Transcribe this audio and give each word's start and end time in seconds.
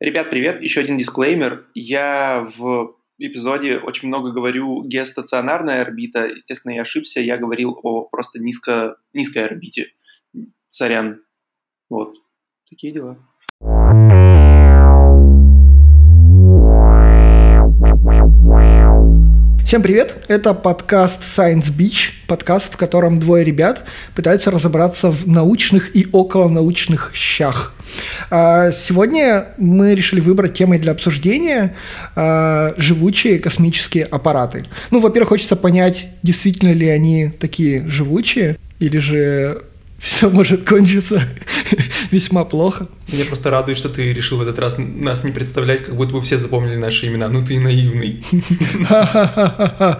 Ребят, 0.00 0.30
привет! 0.30 0.62
Еще 0.62 0.80
один 0.80 0.96
дисклеймер. 0.96 1.66
Я 1.74 2.48
в 2.56 2.96
эпизоде 3.18 3.76
очень 3.76 4.08
много 4.08 4.32
говорю 4.32 4.82
геостационарная 4.82 5.82
орбита. 5.82 6.24
Естественно, 6.24 6.72
я 6.72 6.80
ошибся. 6.80 7.20
Я 7.20 7.36
говорил 7.36 7.78
о 7.82 8.04
просто 8.04 8.38
низко, 8.38 8.96
низкой 9.12 9.44
орбите. 9.44 9.92
Сорян. 10.70 11.22
Вот. 11.90 12.14
Такие 12.66 12.94
дела. 12.94 13.18
Всем 19.70 19.82
привет! 19.82 20.16
Это 20.26 20.52
подкаст 20.52 21.22
Science 21.22 21.70
Beach, 21.70 22.10
подкаст, 22.26 22.74
в 22.74 22.76
котором 22.76 23.20
двое 23.20 23.44
ребят 23.44 23.84
пытаются 24.16 24.50
разобраться 24.50 25.12
в 25.12 25.28
научных 25.28 25.94
и 25.94 26.08
околонаучных 26.10 27.12
щах. 27.14 27.72
А, 28.30 28.72
сегодня 28.72 29.50
мы 29.58 29.94
решили 29.94 30.18
выбрать 30.18 30.54
темой 30.54 30.80
для 30.80 30.90
обсуждения 30.90 31.76
а, 32.16 32.74
живучие 32.78 33.38
космические 33.38 34.06
аппараты. 34.06 34.64
Ну, 34.90 34.98
во-первых, 34.98 35.28
хочется 35.28 35.54
понять, 35.54 36.08
действительно 36.24 36.72
ли 36.72 36.88
они 36.88 37.28
такие 37.28 37.86
живучие, 37.86 38.58
или 38.80 38.98
же 38.98 39.62
все 40.00 40.30
может 40.30 40.64
кончиться 40.64 41.28
весьма 42.10 42.44
плохо. 42.44 42.88
Меня 43.08 43.24
просто 43.24 43.50
радует, 43.50 43.78
что 43.78 43.88
ты 43.88 44.12
решил 44.12 44.38
в 44.38 44.42
этот 44.42 44.58
раз 44.58 44.76
нас 44.78 45.24
не 45.24 45.32
представлять, 45.32 45.84
как 45.84 45.96
будто 45.96 46.12
бы 46.12 46.22
все 46.22 46.38
запомнили 46.38 46.76
наши 46.76 47.06
имена. 47.06 47.28
Ну 47.28 47.44
ты 47.44 47.58
наивный. 47.58 48.24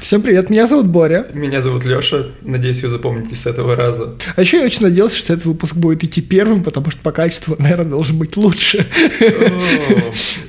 Всем 0.00 0.22
привет, 0.22 0.50
меня 0.50 0.66
зовут 0.66 0.86
Боря. 0.86 1.26
Меня 1.32 1.60
зовут 1.60 1.84
Лёша, 1.84 2.28
надеюсь, 2.42 2.82
вы 2.82 2.88
запомните 2.88 3.34
с 3.34 3.46
этого 3.46 3.74
раза. 3.74 4.14
А 4.36 4.40
еще 4.40 4.58
я 4.58 4.64
очень 4.64 4.82
надеялся, 4.82 5.16
что 5.16 5.32
этот 5.32 5.46
выпуск 5.46 5.74
будет 5.74 6.04
идти 6.04 6.20
первым, 6.20 6.62
потому 6.62 6.90
что 6.90 7.00
по 7.00 7.12
качеству, 7.12 7.56
наверное, 7.58 7.90
должен 7.90 8.18
быть 8.18 8.36
лучше. 8.36 8.86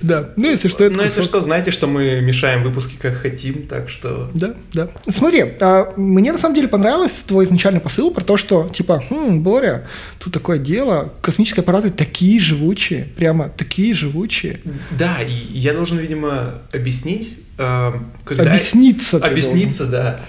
Да, 0.02 0.29
ну 0.35 0.49
если 0.49 0.67
что, 0.67 0.83
это 0.83 0.95
Ну 0.95 1.03
если 1.03 1.23
что, 1.23 1.41
знаете, 1.41 1.71
что 1.71 1.88
мы 1.88 2.22
мешаем 2.22 2.63
выпуски 2.63 2.97
как 3.02 3.16
хотим, 3.16 3.66
так 3.67 3.89
что... 3.89 4.30
Да, 4.33 4.53
да. 4.73 4.89
Смотри, 5.09 5.44
а, 5.59 5.94
мне 5.97 6.31
на 6.31 6.38
самом 6.38 6.55
деле 6.55 6.67
понравилось 6.67 7.11
твой 7.25 7.45
изначальный 7.45 7.79
посыл 7.79 8.11
про 8.11 8.23
то, 8.23 8.38
что, 8.38 8.69
типа, 8.69 9.03
хм, 9.09 9.41
Боря, 9.41 9.88
тут 10.19 10.33
такое 10.33 10.59
дело, 10.59 11.13
космические 11.22 11.63
аппараты 11.63 11.89
такие 11.89 12.39
живучие, 12.39 13.07
прямо 13.17 13.50
такие 13.50 13.94
живучие. 13.94 14.59
Да, 14.91 15.17
и 15.22 15.33
я 15.57 15.73
должен, 15.73 15.97
видимо, 15.97 16.61
объяснить, 16.72 17.38
когда... 17.58 18.44
Объясниться. 18.44 19.17
Объясниться, 19.17 19.86
да. 19.86 20.22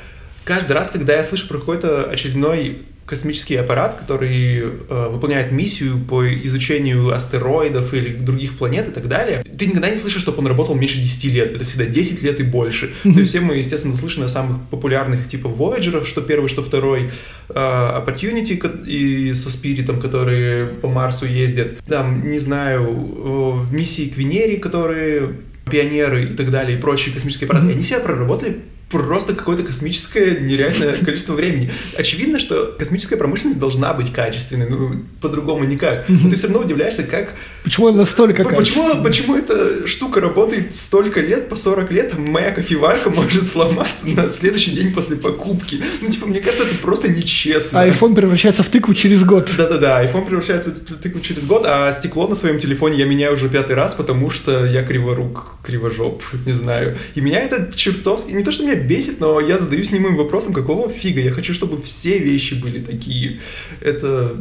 Каждый 0.45 0.73
раз, 0.73 0.91
когда 0.91 1.15
я 1.15 1.25
слышу 1.25 1.47
про 1.47 1.59
какой-то 1.59 2.05
очередной 2.05 2.87
космический 3.09 3.57
аппарат, 3.57 3.97
который 3.97 4.59
э, 4.61 5.09
выполняет 5.11 5.51
миссию 5.51 5.99
по 5.99 6.31
изучению 6.31 7.13
астероидов 7.13 7.95
или 7.95 8.15
других 8.15 8.57
планет 8.59 8.89
и 8.89 8.91
так 8.91 9.09
далее, 9.09 9.43
ты 9.43 9.67
никогда 9.67 9.89
не 9.89 9.97
слышишь, 9.97 10.23
чтобы 10.23 10.39
он 10.39 10.47
работал 10.47 10.75
меньше 10.75 10.99
10 10.99 11.25
лет. 11.25 11.57
Это 11.57 11.65
всегда 11.65 11.87
10 11.87 12.23
лет 12.23 12.39
и 12.39 12.43
больше. 12.43 12.91
Mm-hmm. 13.05 13.13
То 13.15 13.19
есть 13.19 13.31
все 13.31 13.41
мы, 13.41 13.57
естественно, 13.57 13.97
слышим 13.97 14.23
о 14.25 14.29
самых 14.29 14.61
популярных 14.69 15.29
типа 15.29 15.49
Voyager, 15.49 16.05
что 16.05 16.21
первый, 16.21 16.49
что 16.49 16.63
второй, 16.63 17.11
э, 17.49 17.55
Opportunity 17.55 18.87
и 18.87 19.33
со 19.33 19.51
Спиритом, 19.51 20.01
которые 20.01 20.67
по 20.67 20.89
Марсу 20.89 21.25
ездят. 21.25 21.79
Там, 21.87 22.29
не 22.29 22.39
знаю, 22.39 23.67
э, 23.71 23.75
миссии 23.75 24.09
к 24.09 24.17
Венере, 24.19 24.59
которые 24.59 25.31
пионеры 25.69 26.25
и 26.25 26.35
так 26.35 26.51
далее, 26.51 26.79
и 26.79 26.81
прочие 26.81 27.15
космические 27.15 27.47
аппараты, 27.47 27.69
mm-hmm. 27.69 27.75
они 27.75 27.83
себя 27.83 28.01
проработали 28.01 28.61
просто 28.91 29.35
какое-то 29.35 29.63
космическое 29.63 30.41
нереальное 30.41 30.93
количество 31.05 31.35
времени. 31.35 31.71
Очевидно, 31.97 32.39
что 32.39 32.75
космическая 32.79 33.17
промышленность 33.17 33.59
должна 33.59 33.93
быть 33.95 34.13
качественной, 34.13 34.69
ну, 34.69 35.03
по-другому 35.21 35.65
никак. 35.65 36.09
Но 36.09 36.31
ты 36.31 36.37
все 36.37 36.47
равно 36.47 36.63
удивляешься, 36.63 37.03
как... 37.03 37.35
Почему 37.65 37.89
она 37.89 37.99
настолько 37.99 38.45
почему, 38.45 39.03
почему 39.03 39.37
эта 39.37 39.87
штука 39.87 40.21
работает 40.21 40.75
столько 40.75 41.21
лет, 41.21 41.49
по 41.49 41.57
40 41.57 41.91
лет, 41.93 42.13
а 42.17 42.21
моя 42.21 42.51
кофеварка 42.51 43.11
может 43.19 43.49
сломаться 43.49 44.09
на 44.09 44.31
следующий 44.31 44.73
день 44.73 44.93
после 44.93 45.17
покупки? 45.17 45.83
Ну, 46.01 46.09
типа, 46.09 46.27
мне 46.27 46.41
кажется, 46.41 46.65
это 46.65 46.77
просто 46.77 47.09
нечестно. 47.09 47.83
А 47.83 47.89
iPhone 47.89 48.15
превращается 48.15 48.63
в 48.63 48.69
тыкву 48.69 48.95
через 48.95 49.25
год. 49.25 49.51
Да-да-да, 49.57 50.05
iPhone 50.05 50.27
превращается 50.27 50.71
в 50.71 50.97
тыкву 50.97 51.21
через 51.21 51.45
год, 51.45 51.65
а 51.67 51.91
стекло 51.93 52.27
на 52.29 52.35
своем 52.35 52.59
телефоне 52.59 52.99
я 52.99 53.05
меняю 53.05 53.35
уже 53.35 53.49
пятый 53.49 53.75
раз, 53.75 53.95
потому 53.95 54.31
что 54.31 54.65
я 54.65 54.83
криворук, 54.83 55.57
кривожоп, 55.63 56.23
не 56.47 56.53
знаю. 56.53 56.97
И 57.15 57.21
меня 57.21 57.41
это 57.41 57.71
чертовски... 57.75 58.33
Не 58.33 58.45
то, 58.45 58.53
что 58.53 58.65
меня 58.65 58.78
бесит, 58.79 59.21
но 59.21 59.41
я 59.41 59.59
задаюсь 59.59 59.93
немым 59.93 60.17
вопросом, 60.17 60.53
какого 60.53 60.89
фига? 60.89 61.21
Я 61.21 61.31
хочу, 61.31 61.53
чтобы 61.53 61.81
все 61.83 62.19
вещи 62.19 62.55
были 62.55 62.79
такие. 62.79 63.41
Это, 63.81 64.37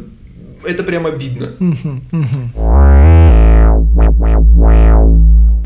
это 0.64 0.82
прям 0.84 1.06
обидно. 1.06 1.54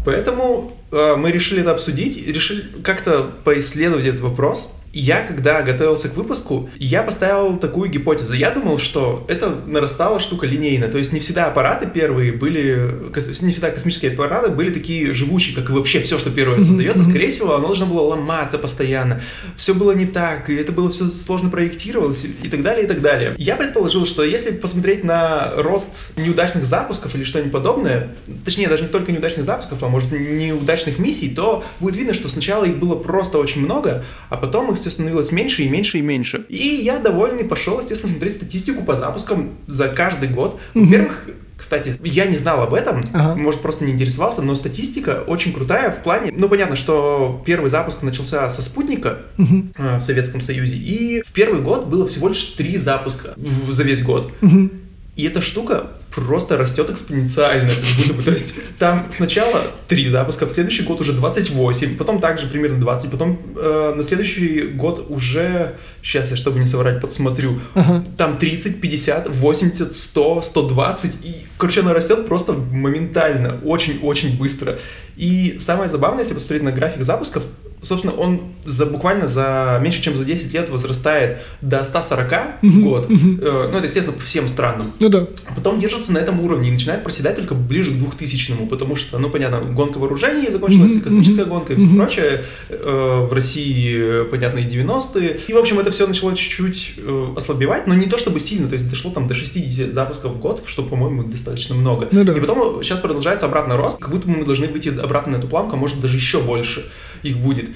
Поэтому 0.05 0.77
э, 0.91 1.17
мы 1.17 1.31
решили 1.31 1.61
это 1.61 1.73
обсудить, 1.73 2.27
решили 2.27 2.65
как-то 2.83 3.31
поисследовать 3.45 4.05
этот 4.07 4.21
вопрос 4.21 4.77
я, 4.93 5.23
когда 5.23 5.63
готовился 5.63 6.09
к 6.09 6.17
выпуску, 6.17 6.69
я 6.79 7.03
поставил 7.03 7.57
такую 7.59 7.91
гипотезу. 7.91 8.35
Я 8.35 8.51
думал, 8.51 8.79
что 8.79 9.25
это 9.29 9.49
нарастала 9.67 10.21
штука 10.21 10.47
линейно. 10.47 10.89
То 10.89 10.99
есть 10.99 11.13
не 11.13 11.21
всегда 11.21 11.47
аппараты 11.47 11.87
первые 11.87 12.33
были, 12.33 13.11
не 13.41 13.53
всегда 13.53 13.71
космические 13.71 14.13
аппараты 14.13 14.51
были 14.51 14.71
такие 14.71 15.15
живучие, 15.15 15.57
как 15.57 15.71
и 15.71 15.73
вообще 15.73 16.01
все, 16.01 16.19
что 16.19 16.31
первое 16.31 16.61
создается. 16.61 17.05
Скорее 17.05 17.31
всего, 17.31 17.55
оно 17.55 17.69
должно 17.69 17.87
было 17.87 18.03
ломаться 18.03 18.59
постоянно. 18.59 19.23
Все 19.57 19.75
было 19.75 19.93
не 19.93 20.07
так, 20.07 20.51
и 20.51 20.55
это 20.55 20.73
было 20.73 20.91
все 20.91 21.07
сложно 21.07 21.49
проектировалось, 21.49 22.25
и 22.25 22.49
так 22.49 22.63
далее, 22.63 22.85
и 22.85 22.89
так 22.89 23.01
далее. 23.01 23.35
Я 23.39 23.57
предположил, 23.57 24.05
что 24.05 24.23
если 24.23 24.51
посмотреть 24.51 25.05
на 25.05 25.53
рост 25.57 26.13
неудачных 26.17 26.65
запусков 26.65 27.15
или 27.15 27.25
что-нибудь 27.25 27.53
подобное, 27.53 28.15
точнее, 28.45 28.69
даже 28.69 28.83
не 28.83 28.89
столько 28.89 29.11
неудачных 29.11 29.47
запусков, 29.47 29.83
а 29.83 29.89
может 29.89 30.13
неудачных 30.13 30.99
миссий, 30.99 31.31
то 31.31 31.65
будет 31.81 31.97
видно, 31.97 32.13
что 32.13 32.29
сначала 32.29 32.65
их 32.65 32.77
было 32.77 32.95
просто 32.95 33.39
очень 33.39 33.63
много, 33.63 34.05
а 34.29 34.37
потом 34.37 34.71
их 34.71 34.82
все 34.83 34.91
становилось 34.91 35.33
меньше 35.33 35.63
и 35.63 35.69
меньше 35.69 35.99
и 35.99 36.03
меньше. 36.03 36.45
И 36.49 36.81
я 36.83 36.99
довольный 36.99 37.45
пошел, 37.45 37.81
естественно, 37.81 38.11
смотреть 38.11 38.35
статистику 38.35 38.85
по 38.85 38.95
запускам 38.95 39.51
за 39.67 39.89
каждый 39.89 40.29
год. 40.29 40.61
Во-первых, 40.75 41.29
кстати, 41.57 41.95
я 42.03 42.27
не 42.27 42.35
знал 42.35 42.61
об 42.63 42.75
этом, 42.75 43.03
ага. 43.13 43.37
может, 43.37 43.61
просто 43.61 43.85
не 43.85 43.93
интересовался, 43.93 44.43
но 44.43 44.57
статистика 44.57 45.23
очень 45.27 45.53
крутая 45.53 45.93
в 45.93 46.03
плане... 46.03 46.33
Ну, 46.37 46.49
понятно, 46.49 46.75
что 46.75 47.41
первый 47.47 47.71
запуск 47.71 48.03
начался 48.03 48.51
со 48.51 48.63
спутника 48.63 49.19
угу. 49.39 49.69
в 49.77 50.01
Советском 50.01 50.41
Союзе, 50.41 50.77
и 50.77 51.23
в 51.23 51.31
первый 51.31 51.63
год 51.63 51.87
было 51.87 52.09
всего 52.09 52.29
лишь 52.29 52.43
три 52.57 52.77
запуска 52.77 53.35
в, 53.37 53.71
за 53.71 53.85
весь 53.85 54.03
год. 54.03 54.33
Угу. 54.43 54.71
И 55.15 55.25
эта 55.25 55.41
штука 55.41 55.93
просто 56.15 56.57
растет 56.57 56.91
экспоненциально, 56.91 57.69
как 57.69 57.97
будто 57.97 58.15
бы, 58.15 58.23
то 58.23 58.31
есть 58.31 58.55
там 58.79 59.07
сначала 59.11 59.63
3 59.89 60.09
запуска, 60.09 60.47
в 60.47 60.53
следующий 60.53 60.83
год 60.83 61.01
уже 61.01 61.13
28, 61.13 61.97
потом 61.97 62.21
также 62.21 62.47
примерно 62.47 62.79
20, 62.81 63.11
потом 63.11 63.39
э, 63.57 63.95
на 63.97 64.03
следующий 64.03 64.63
год 64.63 65.07
уже, 65.09 65.75
сейчас 66.03 66.31
я, 66.31 66.37
чтобы 66.37 66.59
не 66.59 66.67
соврать, 66.67 67.01
подсмотрю, 67.01 67.61
uh-huh. 67.75 68.07
там 68.17 68.39
30, 68.39 68.81
50, 68.81 69.29
80, 69.29 69.95
100, 69.95 70.43
120, 70.43 71.15
и, 71.25 71.35
короче, 71.57 71.81
она 71.81 71.95
растет 71.95 72.27
просто 72.27 72.53
моментально, 72.53 73.61
очень-очень 73.65 74.37
быстро. 74.39 74.79
И 75.17 75.57
самое 75.59 75.91
забавное, 75.91 76.21
если 76.21 76.35
посмотреть 76.35 76.63
на 76.63 76.73
график 76.73 77.03
запусков, 77.03 77.43
собственно, 77.83 78.15
он 78.15 78.41
за, 78.65 78.87
буквально 78.87 79.27
за 79.27 79.79
меньше, 79.83 80.01
чем 80.01 80.17
за 80.17 80.25
10 80.25 80.55
лет 80.55 80.71
возрастает 80.71 81.43
до 81.61 81.85
140 81.85 82.33
mm-hmm. 82.33 82.57
в 82.63 82.83
год. 82.83 83.11
Mm-hmm. 83.11 83.69
ну, 83.71 83.77
это, 83.77 83.85
естественно, 83.85 84.17
по 84.17 84.23
всем 84.23 84.49
странам. 84.49 84.93
Ну 85.01 85.09
да. 85.09 85.27
Потом 85.55 85.79
держится 86.03 86.13
на 86.13 86.19
этом 86.19 86.41
уровне 86.41 86.69
и 86.69 86.73
начинает 86.73 87.05
проседать 87.05 87.37
только 87.37 87.55
ближе 87.55 87.91
к 87.91 87.95
2000 87.95 88.67
потому 88.69 88.97
что, 88.97 89.19
ну, 89.19 89.31
понятно, 89.31 89.61
гонка 89.61 89.99
вооружений 89.99 90.51
закончилась, 90.51 90.93
mm-hmm. 90.93 91.01
космическая 91.01 91.45
гонка 91.45 91.73
и 91.73 91.77
все 91.77 91.87
mm-hmm. 91.87 91.97
прочее. 91.97 92.45
Э, 92.69 93.27
в 93.29 93.33
России, 93.33 94.25
понятно, 94.31 94.59
и 94.59 94.65
90-е. 94.65 95.41
И, 95.49 95.53
в 95.53 95.59
общем, 95.59 95.79
это 95.79 95.91
все 95.91 96.07
начало 96.07 96.35
чуть-чуть 96.35 96.95
э, 96.99 97.27
ослабевать, 97.37 97.87
но 97.87 97.95
не 97.95 98.07
то 98.07 98.19
чтобы 98.19 98.41
сильно, 98.41 98.69
то 98.69 98.75
есть 98.75 98.89
дошло 98.89 99.11
там 99.11 99.29
до 99.29 99.35
60 99.35 99.93
запусков 99.93 100.33
в 100.33 100.39
год, 100.39 100.63
что, 100.67 100.83
по-моему, 100.83 101.25
достаточно 101.25 101.75
много. 101.75 102.09
Ну, 102.13 102.25
да. 102.25 102.37
И 102.37 102.41
потом 102.41 102.83
сейчас 102.83 103.01
продолжается 103.01 103.47
обратный 103.47 103.77
рост, 103.77 103.99
как 103.99 104.11
будто 104.11 104.29
мы 104.29 104.45
должны 104.45 104.67
выйти 104.67 104.89
обратно 104.89 105.33
на 105.33 105.37
эту 105.37 105.49
планку, 105.49 105.75
а 105.75 105.77
может 105.77 106.01
даже 106.01 106.17
еще 106.17 106.41
больше 106.41 106.85
их 107.23 107.39
будет. 107.39 107.71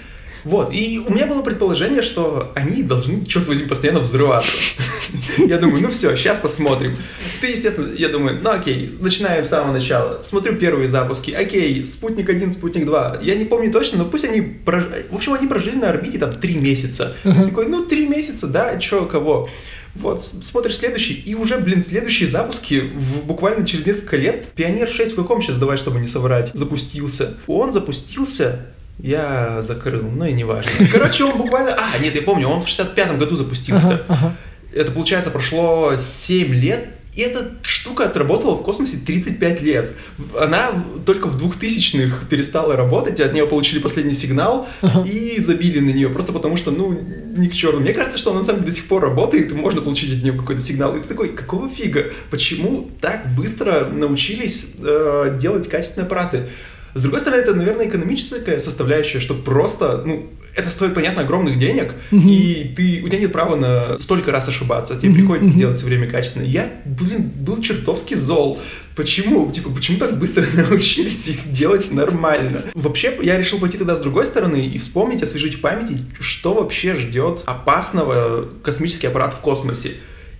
Вот, 0.46 0.72
и 0.72 1.02
у 1.04 1.12
меня 1.12 1.26
было 1.26 1.42
предположение, 1.42 2.02
что 2.02 2.52
они 2.54 2.84
должны, 2.84 3.24
черт 3.26 3.48
возьми, 3.48 3.66
постоянно 3.66 3.98
взрываться. 3.98 4.56
Я 5.38 5.58
думаю, 5.58 5.82
ну 5.82 5.90
все, 5.90 6.14
сейчас 6.14 6.38
посмотрим. 6.38 6.96
Ты, 7.40 7.48
естественно, 7.48 7.92
я 7.92 8.08
думаю, 8.08 8.40
ну 8.40 8.50
окей, 8.50 8.96
начинаем 9.00 9.44
с 9.44 9.48
самого 9.48 9.72
начала. 9.72 10.20
Смотрю 10.22 10.54
первые 10.54 10.88
запуски. 10.88 11.32
Окей, 11.32 11.84
спутник 11.84 12.30
1, 12.30 12.52
спутник 12.52 12.86
2. 12.86 13.18
Я 13.22 13.34
не 13.34 13.44
помню 13.44 13.72
точно, 13.72 13.98
но 13.98 14.04
пусть 14.04 14.24
они... 14.24 14.40
Прож... 14.40 14.84
В 15.10 15.16
общем, 15.16 15.34
они 15.34 15.48
прожили 15.48 15.76
на 15.76 15.90
орбите 15.90 16.18
там 16.18 16.32
3 16.32 16.54
месяца. 16.54 17.16
Uh-huh. 17.24 17.46
Такой, 17.46 17.66
ну 17.66 17.84
3 17.84 18.06
месяца, 18.06 18.46
да, 18.46 18.78
чё, 18.78 19.06
кого? 19.06 19.48
Вот, 19.96 20.22
смотришь 20.22 20.76
следующий, 20.76 21.14
и 21.14 21.34
уже, 21.34 21.58
блин, 21.58 21.80
следующие 21.80 22.28
запуски 22.28 22.92
в, 22.94 23.24
буквально 23.24 23.66
через 23.66 23.84
несколько 23.84 24.16
лет. 24.16 24.46
Пионер 24.54 24.88
6 24.88 25.12
в 25.12 25.16
каком 25.16 25.42
сейчас, 25.42 25.58
давай, 25.58 25.76
чтобы 25.76 25.98
не 25.98 26.06
соврать, 26.06 26.52
запустился. 26.54 27.34
Он 27.48 27.72
запустился 27.72 28.66
я 28.98 29.62
закрыл, 29.62 30.08
ну 30.08 30.24
и 30.24 30.32
неважно. 30.32 30.70
Короче, 30.92 31.24
он 31.24 31.36
буквально... 31.36 31.74
А, 31.74 31.98
нет, 31.98 32.14
я 32.14 32.22
помню, 32.22 32.48
он 32.48 32.60
в 32.60 32.66
65-м 32.66 33.18
году 33.18 33.36
запустился. 33.36 34.02
Ага, 34.08 34.18
ага. 34.20 34.36
Это, 34.72 34.92
получается, 34.92 35.30
прошло 35.30 35.94
7 35.96 36.54
лет, 36.54 36.88
И 37.14 37.22
эта 37.22 37.50
штука 37.62 38.04
отработала 38.04 38.56
в 38.56 38.62
космосе 38.62 38.98
35 38.98 39.62
лет. 39.62 39.92
Она 40.38 40.84
только 41.06 41.28
в 41.28 41.42
2000-х 41.42 42.26
перестала 42.26 42.76
работать, 42.76 43.20
от 43.20 43.32
нее 43.32 43.46
получили 43.46 43.78
последний 43.78 44.12
сигнал 44.12 44.68
uh-huh. 44.82 45.08
и 45.08 45.40
забили 45.40 45.78
на 45.78 45.90
нее, 45.90 46.10
просто 46.10 46.32
потому 46.32 46.58
что, 46.58 46.70
ну, 46.70 46.92
ни 47.36 47.48
к 47.48 47.54
черту. 47.54 47.80
Мне 47.80 47.92
кажется, 47.92 48.18
что 48.18 48.30
она 48.30 48.40
на 48.40 48.44
самом 48.44 48.60
деле 48.60 48.72
до 48.72 48.76
сих 48.76 48.86
пор 48.86 49.02
работает, 49.02 49.50
и 49.50 49.54
можно 49.54 49.80
получить 49.80 50.18
от 50.18 50.22
нее 50.22 50.34
какой-то 50.34 50.60
сигнал. 50.60 50.94
И 50.96 51.00
ты 51.00 51.08
такой, 51.08 51.30
какого 51.30 51.70
фига? 51.70 52.04
Почему 52.30 52.90
так 53.00 53.34
быстро 53.34 53.86
научились 53.86 54.66
э, 54.78 55.38
делать 55.40 55.68
качественные 55.68 56.06
аппараты? 56.06 56.48
С 56.96 57.02
другой 57.02 57.20
стороны, 57.20 57.42
это, 57.42 57.54
наверное, 57.54 57.86
экономическая 57.88 58.58
составляющая, 58.58 59.20
что 59.20 59.34
просто, 59.34 60.02
ну, 60.06 60.30
это 60.56 60.70
стоит, 60.70 60.94
понятно, 60.94 61.20
огромных 61.20 61.58
денег, 61.58 61.92
mm-hmm. 62.10 62.30
и 62.30 62.74
ты, 62.74 63.02
у 63.04 63.08
тебя 63.08 63.18
нет 63.18 63.32
права 63.32 63.54
на 63.54 63.98
столько 64.00 64.32
раз 64.32 64.48
ошибаться, 64.48 64.96
тебе 64.96 65.10
mm-hmm. 65.10 65.14
приходится 65.14 65.52
mm-hmm. 65.52 65.58
делать 65.58 65.76
все 65.76 65.84
время 65.84 66.08
качественно. 66.08 66.44
Я, 66.44 66.72
блин, 66.86 67.30
был 67.36 67.60
чертовски 67.60 68.14
зол. 68.14 68.58
Почему? 68.94 69.52
Типа, 69.52 69.68
почему 69.68 69.98
так 69.98 70.18
быстро 70.18 70.46
научились 70.70 71.28
их 71.28 71.52
делать 71.52 71.92
нормально? 71.92 72.62
Вообще, 72.72 73.14
я 73.20 73.36
решил 73.36 73.58
пойти 73.58 73.76
тогда 73.76 73.94
с 73.94 74.00
другой 74.00 74.24
стороны 74.24 74.66
и 74.66 74.78
вспомнить, 74.78 75.22
освежить 75.22 75.56
в 75.56 75.60
памяти, 75.60 75.98
что 76.18 76.54
вообще 76.54 76.94
ждет 76.94 77.42
опасного 77.44 78.48
космический 78.62 79.08
аппарат 79.08 79.34
в 79.34 79.40
космосе. 79.40 79.96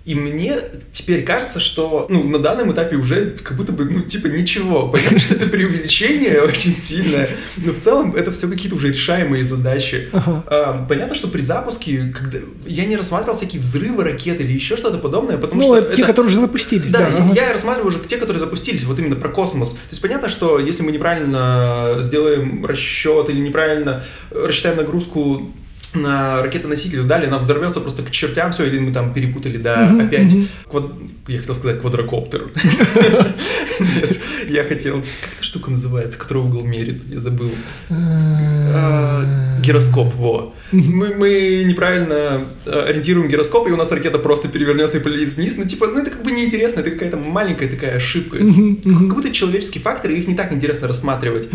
И 0.07 0.15
мне 0.15 0.57
теперь 0.93 1.25
кажется, 1.25 1.59
что 1.59 2.07
ну, 2.09 2.23
на 2.23 2.39
данном 2.39 2.71
этапе 2.71 2.95
уже 2.95 3.31
как 3.43 3.57
будто 3.57 3.73
бы, 3.73 3.83
ну, 3.83 4.03
типа, 4.03 4.27
ничего. 4.27 4.87
Понятно, 4.87 5.19
что 5.19 5.35
это 5.35 5.47
преувеличение 5.47 6.41
очень 6.43 6.71
сильное, 6.71 7.29
но 7.57 7.73
в 7.73 7.77
целом 7.77 8.15
это 8.15 8.31
все 8.31 8.47
какие-то 8.47 8.77
уже 8.77 8.93
решаемые 8.93 9.43
задачи. 9.43 10.07
Ага. 10.13 10.43
А, 10.47 10.85
понятно, 10.87 11.13
что 11.13 11.27
при 11.27 11.41
запуске, 11.41 12.15
когда 12.17 12.37
я 12.65 12.85
не 12.85 12.95
рассматривал 12.95 13.35
всякие 13.35 13.61
взрывы 13.61 14.05
ракет 14.05 14.39
или 14.39 14.53
еще 14.53 14.77
что-то 14.77 14.97
подобное, 14.97 15.37
потому 15.37 15.61
ну, 15.61 15.75
что... 15.75 15.93
те, 15.93 16.03
это... 16.03 16.11
которые 16.11 16.29
уже 16.29 16.39
запустились. 16.39 16.89
Да, 16.89 16.99
да 16.99 17.07
ага. 17.07 17.33
я 17.35 17.51
рассматриваю 17.51 17.89
уже 17.89 17.99
те, 17.99 18.15
которые 18.15 18.39
запустились, 18.39 18.85
вот 18.85 18.97
именно 18.99 19.17
про 19.17 19.27
космос. 19.27 19.71
То 19.71 19.77
есть 19.91 20.01
понятно, 20.01 20.29
что 20.29 20.57
если 20.57 20.83
мы 20.83 20.93
неправильно 20.93 21.97
сделаем 21.99 22.65
расчет 22.65 23.29
или 23.29 23.39
неправильно 23.39 24.05
рассчитаем 24.31 24.77
нагрузку 24.77 25.51
на 25.93 26.41
ракетоноситель 26.41 27.03
дали, 27.03 27.25
она 27.25 27.37
взорвется 27.37 27.79
просто 27.81 28.03
к 28.03 28.11
чертям, 28.11 28.51
все, 28.51 28.65
или 28.65 28.79
мы 28.79 28.91
там 28.91 29.13
перепутали, 29.13 29.57
да, 29.57 29.87
uh-huh, 29.87 30.07
опять. 30.07 30.31
Uh-huh. 30.31 30.47
Квад... 30.69 30.85
Я 31.27 31.39
хотел 31.39 31.55
сказать 31.55 31.81
квадрокоптер. 31.81 32.47
Нет, 33.79 34.19
я 34.47 34.63
хотел... 34.63 35.01
Как 35.21 35.33
эта 35.35 35.43
штука 35.43 35.71
называется, 35.71 36.17
которая 36.17 36.45
угол 36.45 36.63
мерит? 36.63 37.03
Я 37.09 37.19
забыл. 37.19 37.51
А, 37.89 39.59
гироскоп, 39.61 40.13
во. 40.15 40.53
Мы, 40.71 41.15
мы 41.15 41.63
неправильно 41.65 42.41
э, 42.65 42.85
ориентируем 42.89 43.29
гироскоп, 43.29 43.67
и 43.67 43.71
у 43.71 43.77
нас 43.77 43.91
ракета 43.91 44.19
просто 44.19 44.47
перевернется 44.47 44.97
и 44.97 45.01
полетит 45.01 45.35
вниз. 45.35 45.55
Ну, 45.57 45.65
типа, 45.65 45.87
ну 45.87 45.99
это 45.99 46.11
как 46.11 46.23
бы 46.23 46.31
неинтересно, 46.31 46.81
это 46.81 46.91
какая-то 46.91 47.17
маленькая 47.17 47.69
такая 47.69 47.97
ошибка. 47.97 48.37
Как 48.37 49.15
будто 49.15 49.31
человеческие 49.31 49.81
факторы, 49.81 50.15
их 50.15 50.27
не 50.27 50.35
так 50.35 50.51
интересно 50.51 50.87
рассматривать. 50.87 51.49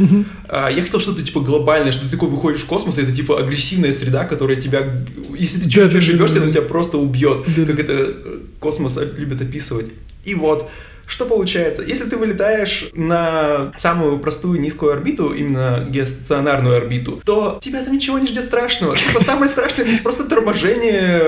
А, 0.48 0.70
я 0.70 0.82
хотел 0.82 1.00
что-то 1.00 1.22
типа 1.22 1.40
глобальное, 1.40 1.92
что 1.92 2.04
ты 2.04 2.10
такой 2.10 2.28
выходишь 2.28 2.60
в 2.60 2.66
космос, 2.66 2.98
и 2.98 3.02
это 3.02 3.12
типа 3.12 3.38
агрессивная 3.38 3.92
среда, 3.92 4.21
которая 4.24 4.60
тебя, 4.60 5.04
если 5.36 5.58
ты 5.58 5.64
чуть-чуть 5.64 5.94
ошибешься, 5.94 6.42
она 6.42 6.50
тебя 6.50 6.62
просто 6.62 6.98
убьет. 6.98 7.44
Как 7.44 7.80
это 7.80 7.92
э, 7.92 8.38
космос 8.60 8.98
любит 9.16 9.40
описывать. 9.40 9.86
И 10.24 10.34
вот, 10.34 10.70
что 11.06 11.26
получается? 11.26 11.82
Если 11.82 12.04
ты 12.04 12.16
вылетаешь 12.16 12.90
на 12.94 13.72
самую 13.76 14.18
простую 14.18 14.60
низкую 14.60 14.92
орбиту, 14.92 15.32
именно 15.32 15.86
геостационарную 15.88 16.76
орбиту, 16.76 17.20
то 17.24 17.58
тебя 17.60 17.82
там 17.82 17.94
ничего 17.94 18.18
не 18.18 18.26
ждет 18.26 18.44
страшного. 18.44 18.96
Типа 18.96 19.22
самое 19.22 19.48
страшное 19.48 20.00
просто 20.02 20.24
торможение, 20.24 21.20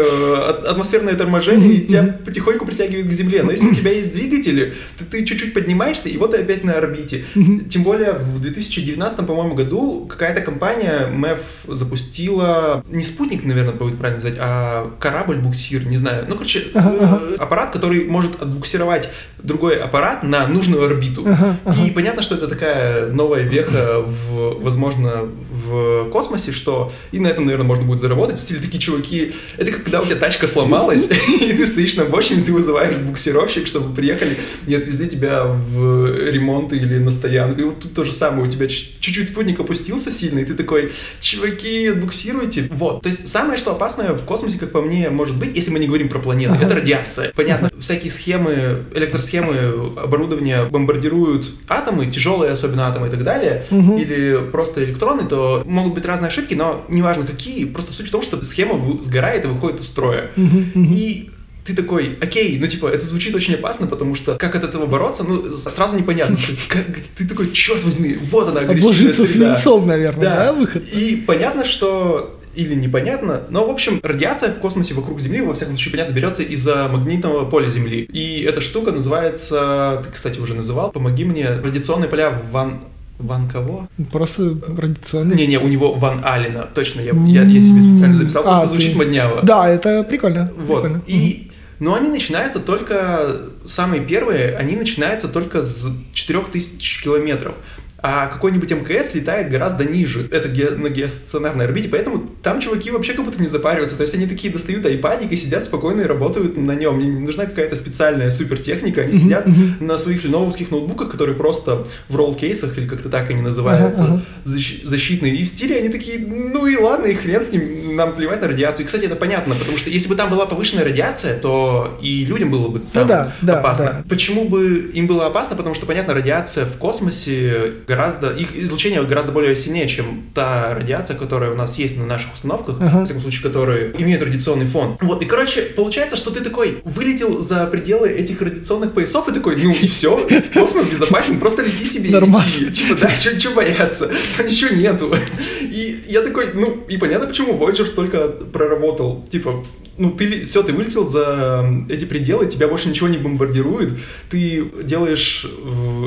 атмосферное 0.68 1.14
торможение, 1.14 1.74
и 1.74 1.86
тебя 1.86 2.18
потихоньку 2.24 2.66
притягивает 2.66 3.06
к 3.06 3.12
Земле. 3.12 3.42
Но 3.42 3.52
если 3.52 3.66
у 3.66 3.74
тебя 3.74 3.92
есть 3.92 4.12
двигатели, 4.12 4.74
то 4.98 5.04
ты 5.04 5.24
чуть-чуть 5.24 5.54
поднимаешься, 5.54 6.08
и 6.08 6.16
вот 6.16 6.32
ты 6.32 6.38
опять 6.38 6.64
на 6.64 6.74
орбите. 6.74 7.24
Тем 7.70 7.82
более 7.82 8.12
в 8.12 8.40
2019, 8.40 9.26
по-моему, 9.26 9.54
году 9.54 10.06
какая-то 10.06 10.40
компания 10.40 11.06
МЭФ 11.06 11.40
запустила, 11.68 12.84
не 12.88 13.02
спутник, 13.02 13.44
наверное, 13.44 13.74
будет 13.74 13.98
правильно 13.98 14.22
назвать, 14.22 14.36
а 14.40 14.90
корабль-буксир, 14.98 15.86
не 15.86 15.96
знаю. 15.96 16.26
Ну, 16.28 16.34
короче, 16.34 16.64
э, 16.74 17.36
аппарат, 17.38 17.70
который 17.70 18.04
может 18.04 18.40
отбуксировать 18.40 19.08
другой 19.44 19.76
аппарат 19.76 20.22
на 20.22 20.48
нужную 20.48 20.84
орбиту. 20.84 21.22
Ага, 21.26 21.58
ага. 21.64 21.84
И 21.84 21.90
понятно, 21.90 22.22
что 22.22 22.34
это 22.34 22.48
такая 22.48 23.12
новая 23.12 23.42
веха, 23.42 24.00
в, 24.00 24.62
возможно, 24.62 25.28
в 25.50 26.08
космосе, 26.10 26.50
что 26.50 26.92
и 27.12 27.18
на 27.20 27.28
этом, 27.28 27.44
наверное, 27.44 27.66
можно 27.66 27.84
будет 27.84 28.00
заработать. 28.00 28.38
В 28.38 28.40
стиле 28.40 28.60
такие 28.60 28.80
чуваки, 28.80 29.34
это 29.58 29.70
как 29.70 29.84
когда 29.84 30.00
у 30.00 30.06
тебя 30.06 30.16
тачка 30.16 30.48
сломалась, 30.48 31.10
и 31.40 31.52
ты 31.52 31.66
стоишь 31.66 31.94
на 31.96 32.04
обочине, 32.04 32.42
ты 32.42 32.52
вызываешь 32.52 32.96
буксировщик, 32.96 33.66
чтобы 33.66 33.94
приехали 33.94 34.38
и 34.66 34.74
отвезли 34.74 35.08
тебя 35.08 35.44
в 35.44 36.30
ремонт 36.30 36.72
или 36.72 36.98
на 36.98 37.12
стоянку. 37.12 37.60
И 37.60 37.64
вот 37.64 37.80
тут 37.80 37.94
то 37.94 38.02
же 38.02 38.12
самое, 38.12 38.48
у 38.48 38.50
тебя 38.50 38.66
чуть-чуть 38.66 39.28
спутник 39.28 39.60
опустился 39.60 40.10
сильно, 40.10 40.38
и 40.38 40.44
ты 40.44 40.54
такой, 40.54 40.92
чуваки, 41.20 41.88
отбуксируйте. 41.88 42.68
Вот, 42.72 43.02
то 43.02 43.10
есть 43.10 43.28
самое, 43.28 43.58
что 43.58 43.72
опасное 43.72 44.14
в 44.14 44.24
космосе, 44.24 44.58
как 44.58 44.72
по 44.72 44.80
мне, 44.80 45.10
может 45.10 45.36
быть, 45.36 45.54
если 45.54 45.70
мы 45.70 45.78
не 45.78 45.86
говорим 45.86 46.08
про 46.08 46.18
планеты, 46.18 46.54
ага. 46.54 46.64
это 46.64 46.76
радиация. 46.76 47.32
Понятно, 47.34 47.70
всякие 47.78 48.10
схемы, 48.10 48.84
электросхемы 48.94 49.33
оборудование 49.38 50.64
бомбардируют 50.64 51.50
атомы, 51.68 52.06
тяжелые 52.06 52.52
особенно 52.52 52.88
атомы 52.88 53.08
и 53.08 53.10
так 53.10 53.22
далее, 53.24 53.64
угу. 53.70 53.98
или 53.98 54.38
просто 54.52 54.84
электроны, 54.84 55.26
то 55.28 55.62
могут 55.66 55.94
быть 55.94 56.04
разные 56.04 56.28
ошибки, 56.28 56.54
но 56.54 56.84
неважно 56.88 57.24
какие, 57.24 57.64
просто 57.64 57.92
суть 57.92 58.08
в 58.08 58.10
том, 58.10 58.22
что 58.22 58.42
схема 58.42 58.80
сгорает 59.02 59.44
и 59.44 59.48
выходит 59.48 59.80
из 59.80 59.86
строя. 59.86 60.30
Угу, 60.36 60.58
угу. 60.74 60.88
И 60.92 61.30
ты 61.64 61.74
такой, 61.74 62.18
окей, 62.20 62.58
ну 62.60 62.66
типа, 62.66 62.88
это 62.88 63.04
звучит 63.04 63.34
очень 63.34 63.54
опасно, 63.54 63.86
потому 63.86 64.14
что 64.14 64.34
как 64.34 64.54
от 64.54 64.64
этого 64.64 64.86
бороться, 64.86 65.24
ну, 65.24 65.56
сразу 65.56 65.98
непонятно. 65.98 66.36
То 66.36 66.50
есть, 66.50 66.68
как, 66.68 66.84
ты 67.16 67.26
такой, 67.26 67.52
черт 67.52 67.82
возьми, 67.84 68.16
вот 68.30 68.48
она 68.48 68.60
агрессивная 68.60 68.92
Обложиться 68.92 69.26
среда. 69.26 69.54
свинцом, 69.54 69.86
наверное, 69.86 70.22
да. 70.22 70.36
да, 70.36 70.52
выход? 70.52 70.84
И 70.92 71.16
понятно, 71.26 71.64
что 71.64 72.38
или 72.54 72.74
непонятно, 72.74 73.42
но, 73.50 73.66
в 73.66 73.70
общем, 73.70 74.00
радиация 74.02 74.52
в 74.52 74.58
космосе 74.58 74.94
вокруг 74.94 75.20
Земли, 75.20 75.40
во 75.40 75.54
всяком 75.54 75.76
случае, 75.76 75.92
понятно, 75.92 76.12
берется 76.12 76.42
из-за 76.42 76.88
магнитного 76.90 77.44
поля 77.44 77.68
Земли. 77.68 78.02
И 78.12 78.42
эта 78.42 78.60
штука 78.60 78.92
называется, 78.92 80.02
ты, 80.04 80.10
кстати, 80.10 80.38
уже 80.38 80.54
называл, 80.54 80.90
помоги 80.90 81.24
мне, 81.24 81.48
радиационные 81.48 82.08
поля 82.08 82.42
Ван 82.50 82.80
Ван 83.18 83.48
кого? 83.48 83.88
Просто 84.10 84.56
радиационный. 84.76 85.36
Не-не, 85.36 85.58
у 85.58 85.68
него 85.68 85.92
Ван 85.94 86.22
Алина. 86.24 86.68
Точно, 86.74 87.00
я, 87.00 87.12
я, 87.12 87.44
я 87.44 87.60
себе 87.60 87.80
специально 87.80 88.16
записал. 88.16 88.42
А, 88.44 88.58
это 88.58 88.66
звучит 88.66 88.92
ты... 88.92 88.98
модняво. 88.98 89.40
Да, 89.42 89.68
это 89.68 90.02
прикольно. 90.02 90.50
Вот. 90.56 90.82
Прикольно. 90.82 91.02
И 91.06 91.52
но 91.80 91.94
они 91.94 92.08
начинаются 92.08 92.60
только, 92.60 93.36
самые 93.66 94.02
первые, 94.02 94.56
они 94.56 94.76
начинаются 94.76 95.28
только 95.28 95.62
с 95.62 95.88
4000 96.12 97.02
километров 97.02 97.56
а 98.06 98.26
какой-нибудь 98.26 98.70
МКС 98.70 99.14
летает 99.14 99.48
гораздо 99.50 99.84
ниже. 99.86 100.28
Это 100.30 100.46
ге- 100.50 100.72
на 100.76 100.90
геостационарной 100.90 101.64
орбите, 101.64 101.88
поэтому 101.88 102.28
там 102.42 102.60
чуваки 102.60 102.90
вообще 102.90 103.14
как 103.14 103.24
будто 103.24 103.40
не 103.40 103.48
запариваются. 103.48 103.96
То 103.96 104.02
есть 104.02 104.14
они 104.14 104.26
такие 104.26 104.52
достают 104.52 104.84
айпадик 104.84 105.32
и 105.32 105.36
сидят 105.36 105.64
спокойно 105.64 106.02
и 106.02 106.04
работают 106.04 106.58
на 106.58 106.72
нем. 106.72 106.98
Не 106.98 107.18
нужна 107.18 107.46
какая-то 107.46 107.76
специальная 107.76 108.30
супер 108.30 108.58
техника. 108.58 109.00
Они 109.00 109.12
сидят 109.14 109.46
на 109.80 109.96
своих 109.96 110.22
леновских 110.22 110.70
ноутбуках, 110.70 111.10
которые 111.10 111.34
просто 111.34 111.86
в 112.10 112.14
ролл-кейсах, 112.16 112.76
или 112.76 112.86
как-то 112.86 113.08
так 113.08 113.30
они 113.30 113.40
называются, 113.40 114.22
защ- 114.44 114.84
защитные. 114.86 115.34
И 115.36 115.44
в 115.44 115.48
стиле 115.48 115.78
они 115.78 115.88
такие, 115.88 116.18
ну 116.18 116.66
и 116.66 116.76
ладно, 116.76 117.06
и 117.06 117.14
хрен 117.14 117.42
с 117.42 117.50
ним, 117.52 117.96
нам 117.96 118.12
плевать 118.12 118.42
на 118.42 118.48
радиацию. 118.48 118.84
И, 118.84 118.86
кстати, 118.86 119.04
это 119.06 119.16
понятно, 119.16 119.54
потому 119.54 119.78
что 119.78 119.88
если 119.88 120.10
бы 120.10 120.14
там 120.16 120.28
была 120.28 120.44
повышенная 120.44 120.84
радиация, 120.84 121.38
то 121.38 121.98
и 122.02 122.26
людям 122.26 122.50
было 122.50 122.68
бы 122.68 122.80
там 122.92 123.04
ну, 123.04 123.08
да, 123.08 123.32
да, 123.40 123.60
опасно. 123.60 123.84
Да. 123.86 124.04
Почему 124.10 124.44
бы 124.46 124.90
им 124.92 125.06
было 125.06 125.24
опасно? 125.26 125.56
Потому 125.56 125.74
что, 125.74 125.86
понятно, 125.86 126.12
радиация 126.12 126.66
в 126.66 126.76
космосе 126.76 127.72
гораздо, 127.94 128.30
их 128.30 128.56
излучение 128.56 129.02
гораздо 129.02 129.30
более 129.32 129.54
сильнее, 129.54 129.86
чем 129.86 130.24
та 130.34 130.74
радиация, 130.74 131.16
которая 131.16 131.52
у 131.52 131.54
нас 131.54 131.78
есть 131.78 131.96
на 131.96 132.06
наших 132.06 132.34
установках, 132.34 132.80
uh-huh. 132.80 133.02
в 133.02 133.04
всяком 133.04 133.22
случае, 133.22 133.42
которые 133.42 133.94
имеют 133.98 134.22
радиационный 134.22 134.66
фон. 134.66 134.96
Вот, 135.00 135.22
и, 135.22 135.26
короче, 135.26 135.62
получается, 135.62 136.16
что 136.16 136.30
ты 136.30 136.40
такой 136.40 136.82
вылетел 136.84 137.40
за 137.40 137.66
пределы 137.66 138.08
этих 138.08 138.42
радиационных 138.42 138.92
поясов 138.92 139.28
и 139.28 139.32
такой, 139.32 139.56
ну 139.56 139.70
и 139.70 139.86
все, 139.86 140.28
космос 140.54 140.86
безопасен, 140.86 141.38
просто 141.38 141.62
лети 141.62 141.86
себе 141.86 142.10
Нормально. 142.10 142.50
лети. 142.58 142.84
Типа, 142.84 142.98
да, 143.00 143.14
что 143.14 143.50
бояться, 143.50 144.10
там 144.36 144.46
ничего 144.46 144.74
нету. 144.74 145.14
И 145.60 146.04
я 146.08 146.22
такой, 146.22 146.48
ну, 146.54 146.84
и 146.88 146.96
понятно, 146.96 147.28
почему 147.28 147.54
Voyager 147.54 147.86
столько 147.86 148.28
проработал. 148.28 149.24
Типа, 149.30 149.64
ну 149.96 150.10
ты 150.10 150.44
все, 150.44 150.62
ты 150.62 150.72
вылетел 150.72 151.04
за 151.04 151.64
эти 151.88 152.04
пределы, 152.04 152.46
тебя 152.46 152.66
больше 152.66 152.88
ничего 152.88 153.08
не 153.08 153.18
бомбардирует, 153.18 153.92
ты 154.28 154.68
делаешь 154.82 155.46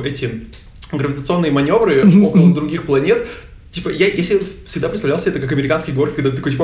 эти 0.05 0.47
гравитационные 0.91 1.51
маневры 1.51 2.03
около 2.23 2.53
других 2.53 2.85
планет, 2.85 3.27
Типа, 3.69 3.89
я, 3.89 4.07
я 4.07 4.23
себе 4.23 4.39
всегда 4.65 4.87
представлял 4.87 5.19
себе 5.19 5.31
это 5.31 5.41
как 5.41 5.51
американский 5.51 5.91
горки, 5.91 6.15
когда 6.15 6.31
ты 6.31 6.37
такой, 6.37 6.53
типа... 6.53 6.63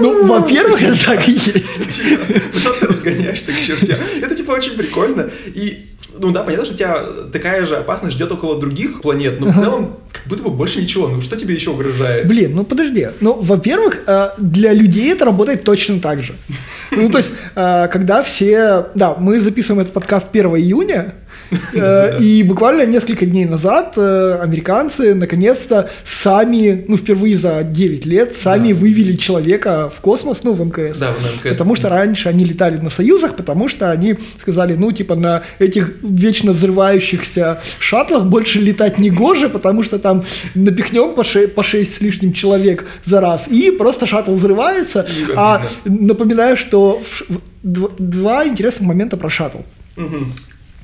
Ну, 0.00 0.26
во-первых, 0.26 0.82
это 0.82 1.04
так 1.04 1.26
и 1.26 1.32
есть. 1.32 2.02
Просто 2.62 2.86
разгоняешься 2.86 3.52
к 3.52 3.58
чертям. 3.58 3.98
Это, 4.22 4.34
типа, 4.36 4.52
очень 4.52 4.76
прикольно. 4.76 5.30
И, 5.46 5.86
ну 6.18 6.30
да, 6.30 6.42
понятно, 6.42 6.66
что 6.66 6.76
тебя 6.76 7.02
такая 7.32 7.64
же 7.64 7.76
опасность 7.76 8.14
ждет 8.14 8.30
около 8.30 8.60
других 8.60 9.00
планет, 9.00 9.40
но 9.40 9.46
в 9.46 9.58
целом 9.58 9.96
как 10.12 10.22
будто 10.26 10.42
бы 10.42 10.50
больше 10.50 10.82
ничего. 10.82 11.08
Ну, 11.08 11.20
что 11.22 11.36
тебе 11.36 11.54
еще 11.54 11.70
угрожает? 11.70 12.28
Блин, 12.28 12.54
ну 12.54 12.64
подожди. 12.64 13.08
Ну, 13.20 13.40
во-первых, 13.40 14.02
э, 14.06 14.30
для 14.38 14.72
людей 14.72 15.12
это 15.12 15.24
работает 15.24 15.64
точно 15.64 15.98
так 15.98 16.22
же. 16.22 16.34
Ну, 16.90 17.08
то 17.08 17.18
есть, 17.18 17.30
э, 17.56 17.88
когда 17.90 18.22
все... 18.22 18.86
Да, 18.94 19.14
мы 19.14 19.40
записываем 19.40 19.80
этот 19.80 19.94
подкаст 19.94 20.28
1 20.30 20.56
июня, 20.56 21.14
и 22.20 22.42
буквально 22.42 22.86
несколько 22.86 23.26
дней 23.26 23.44
назад 23.44 23.94
э, 23.96 24.38
американцы 24.42 25.14
наконец-то 25.14 25.90
сами, 26.04 26.84
ну, 26.88 26.96
впервые 26.96 27.36
за 27.36 27.62
9 27.62 28.06
лет, 28.06 28.36
сами 28.36 28.72
вывели 28.72 29.16
человека 29.16 29.90
в 29.94 30.00
космос, 30.00 30.40
ну, 30.42 30.52
в 30.52 30.64
МКС. 30.64 30.98
Да, 30.98 31.12
в 31.12 31.22
МКС. 31.22 31.58
Потому 31.58 31.76
что 31.76 31.88
раньше 31.88 32.28
они 32.28 32.44
летали 32.44 32.78
на 32.78 32.90
Союзах, 32.90 33.36
потому 33.36 33.68
что 33.68 33.90
они 33.90 34.16
сказали, 34.40 34.74
ну, 34.74 34.92
типа, 34.92 35.14
на 35.14 35.42
этих 35.58 35.92
вечно 36.02 36.52
взрывающихся 36.52 37.60
шаттлах 37.78 38.24
больше 38.24 38.60
летать 38.60 38.98
не 38.98 39.10
гоже, 39.10 39.48
потому 39.48 39.82
что 39.82 39.98
там 39.98 40.24
напихнем 40.54 41.14
по 41.14 41.24
6, 41.24 41.54
по 41.54 41.62
6 41.62 41.96
с 41.96 42.00
лишним 42.00 42.32
человек 42.32 42.86
за 43.04 43.20
раз, 43.20 43.42
и 43.48 43.70
просто 43.70 44.06
шаттл 44.06 44.34
взрывается. 44.34 45.06
А 45.36 45.66
напоминаю, 45.84 46.56
что 46.56 47.02
два 47.62 48.46
интересных 48.46 48.86
момента 48.88 49.16
про 49.16 49.28
шаттл. 49.28 49.58
Угу 49.96 50.26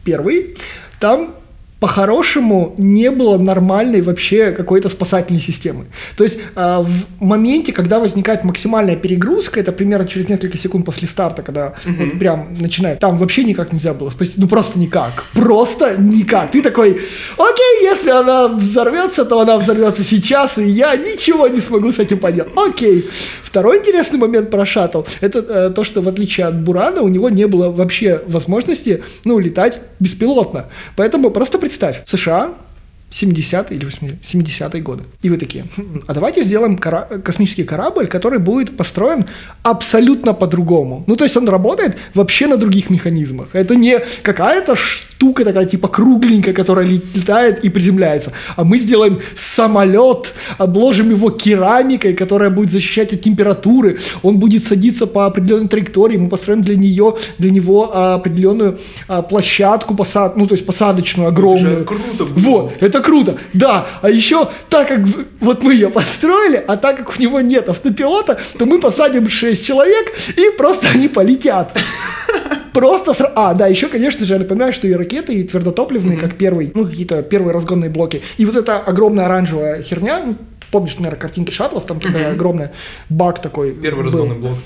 первый, 0.05 0.57
там 0.99 1.35
по-хорошему 1.81 2.75
не 2.77 3.11
было 3.11 3.39
нормальной 3.39 4.03
вообще 4.03 4.53
какой-то 4.53 4.91
спасательной 4.91 5.41
системы. 5.41 5.87
То 6.17 6.25
есть 6.25 6.39
э, 6.55 6.79
в 6.81 7.25
моменте, 7.25 7.73
когда 7.73 7.99
возникает 7.99 8.45
максимальная 8.45 8.97
перегрузка, 8.97 9.59
это 9.61 9.73
примерно 9.73 10.07
через 10.07 10.29
несколько 10.29 10.59
секунд 10.59 10.85
после 10.85 11.09
старта, 11.09 11.43
когда 11.43 11.75
угу. 11.87 12.05
вот 12.05 12.19
прям 12.19 12.55
начинает, 12.59 12.99
там 12.99 13.17
вообще 13.17 13.45
никак 13.45 13.73
нельзя 13.73 13.95
было 13.95 14.11
спасти, 14.11 14.35
ну 14.39 14.47
просто 14.47 14.79
никак, 14.79 15.25
просто 15.33 15.97
никак. 15.99 16.51
Ты 16.51 16.63
такой, 16.63 17.01
окей, 17.39 17.83
если 17.83 18.11
она 18.11 18.49
взорвется, 18.49 19.25
то 19.25 19.41
она 19.41 19.57
взорвется 19.57 20.05
сейчас, 20.05 20.59
и 20.59 20.65
я 20.65 20.95
ничего 20.97 21.49
не 21.49 21.61
смогу 21.61 21.93
с 21.93 21.99
этим 21.99 22.19
поделать. 22.19 22.53
Окей. 22.57 23.09
Второй 23.43 23.79
интересный 23.79 24.19
момент 24.19 24.51
про 24.51 24.67
шаттл, 24.67 25.03
это 25.21 25.39
э, 25.39 25.71
то, 25.75 25.83
что 25.83 26.03
в 26.03 26.09
отличие 26.09 26.47
от 26.47 26.61
Бурана, 26.61 27.01
у 27.01 27.09
него 27.09 27.31
не 27.31 27.47
было 27.47 27.71
вообще 27.71 28.23
возможности, 28.27 29.03
ну, 29.25 29.39
летать 29.39 29.81
беспилотно. 29.99 30.67
Поэтому 30.95 31.31
просто 31.31 31.59
представь, 31.71 32.03
США 32.07 32.53
70-е 33.11 33.77
или 33.77 33.87
70-е 33.87 34.83
годы. 34.83 35.03
И 35.23 35.31
вы 35.31 35.37
такие, 35.37 35.65
«Хм, 35.77 36.03
а 36.07 36.15
давайте 36.15 36.45
сделаем 36.45 36.79
кора- 36.79 37.09
космический 37.25 37.65
корабль, 37.65 38.07
который 38.07 38.39
будет 38.39 38.77
построен 38.77 39.25
абсолютно 39.63 40.33
по-другому. 40.33 41.05
Ну, 41.07 41.17
то 41.17 41.25
есть 41.25 41.37
он 41.37 41.49
работает 41.49 41.97
вообще 42.15 42.47
на 42.47 42.57
других 42.57 42.91
механизмах. 42.91 43.49
Это 43.53 43.75
не 43.75 43.99
какая-то 44.23 44.77
штука 44.77 45.45
такая 45.45 45.67
типа 45.67 45.89
кругленькая, 45.89 46.55
которая 46.55 46.87
летает 46.87 47.65
и 47.65 47.69
приземляется. 47.69 48.33
А 48.57 48.65
мы 48.65 48.79
сделаем 48.79 49.21
самолет, 49.37 50.33
обложим 50.59 51.11
его 51.11 51.31
керамикой, 51.31 52.15
которая 52.15 52.51
будет 52.51 52.71
защищать 52.71 53.13
от 53.13 53.21
температуры. 53.21 53.99
Он 54.23 54.39
будет 54.39 54.67
садиться 54.67 55.07
по 55.07 55.27
определенной 55.27 55.69
траектории. 55.69 56.17
Мы 56.17 56.29
построим 56.29 56.63
для 56.63 56.77
нее, 56.77 57.17
для 57.39 57.51
него 57.51 58.15
определенную 58.15 58.79
а, 59.09 59.23
площадку 59.23 59.95
посад, 59.95 60.37
ну, 60.37 60.47
то 60.47 60.55
есть 60.55 60.65
посадочную 60.67 61.29
огромную. 61.29 61.79
Это 61.79 61.85
круто. 61.85 62.25
Было. 62.25 62.51
Вот, 62.51 62.73
это 62.81 63.00
круто. 63.01 63.39
Да, 63.53 63.87
а 64.03 64.11
еще 64.11 64.49
так 64.69 64.89
как 64.89 65.01
вот 65.41 65.63
мы 65.63 65.75
ее 65.75 65.91
построили, 65.91 66.63
а 66.67 66.77
так 66.77 66.99
как 66.99 67.19
у 67.19 67.23
него 67.23 67.41
нет 67.41 67.69
автопилота, 67.69 68.39
то 68.59 68.67
мы 68.67 68.81
посадим 68.81 69.29
6 69.29 69.65
человек 69.65 70.13
и 70.37 70.57
просто 70.57 70.89
они 70.89 71.09
полетят. 71.09 71.77
Просто 72.73 73.15
сра... 73.15 73.33
А, 73.35 73.55
да, 73.55 73.67
еще, 73.67 73.89
конечно 73.89 74.25
же, 74.25 74.35
я 74.35 74.39
напоминаю, 74.39 74.73
что 74.73 74.87
и 74.87 74.93
ракеты, 74.93 75.35
и 75.35 75.43
твердотопливные, 75.43 76.17
mm-hmm. 76.17 76.21
как 76.21 76.35
первый, 76.35 76.71
ну, 76.75 76.87
какие-то 76.87 77.23
первые 77.23 77.53
разгонные 77.53 77.91
блоки. 77.91 78.23
И 78.37 78.45
вот 78.45 78.55
эта 78.55 78.79
огромная 78.79 79.27
оранжевая 79.27 79.83
херня, 79.83 80.37
помнишь, 80.71 80.97
наверное, 80.97 81.19
картинки 81.21 81.51
шаттлов, 81.51 81.87
там 81.87 82.01
такая 82.01 82.33
огромная 82.33 82.73
бак 83.09 83.43
такой. 83.43 83.73
Первый 83.73 84.05
был. 84.05 84.05
разгонный 84.05 84.37
блок. 84.37 84.59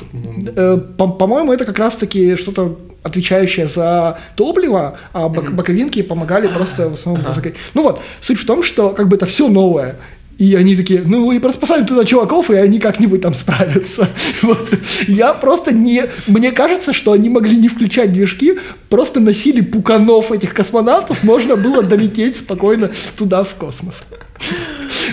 Э, 0.56 0.78
по-моему, 0.96 1.52
это 1.52 1.64
как 1.64 1.78
раз-таки 1.78 2.37
что-то 2.37 2.78
отвечающее 3.02 3.66
за 3.66 4.18
топливо, 4.37 4.99
а 5.12 5.28
бок- 5.28 5.52
боковинки 5.52 6.02
помогали 6.02 6.46
просто 6.49 6.88
в 6.88 6.94
основном. 6.94 7.25
Ага. 7.26 7.52
Ну 7.75 7.82
вот, 7.82 8.00
суть 8.20 8.38
в 8.38 8.46
том, 8.46 8.62
что 8.62 8.90
как 8.90 9.08
бы 9.08 9.16
это 9.16 9.26
все 9.26 9.49
новое. 9.49 9.96
И 10.37 10.56
они 10.56 10.75
такие, 10.75 11.02
ну 11.06 11.30
и 11.30 11.38
просто 11.38 11.61
посадим 11.61 11.87
туда 11.87 12.04
чуваков, 12.04 12.50
и 12.50 12.56
они 12.56 12.80
как-нибудь 12.80 13.20
там 13.20 13.34
справятся. 13.34 14.08
Вот. 14.42 14.68
Я 15.06 15.32
просто 15.32 15.73
не... 15.73 16.06
Мне 16.26 16.50
кажется, 16.50 16.92
что 16.92 17.12
они 17.12 17.28
могли 17.28 17.56
не 17.56 17.68
включать 17.68 18.12
движки, 18.12 18.58
просто 18.88 19.20
носили 19.20 19.61
пуканов 19.61 20.32
этих 20.32 20.52
космонавтов, 20.52 21.23
можно 21.23 21.56
было 21.56 21.82
долететь 21.82 22.37
спокойно 22.38 22.90
туда, 23.16 23.44
в 23.44 23.54
космос. 23.54 23.94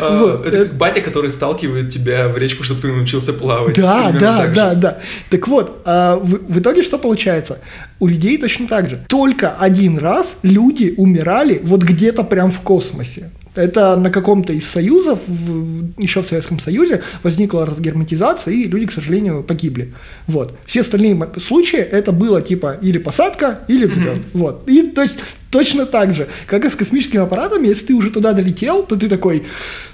А, 0.01 0.43
это 0.45 0.65
как 0.65 0.77
батя, 0.77 1.01
который 1.01 1.31
сталкивает 1.31 1.89
тебя 1.89 2.27
в 2.27 2.37
речку, 2.37 2.63
чтобы 2.63 2.81
ты 2.81 2.91
научился 2.91 3.33
плавать. 3.33 3.75
Да, 3.75 4.11
да, 4.11 4.47
да, 4.47 4.73
да. 4.73 4.99
Так 5.29 5.47
вот, 5.47 5.81
а, 5.85 6.17
в 6.17 6.59
итоге 6.59 6.83
что 6.83 6.97
получается? 6.97 7.59
У 7.99 8.07
людей 8.07 8.37
точно 8.37 8.67
так 8.67 8.89
же. 8.89 8.99
Только 9.07 9.51
один 9.51 9.97
раз 9.97 10.37
люди 10.43 10.93
умирали 10.97 11.61
вот 11.63 11.83
где-то 11.83 12.23
прям 12.23 12.51
в 12.51 12.61
космосе. 12.61 13.31
Это 13.53 13.97
на 13.97 14.09
каком-то 14.09 14.53
из 14.53 14.65
союзов, 14.67 15.19
в, 15.27 16.01
еще 16.01 16.21
в 16.21 16.25
Советском 16.25 16.59
Союзе, 16.59 17.01
возникла 17.21 17.65
разгерметизация, 17.65 18.53
и 18.53 18.63
люди, 18.63 18.85
к 18.85 18.93
сожалению, 18.93 19.43
погибли. 19.43 19.93
Вот. 20.27 20.57
Все 20.65 20.81
остальные 20.81 21.19
случаи 21.45 21.79
это 21.79 22.13
было 22.13 22.41
типа 22.41 22.77
или 22.81 22.97
посадка, 22.97 23.59
или 23.67 23.85
взлет. 23.85 24.19
Mm-hmm. 24.19 24.29
Вот. 24.33 24.63
И 24.69 24.83
то 24.83 25.01
есть 25.01 25.19
точно 25.51 25.85
так 25.85 26.15
же, 26.15 26.27
как 26.47 26.65
и 26.65 26.69
с 26.69 26.75
космическим 26.75 27.21
аппаратом, 27.21 27.61
если 27.63 27.87
ты 27.87 27.93
уже 27.93 28.09
туда 28.09 28.33
долетел, 28.33 28.83
то 28.83 28.95
ты 28.95 29.07
такой, 29.09 29.43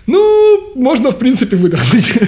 ну, 0.06 0.74
можно, 0.76 1.12
в 1.12 1.18
принципе, 1.18 1.58
выдохнуть. 1.58 2.14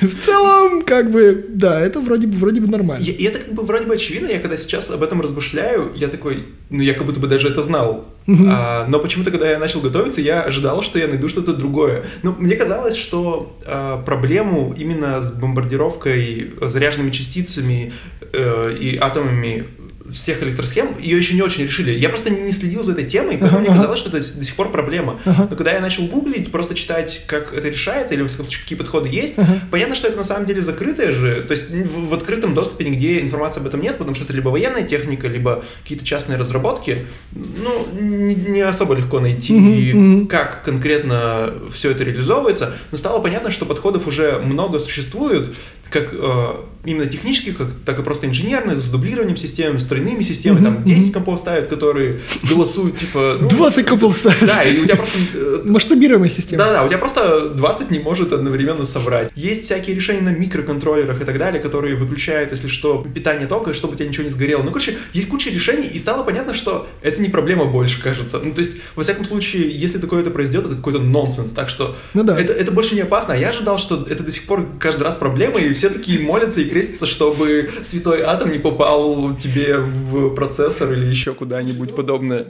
В 0.00 0.24
целом, 0.24 0.82
как 0.82 1.10
бы, 1.10 1.46
да, 1.48 1.80
это 1.80 2.00
вроде 2.00 2.26
бы, 2.26 2.36
вроде 2.36 2.60
бы 2.60 2.66
нормально. 2.66 3.04
И 3.04 3.24
это 3.24 3.38
как 3.38 3.54
бы 3.54 3.62
вроде 3.62 3.86
бы 3.86 3.94
очевидно, 3.94 4.28
я 4.28 4.38
когда 4.38 4.56
сейчас 4.56 4.90
об 4.90 5.02
этом 5.02 5.20
размышляю, 5.20 5.92
я 5.94 6.08
такой, 6.08 6.46
ну, 6.70 6.82
я 6.82 6.94
как 6.94 7.06
будто 7.06 7.20
бы 7.20 7.28
даже 7.28 7.48
это 7.48 7.62
знал. 7.62 8.08
А, 8.26 8.86
но 8.88 8.98
почему-то, 8.98 9.30
когда 9.30 9.50
я 9.50 9.58
начал 9.58 9.80
готовиться, 9.80 10.20
я 10.20 10.42
ожидал, 10.42 10.82
что 10.82 10.98
я 10.98 11.06
найду 11.06 11.28
что-то 11.28 11.54
другое. 11.54 12.04
Ну, 12.22 12.34
мне 12.38 12.56
казалось, 12.56 12.96
что 12.96 13.56
а, 13.64 14.02
проблему 14.02 14.74
именно 14.76 15.22
с 15.22 15.32
бомбардировкой 15.32 16.54
заряженными 16.62 17.10
частицами 17.10 17.92
э, 18.32 18.76
и 18.80 18.96
атомами 18.96 19.66
всех 20.12 20.42
электросхем, 20.42 20.98
ее 20.98 21.16
еще 21.16 21.34
не 21.34 21.42
очень 21.42 21.64
решили. 21.64 21.92
Я 21.92 22.10
просто 22.10 22.30
не 22.30 22.52
следил 22.52 22.82
за 22.82 22.92
этой 22.92 23.04
темой, 23.04 23.38
поэтому 23.38 23.62
uh-huh, 23.62 23.68
мне 23.68 23.76
казалось, 23.76 23.98
что 23.98 24.10
это 24.10 24.36
до 24.36 24.44
сих 24.44 24.54
пор 24.54 24.70
проблема. 24.70 25.18
Uh-huh. 25.24 25.48
Но 25.48 25.56
когда 25.56 25.72
я 25.72 25.80
начал 25.80 26.04
гуглить, 26.04 26.52
просто 26.52 26.74
читать, 26.74 27.22
как 27.26 27.54
это 27.54 27.68
решается, 27.68 28.14
или 28.14 28.26
какие 28.26 28.76
подходы 28.76 29.08
есть, 29.08 29.34
uh-huh. 29.36 29.60
понятно, 29.70 29.94
что 29.94 30.08
это 30.08 30.16
на 30.18 30.24
самом 30.24 30.46
деле 30.46 30.60
закрытое 30.60 31.12
же, 31.12 31.42
то 31.42 31.52
есть 31.52 31.70
в, 31.70 32.08
в 32.08 32.14
открытом 32.14 32.54
доступе 32.54 32.84
нигде 32.84 33.20
информации 33.20 33.60
об 33.60 33.66
этом 33.66 33.80
нет, 33.80 33.96
потому 33.96 34.14
что 34.14 34.24
это 34.24 34.34
либо 34.34 34.50
военная 34.50 34.82
техника, 34.82 35.26
либо 35.26 35.64
какие-то 35.82 36.04
частные 36.04 36.38
разработки. 36.38 37.06
Ну, 37.32 37.86
не, 37.98 38.34
не 38.34 38.60
особо 38.60 38.94
легко 38.94 39.20
найти, 39.20 39.54
uh-huh, 39.54 40.26
как 40.26 40.64
конкретно 40.64 41.54
все 41.72 41.90
это 41.90 42.04
реализовывается, 42.04 42.74
но 42.90 42.98
стало 42.98 43.22
понятно, 43.22 43.50
что 43.50 43.64
подходов 43.64 44.06
уже 44.06 44.38
много 44.38 44.80
существует, 44.80 45.54
как 45.90 46.10
э, 46.12 46.54
именно 46.84 47.06
технических, 47.06 47.56
как, 47.56 47.68
так 47.84 47.98
и 47.98 48.02
просто 48.02 48.26
инженерных, 48.26 48.80
с 48.80 48.90
дублированием 48.90 49.36
систем, 49.36 49.78
с 49.78 49.84
тройными 49.84 50.22
системами, 50.22 50.60
mm-hmm. 50.60 50.74
там 50.74 50.84
10 50.84 51.12
компов 51.12 51.38
ставят, 51.38 51.68
которые 51.68 52.20
голосуют, 52.48 52.98
типа... 52.98 53.38
Ну, 53.40 53.48
20 53.48 53.86
компов 53.86 54.16
ставят. 54.16 54.44
Да, 54.44 54.62
и 54.62 54.78
у 54.80 54.84
тебя 54.84 54.96
просто... 54.96 55.18
Э, 55.34 55.62
Масштабируемая 55.64 56.30
система. 56.30 56.64
Да-да, 56.64 56.84
у 56.84 56.88
тебя 56.88 56.98
просто 56.98 57.50
20 57.50 57.90
не 57.90 57.98
может 57.98 58.32
одновременно 58.32 58.84
соврать. 58.84 59.30
Есть 59.34 59.64
всякие 59.64 59.94
решения 59.94 60.20
на 60.20 60.30
микроконтроллерах 60.30 61.22
и 61.22 61.24
так 61.24 61.38
далее, 61.38 61.62
которые 61.62 61.94
выключают, 61.94 62.50
если 62.50 62.68
что, 62.68 63.06
питание 63.14 63.46
тока, 63.46 63.72
чтобы 63.74 63.94
у 63.94 63.96
тебя 63.96 64.08
ничего 64.08 64.24
не 64.24 64.30
сгорело. 64.30 64.62
Ну, 64.62 64.68
короче, 64.68 64.96
есть 65.12 65.28
куча 65.28 65.50
решений, 65.50 65.86
и 65.86 65.98
стало 65.98 66.24
понятно, 66.24 66.54
что 66.54 66.88
это 67.02 67.22
не 67.22 67.28
проблема 67.28 67.66
больше, 67.66 68.02
кажется. 68.02 68.40
Ну, 68.42 68.52
то 68.52 68.60
есть, 68.60 68.76
во 68.96 69.02
всяком 69.02 69.24
случае, 69.24 69.70
если 69.70 69.98
такое 69.98 70.22
это 70.22 70.30
произойдет, 70.30 70.66
это 70.66 70.76
какой-то 70.76 70.98
нонсенс, 70.98 71.52
так 71.52 71.68
что 71.68 71.96
ну, 72.14 72.22
да. 72.24 72.38
это, 72.38 72.52
это 72.52 72.72
больше 72.72 72.94
не 72.94 73.02
опасно. 73.02 73.34
А 73.34 73.36
я 73.36 73.50
ожидал, 73.50 73.78
что 73.78 74.06
это 74.08 74.22
до 74.22 74.32
сих 74.32 74.44
пор 74.44 74.66
каждый 74.78 75.02
раз 75.04 75.16
проблема, 75.16 75.58
и 75.58 75.72
все 75.72 75.84
все 75.84 75.92
такие 75.92 76.18
молятся 76.18 76.62
и 76.62 76.64
крестятся, 76.74 77.06
чтобы 77.06 77.70
святой 77.82 78.22
атом 78.22 78.50
не 78.50 78.58
попал 78.58 79.36
тебе 79.36 79.78
в 79.78 80.34
процессор 80.34 80.92
или 80.92 81.06
еще 81.06 81.32
куда-нибудь 81.32 81.94
подобное. 81.94 82.46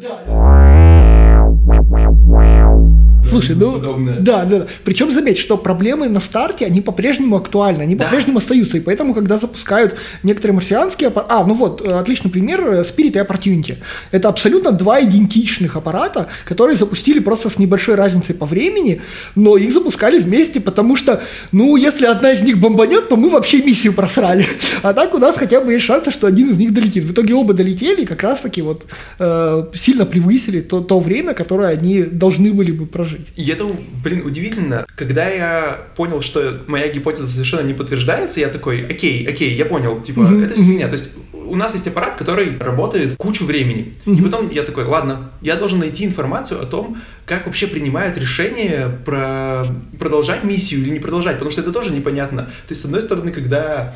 Слушай, 3.34 3.56
ну, 3.56 3.72
подобное. 3.72 4.20
да, 4.20 4.44
да, 4.44 4.58
да. 4.60 4.66
Причем 4.84 5.12
заметь, 5.12 5.38
что 5.38 5.56
проблемы 5.56 6.08
на 6.08 6.20
старте, 6.20 6.66
они 6.66 6.80
по-прежнему 6.80 7.36
актуальны, 7.36 7.82
они 7.82 7.94
да. 7.94 8.04
по-прежнему 8.04 8.38
остаются, 8.38 8.78
и 8.78 8.80
поэтому, 8.80 9.14
когда 9.14 9.38
запускают 9.38 9.96
некоторые 10.22 10.54
марсианские 10.54 11.08
аппараты, 11.08 11.34
а, 11.34 11.44
ну 11.44 11.54
вот, 11.54 11.86
э, 11.86 11.92
отличный 11.92 12.30
пример, 12.30 12.60
э, 12.60 12.82
Spirit 12.82 13.12
и 13.12 13.18
Opportunity. 13.18 13.76
Это 14.10 14.28
абсолютно 14.28 14.72
два 14.72 15.02
идентичных 15.02 15.76
аппарата, 15.76 16.28
которые 16.44 16.76
запустили 16.76 17.18
просто 17.18 17.50
с 17.50 17.58
небольшой 17.58 17.94
разницей 17.94 18.34
по 18.34 18.46
времени, 18.46 19.00
но 19.34 19.56
их 19.56 19.72
запускали 19.72 20.18
вместе, 20.18 20.60
потому 20.60 20.96
что, 20.96 21.22
ну, 21.52 21.76
если 21.76 22.06
одна 22.06 22.32
из 22.32 22.42
них 22.42 22.58
бомбанет, 22.58 23.08
то 23.08 23.16
мы 23.16 23.28
вообще 23.30 23.62
миссию 23.62 23.92
просрали. 23.92 24.46
А 24.82 24.92
так 24.92 25.14
у 25.14 25.18
нас 25.18 25.36
хотя 25.36 25.60
бы 25.60 25.72
есть 25.72 25.84
шансы, 25.84 26.10
что 26.10 26.26
один 26.26 26.50
из 26.50 26.58
них 26.58 26.72
долетит. 26.72 27.04
В 27.04 27.12
итоге 27.12 27.34
оба 27.34 27.54
долетели, 27.54 28.02
и 28.02 28.06
как 28.06 28.22
раз-таки 28.22 28.62
вот 28.62 28.84
э, 29.18 29.66
сильно 29.74 30.06
превысили 30.06 30.60
то, 30.60 30.80
то 30.80 31.00
время, 31.00 31.34
которое 31.34 31.68
они 31.68 32.02
должны 32.02 32.52
были 32.52 32.72
бы 32.72 32.86
прожить. 32.86 33.23
И 33.36 33.48
это, 33.50 33.64
блин, 34.02 34.24
удивительно. 34.24 34.86
Когда 34.96 35.28
я 35.28 35.86
понял, 35.96 36.22
что 36.22 36.62
моя 36.66 36.88
гипотеза 36.88 37.26
совершенно 37.26 37.66
не 37.66 37.74
подтверждается, 37.74 38.40
я 38.40 38.48
такой, 38.48 38.84
окей, 38.86 39.26
окей, 39.26 39.54
я 39.54 39.64
понял, 39.64 40.00
типа, 40.00 40.20
Мгм, 40.20 40.44
это 40.44 40.54
фигня. 40.54 40.86
То 40.88 40.94
есть 40.94 41.10
у 41.46 41.56
нас 41.56 41.74
есть 41.74 41.86
аппарат, 41.86 42.16
который 42.16 42.56
работает 42.58 43.16
кучу 43.16 43.44
времени. 43.44 43.94
И 44.06 44.10
Мгм. 44.10 44.24
потом 44.24 44.50
я 44.50 44.62
такой, 44.62 44.84
ладно, 44.84 45.30
я 45.42 45.56
должен 45.56 45.78
найти 45.78 46.04
информацию 46.04 46.60
о 46.60 46.64
том, 46.66 46.96
как 47.26 47.46
вообще 47.46 47.66
принимают 47.66 48.16
решение 48.18 48.98
про 49.04 49.66
продолжать 49.98 50.44
миссию 50.44 50.80
или 50.80 50.90
не 50.90 51.00
продолжать, 51.00 51.34
потому 51.34 51.50
что 51.50 51.60
это 51.60 51.72
тоже 51.72 51.90
непонятно. 51.90 52.44
То 52.44 52.70
есть, 52.70 52.80
с 52.80 52.84
одной 52.84 53.02
стороны, 53.02 53.30
когда 53.30 53.94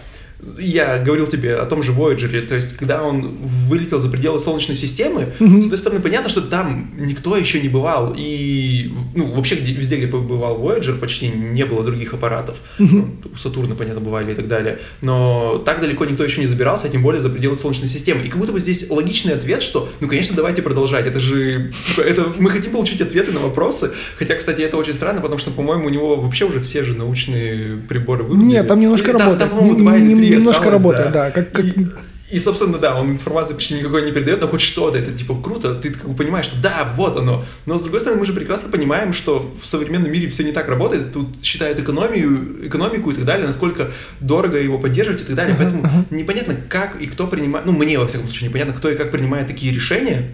я 0.59 0.99
говорил 0.99 1.27
тебе 1.27 1.57
о 1.57 1.67
том 1.67 1.83
же 1.83 1.93
Voyager, 1.93 2.41
то 2.47 2.55
есть, 2.55 2.77
когда 2.77 3.03
он 3.03 3.39
вылетел 3.43 3.99
за 3.99 4.09
пределы 4.09 4.39
Солнечной 4.39 4.77
системы, 4.77 5.27
Мгм. 5.41 5.61
с 5.61 5.65
одной 5.65 5.79
стороны, 5.79 6.01
понятно, 6.01 6.31
что 6.31 6.41
там 6.43 6.93
никто 6.97 7.37
еще 7.37 7.61
не 7.61 7.69
бывал, 7.69 8.15
и, 8.17 8.93
ну, 9.17 9.33
вообще 9.33 9.57
где- 9.57 9.73
везде, 9.73 9.97
где 9.97 10.07
побывал 10.07 10.59
Voyager, 10.61 10.97
почти 10.99 11.29
не 11.29 11.67
было 11.67 11.83
других 11.83 12.15
аппаратов. 12.15 12.59
Ну, 12.79 13.17
у 13.35 13.37
Сатурна, 13.37 13.75
понятно, 13.75 14.01
бывали 14.01 14.33
и 14.33 14.35
так 14.35 14.47
далее. 14.49 14.79
Но 15.03 15.59
так 15.65 15.81
далеко 15.81 16.05
никто 16.05 16.23
еще 16.25 16.41
не 16.41 16.47
забирался, 16.47 16.87
а 16.87 16.91
тем 16.91 17.03
более 17.03 17.21
за 17.21 17.31
пределы 17.31 17.57
Солнечной 17.57 17.89
системы. 17.89 18.25
И 18.25 18.29
как 18.29 18.39
будто 18.39 18.53
бы 18.53 18.61
здесь 18.61 18.87
логичный 18.89 19.35
ответ, 19.35 19.63
что, 19.63 19.89
ну, 20.01 20.07
конечно, 20.09 20.37
давайте 20.37 20.63
продолжать. 20.63 21.07
Это 21.07 21.19
же, 21.19 21.73
типа, 21.89 22.01
это, 22.03 22.27
мы 22.39 22.51
хотим 22.51 22.71
получить 22.73 23.01
ответы 23.01 23.33
на 23.33 23.41
вопросы. 23.41 23.91
Хотя, 24.17 24.35
кстати, 24.37 24.61
это 24.63 24.77
очень 24.77 24.95
странно, 24.95 25.21
потому 25.21 25.39
что, 25.39 25.51
по-моему, 25.51 25.87
у 25.87 25.89
него 25.91 26.17
вообще 26.17 26.45
уже 26.45 26.61
все 26.61 26.85
же 26.85 26.95
научные 26.97 27.77
приборы 27.89 28.23
вырубили. 28.23 28.47
Нет, 28.47 28.69
там 28.69 28.79
немножко 28.81 29.13
работает. 29.13 29.39
Там, 29.39 29.49
по-моему, 29.51 29.77
два 29.79 29.97
или 29.97 30.15
три 30.15 30.28
немножко 30.37 30.71
работает, 30.71 31.13
да, 31.13 31.31
как- 31.31 31.53
как- 31.53 31.65
И- 31.67 31.87
и, 32.31 32.39
собственно, 32.39 32.77
да, 32.79 33.01
он 33.01 33.11
информации 33.13 33.55
почти 33.55 33.75
никакой 33.75 34.05
не 34.05 34.13
передает, 34.13 34.41
но 34.43 34.49
хоть 34.49 34.61
что-то, 34.61 34.99
это 34.99 35.13
типа 35.13 35.35
круто, 35.43 35.75
ты 35.75 35.91
как 35.91 36.09
бы 36.11 36.15
понимаешь, 36.15 36.45
что 36.47 36.61
да, 36.61 36.93
вот 36.95 37.19
оно. 37.19 37.45
Но 37.65 37.79
с 37.79 37.83
другой 37.83 38.01
стороны, 38.01 38.21
мы 38.21 38.27
же 38.27 38.35
прекрасно 38.35 38.71
понимаем, 38.71 39.15
что 39.15 39.51
в 39.61 39.67
современном 39.67 40.13
мире 40.13 40.29
все 40.29 40.45
не 40.45 40.53
так 40.53 40.69
работает, 40.69 41.13
тут 41.13 41.43
считают 41.43 41.79
экономию, 41.79 42.67
экономику 42.67 43.11
и 43.11 43.15
так 43.15 43.25
далее, 43.25 43.47
насколько 43.47 43.91
дорого 44.21 44.59
его 44.59 44.79
поддерживать 44.79 45.23
и 45.23 45.25
так 45.25 45.37
далее. 45.37 45.55
Ага, 45.55 45.65
Поэтому 45.65 45.85
ага. 45.87 46.05
непонятно, 46.11 46.55
как 46.69 47.01
и 47.01 47.07
кто 47.07 47.27
принимает, 47.29 47.65
ну, 47.65 47.73
мне, 47.73 47.99
во 47.99 48.07
всяком 48.07 48.27
случае, 48.29 48.49
непонятно, 48.51 48.75
кто 48.75 48.91
и 48.91 48.95
как 48.95 49.11
принимает 49.11 49.47
такие 49.47 49.73
решения, 49.73 50.31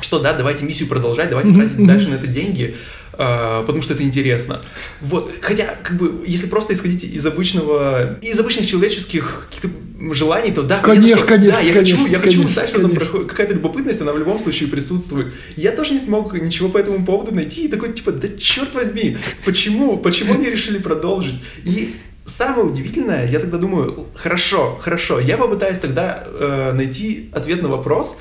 что 0.00 0.18
да, 0.18 0.32
давайте 0.34 0.64
миссию 0.64 0.88
продолжать, 0.88 1.30
давайте 1.30 1.52
тратить 1.52 1.86
дальше 1.86 2.08
на 2.08 2.14
это 2.14 2.26
деньги, 2.26 2.76
а, 3.12 3.62
потому 3.64 3.82
что 3.82 3.94
это 3.94 4.02
интересно. 4.02 4.60
Вот, 5.00 5.32
хотя, 5.40 5.76
как 5.82 5.98
бы, 5.98 6.24
если 6.26 6.46
просто 6.46 6.74
исходить 6.74 7.04
из 7.04 7.26
обычного, 7.26 8.18
из 8.22 8.38
обычных 8.38 8.66
человеческих 8.66 9.48
каких-то 9.50 10.14
желаний, 10.14 10.52
то 10.52 10.62
да, 10.62 10.78
Конечно, 10.78 11.26
конечно, 11.26 11.56
да, 11.56 11.60
я 11.60 11.72
хочу, 11.72 11.96
конечно, 11.96 12.12
я 12.12 12.18
хочу 12.20 12.44
узнать, 12.44 12.68
что 12.68 12.80
там 12.80 12.92
проходит, 12.92 13.28
какая-то 13.28 13.54
любопытность, 13.54 14.00
она 14.00 14.12
в 14.12 14.18
любом 14.18 14.38
случае 14.38 14.68
присутствует. 14.68 15.32
Я 15.56 15.72
тоже 15.72 15.94
не 15.94 15.98
смог 15.98 16.40
ничего 16.40 16.68
по 16.68 16.78
этому 16.78 17.04
поводу 17.04 17.34
найти, 17.34 17.64
и 17.64 17.68
такой, 17.68 17.92
типа, 17.92 18.12
да 18.12 18.28
черт 18.38 18.74
возьми, 18.74 19.18
почему, 19.44 19.98
почему 19.98 20.34
они 20.34 20.48
решили 20.48 20.78
продолжить? 20.78 21.42
И 21.64 21.96
Самое 22.28 22.66
удивительное, 22.66 23.26
я 23.26 23.40
тогда 23.40 23.56
думаю, 23.56 24.06
хорошо, 24.14 24.78
хорошо, 24.82 25.18
я 25.18 25.38
попытаюсь 25.38 25.78
тогда 25.78 26.24
э, 26.26 26.72
найти 26.74 27.30
ответ 27.32 27.62
на 27.62 27.68
вопрос, 27.68 28.20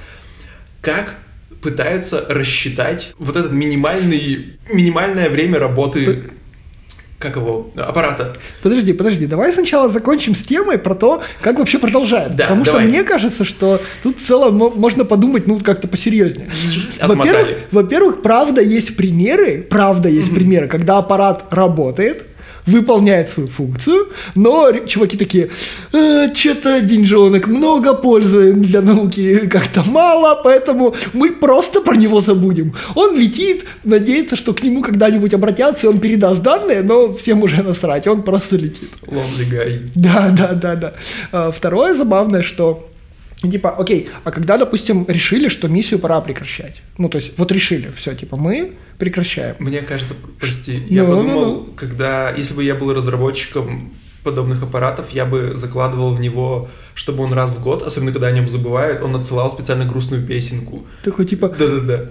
как 0.79 1.17
пытаются 1.61 2.25
рассчитать 2.29 3.13
вот 3.17 3.35
этот 3.35 3.51
минимальный, 3.51 4.57
минимальное 4.71 5.29
время 5.29 5.59
работы, 5.59 6.23
как 7.19 7.35
его, 7.35 7.71
аппарата. 7.75 8.37
Подожди, 8.61 8.93
подожди, 8.93 9.25
давай 9.25 9.51
сначала 9.51 9.89
закончим 9.89 10.35
с 10.35 10.43
темой 10.43 10.77
про 10.77 10.93
то, 10.93 11.23
как 11.41 11.57
вообще 11.57 11.79
продолжает. 11.79 12.35
Да, 12.35 12.43
Потому 12.45 12.63
давай. 12.63 12.81
что 12.83 12.89
мне 12.91 13.03
кажется, 13.03 13.43
что 13.43 13.81
тут 14.03 14.19
в 14.19 14.25
целом 14.25 14.55
мо- 14.55 14.69
можно 14.69 15.03
подумать, 15.03 15.47
ну, 15.47 15.59
как-то 15.59 15.87
посерьезнее. 15.87 16.49
Во-первых, 17.01 17.47
во-первых, 17.71 18.21
правда 18.21 18.61
есть 18.61 18.95
примеры, 18.95 19.65
правда 19.67 20.09
есть 20.09 20.31
примеры, 20.33 20.67
когда 20.67 20.99
аппарат 20.99 21.45
работает, 21.49 22.23
выполняет 22.67 23.29
свою 23.29 23.49
функцию, 23.49 24.09
но 24.35 24.71
чуваки 24.85 25.17
такие, 25.17 25.49
что-то 25.89 26.81
деньжонок 26.81 27.47
много, 27.47 27.93
пользы 27.93 28.53
для 28.53 28.81
науки 28.81 29.47
как-то 29.47 29.83
мало, 29.83 30.39
поэтому 30.43 30.95
мы 31.13 31.31
просто 31.31 31.81
про 31.81 31.95
него 31.95 32.21
забудем. 32.21 32.73
Он 32.95 33.17
летит, 33.17 33.65
надеется, 33.83 34.35
что 34.35 34.53
к 34.53 34.63
нему 34.63 34.81
когда-нибудь 34.81 35.33
обратятся, 35.33 35.87
и 35.87 35.89
он 35.89 35.99
передаст 35.99 36.41
данные, 36.41 36.81
но 36.83 37.13
всем 37.13 37.43
уже 37.43 37.63
насрать, 37.63 38.07
он 38.07 38.21
просто 38.21 38.57
летит. 38.57 38.89
Lonely 39.07 39.49
guy. 39.49 39.89
Да, 39.95 40.29
да, 40.29 40.53
да, 40.53 40.75
да. 40.75 40.93
А, 41.31 41.51
Второе 41.51 41.95
забавное, 41.95 42.43
что 42.43 42.87
Типа, 43.41 43.69
окей, 43.69 44.09
а 44.23 44.31
когда, 44.31 44.57
допустим, 44.57 45.05
решили, 45.07 45.47
что 45.47 45.67
миссию 45.67 45.99
пора 45.99 46.19
прекращать? 46.21 46.81
Ну, 46.97 47.07
то 47.07 47.17
есть, 47.17 47.37
вот 47.37 47.51
решили, 47.51 47.91
все, 47.95 48.15
типа, 48.15 48.35
мы 48.35 48.73
прекращаем. 48.97 49.55
Мне 49.59 49.81
кажется, 49.81 50.15
прости, 50.39 50.83
я 50.89 51.03
Ну, 51.03 51.09
ну, 51.09 51.15
подумал, 51.15 51.45
ну. 51.45 51.73
когда, 51.75 52.31
если 52.31 52.55
бы 52.55 52.63
я 52.63 52.73
был 52.73 52.93
разработчиком 52.93 53.93
подобных 54.23 54.63
аппаратов, 54.63 55.11
я 55.11 55.25
бы 55.25 55.53
закладывал 55.55 56.15
в 56.15 56.19
него, 56.19 56.67
чтобы 56.95 57.23
он 57.23 57.33
раз 57.33 57.53
в 57.53 57.63
год, 57.63 57.83
особенно 57.83 58.11
когда 58.11 58.27
о 58.27 58.31
нем 58.31 58.47
забывают, 58.47 59.01
он 59.01 59.15
отсылал 59.15 59.51
специально 59.51 59.85
грустную 59.85 60.25
песенку. 60.25 60.85
Такой, 61.03 61.25
типа, 61.25 61.49
Да-да-да. 61.49 62.09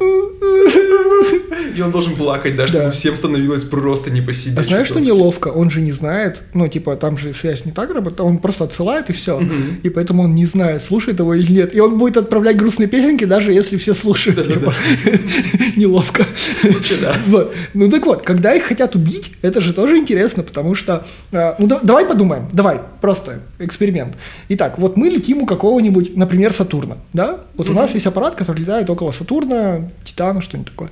И 1.76 1.80
он 1.82 1.90
должен 1.90 2.14
плакать, 2.16 2.56
да, 2.56 2.66
чтобы 2.66 2.84
Да. 2.84 2.90
всем 2.90 3.16
становилось 3.16 3.64
просто 3.64 4.10
не 4.10 4.20
по 4.22 4.32
себе. 4.32 4.60
а 4.60 4.62
знаешь, 4.62 4.88
что 4.88 5.00
неловко? 5.00 5.48
Он 5.48 5.68
же 5.70 5.80
не 5.80 5.92
знает, 5.92 6.42
ну, 6.54 6.68
типа, 6.68 6.96
там 6.96 7.18
же 7.18 7.34
связь 7.34 7.64
не 7.64 7.72
так 7.72 7.92
работает, 7.92 8.20
он 8.20 8.38
просто 8.38 8.64
отсылает 8.64 9.10
и 9.10 9.12
все. 9.12 9.40
И 9.82 9.90
поэтому 9.90 10.22
он 10.24 10.34
не 10.34 10.46
знает, 10.46 10.82
слушает 10.82 11.18
его 11.18 11.34
или 11.34 11.50
нет. 11.52 11.74
И 11.74 11.80
он 11.80 11.98
будет 11.98 12.16
отправлять 12.16 12.56
грустные 12.56 12.88
песенки, 12.88 13.24
даже 13.24 13.52
если 13.52 13.76
все 13.76 13.94
слушают. 13.94 14.46
Типа. 14.46 14.74
Неловко. 15.76 16.26
Вообще, 16.62 16.96
да. 17.00 17.16
Вот. 17.26 17.54
Ну 17.74 17.90
так 17.90 18.06
вот, 18.06 18.22
когда 18.22 18.54
их 18.54 18.64
хотят 18.64 18.94
убить, 18.94 19.32
это 19.42 19.60
же 19.60 19.72
тоже 19.72 19.96
интересно, 19.98 20.42
потому 20.42 20.74
что... 20.74 21.06
э, 21.32 21.54
ну 21.58 21.66
да- 21.66 21.80
давай 21.82 22.06
подумаем, 22.06 22.48
давай, 22.52 22.80
просто 23.00 23.40
эксперимент. 23.58 24.16
Итак, 24.48 24.78
вот 24.78 24.96
мы 24.96 25.08
летим 25.08 25.38
у 25.42 25.46
какого-нибудь, 25.46 26.16
например, 26.16 26.52
Сатурна, 26.52 26.96
да? 27.12 27.40
Вот 27.54 27.68
у 27.68 27.72
нас 27.72 27.92
есть 27.94 28.06
аппарат, 28.06 28.34
который 28.34 28.60
летает 28.60 28.88
около 28.90 29.12
Сатурна, 29.12 29.90
Титана, 30.04 30.40
что-нибудь 30.40 30.70
такое. 30.70 30.90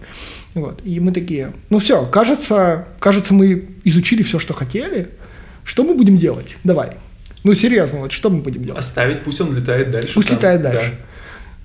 Вот. 0.55 0.81
И 0.85 1.01
мы 1.01 1.13
такие, 1.13 1.53
ну 1.71 1.79
все, 1.79 2.07
кажется, 2.07 2.87
кажется, 3.01 3.35
мы 3.35 3.69
изучили 3.85 4.23
все, 4.23 4.39
что 4.39 4.55
хотели. 4.55 5.09
Что 5.65 5.83
мы 5.83 5.95
будем 5.95 6.19
делать? 6.19 6.57
Давай. 6.63 6.93
Ну 7.43 7.55
серьезно, 7.55 8.01
вот 8.01 8.13
что 8.13 8.31
мы 8.31 8.41
будем 8.41 8.65
делать? 8.65 8.81
Оставить, 8.81 9.23
пусть 9.25 9.41
он 9.41 9.57
летает 9.57 9.91
дальше. 9.91 10.15
Пусть 10.15 10.29
там. 10.29 10.39
летает 10.39 10.63
Да. 10.63 10.71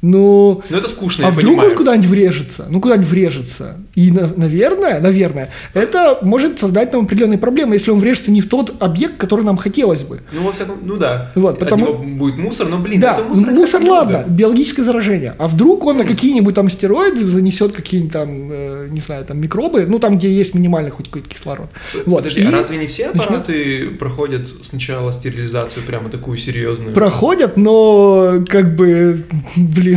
Ну, 0.02 0.62
Но 0.70 0.78
это 0.78 0.88
скучно, 0.88 1.26
а 1.26 1.28
я 1.28 1.32
вдруг 1.32 1.46
понимаю. 1.56 1.72
он 1.72 1.76
куда-нибудь 1.78 2.08
врежется? 2.10 2.66
Ну, 2.70 2.80
куда-нибудь 2.80 3.08
врежется. 3.10 3.78
И, 3.96 4.12
на- 4.12 4.32
наверное, 4.36 5.02
наверное, 5.02 5.50
это 5.74 6.20
может 6.22 6.58
создать 6.60 6.94
нам 6.94 7.04
определенные 7.04 7.38
проблемы, 7.38 7.76
если 7.76 7.92
он 7.92 8.00
врежется 8.00 8.32
не 8.32 8.40
в 8.40 8.48
тот 8.50 8.74
объект, 8.82 9.18
который 9.18 9.44
нам 9.44 9.58
хотелось 9.58 10.04
бы. 10.04 10.22
Ну, 10.32 10.44
во 10.44 10.54
всяком, 10.54 10.78
ну 10.84 10.96
да. 10.96 11.32
Вот, 11.36 11.56
От 11.56 11.60
потому- 11.60 11.86
него 11.88 11.98
будет 12.04 12.38
мусор, 12.38 12.70
но, 12.70 12.80
блин, 12.80 13.02
да, 13.02 13.16
это 13.16 13.24
мусор. 13.24 13.52
мусор, 13.52 13.82
ладно, 13.84 14.18
много. 14.20 14.30
биологическое 14.34 14.86
заражение. 14.86 15.36
А 15.38 15.48
вдруг 15.48 15.86
он 15.86 15.98
на 15.98 16.06
какие-нибудь 16.06 16.56
там 16.56 16.70
стероиды 16.70 17.26
занесет 17.26 17.76
какие-нибудь 17.76 18.14
там, 18.14 18.50
э, 18.52 18.88
не 18.90 19.02
знаю, 19.02 19.26
там 19.26 19.40
микробы, 19.42 19.86
ну, 19.86 20.00
там, 20.00 20.18
где 20.18 20.32
есть 20.32 20.54
минимальный 20.54 20.92
хоть 20.92 21.08
какой-то 21.08 21.28
кислород. 21.28 21.68
Вот. 22.06 22.20
Подожди, 22.20 22.40
И 22.42 22.46
а 22.46 22.52
разве 22.52 22.78
не 22.78 22.88
все 22.88 23.08
начнет- 23.08 23.22
аппараты 23.26 23.90
проходят 24.00 24.48
сначала 24.64 25.12
стерилизацию 25.12 25.84
прямо 25.86 26.10
такую 26.10 26.38
серьезную? 26.38 26.94
проходят, 26.94 27.58
но 27.58 28.44
как 28.48 28.76
бы, 28.78 29.24
блин, 29.58 29.89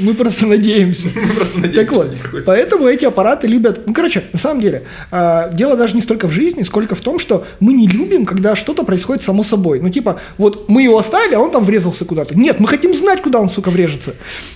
мы 0.00 0.14
просто 0.14 0.46
надеемся. 0.46 1.08
Мы 1.14 1.34
просто 1.34 1.58
надеемся, 1.58 1.82
Так 1.84 1.92
вот, 1.92 2.44
поэтому 2.46 2.86
эти 2.86 3.04
аппараты 3.04 3.46
любят... 3.46 3.86
Ну, 3.86 3.94
короче, 3.94 4.24
на 4.32 4.38
самом 4.38 4.60
деле, 4.60 4.84
а, 5.10 5.50
дело 5.52 5.76
даже 5.76 5.94
не 5.94 6.02
столько 6.02 6.28
в 6.28 6.30
жизни, 6.30 6.62
сколько 6.62 6.94
в 6.94 7.00
том, 7.00 7.18
что 7.18 7.46
мы 7.60 7.72
не 7.72 7.86
любим, 7.86 8.24
когда 8.24 8.56
что-то 8.56 8.84
происходит 8.84 9.22
само 9.22 9.44
собой. 9.44 9.80
Ну, 9.80 9.88
типа, 9.90 10.20
вот 10.38 10.68
мы 10.68 10.82
его 10.82 10.98
оставили, 10.98 11.34
а 11.34 11.40
он 11.40 11.50
там 11.50 11.64
врезался 11.64 12.04
куда-то. 12.04 12.36
Нет, 12.36 12.60
мы 12.60 12.68
хотим 12.68 12.94
знать, 12.94 13.22
куда 13.22 13.40
он, 13.40 13.50
сука, 13.50 13.70
врежется. 13.70 14.14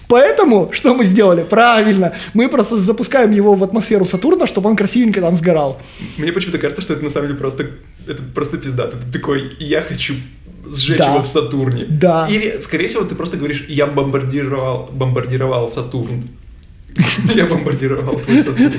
Поэтому, 0.08 0.70
что 0.72 0.94
мы 0.94 1.04
сделали? 1.04 1.42
Правильно, 1.42 2.14
мы 2.34 2.48
просто 2.48 2.78
запускаем 2.78 3.30
его 3.30 3.54
в 3.54 3.64
атмосферу 3.64 4.04
Сатурна, 4.04 4.46
чтобы 4.46 4.70
он 4.70 4.76
красивенько 4.76 5.20
там 5.20 5.36
сгорал. 5.36 5.80
Мне 6.16 6.32
почему-то 6.32 6.58
кажется, 6.58 6.82
что 6.82 6.94
это 6.94 7.04
на 7.04 7.10
самом 7.10 7.28
деле 7.28 7.38
просто, 7.38 7.66
это 8.06 8.22
просто 8.34 8.58
пизда. 8.58 8.88
Ты 8.88 8.96
такой, 9.12 9.56
я 9.58 9.82
хочу 9.82 10.14
сжечь 10.74 10.98
Да. 10.98 11.10
его 11.14 11.22
в 11.22 11.26
Сатурне. 11.28 11.84
Да. 11.88 12.26
Или, 12.30 12.58
скорее 12.60 12.86
всего, 12.88 13.04
ты 13.04 13.14
просто 13.14 13.36
говоришь, 13.36 13.64
я 13.68 13.86
бомбардировал, 13.86 14.88
бомбардировал 14.92 15.68
Сатурн. 15.70 16.28
Я 17.34 17.44
бомбардировал 17.44 18.18
твой 18.20 18.42
Сатурн. 18.42 18.72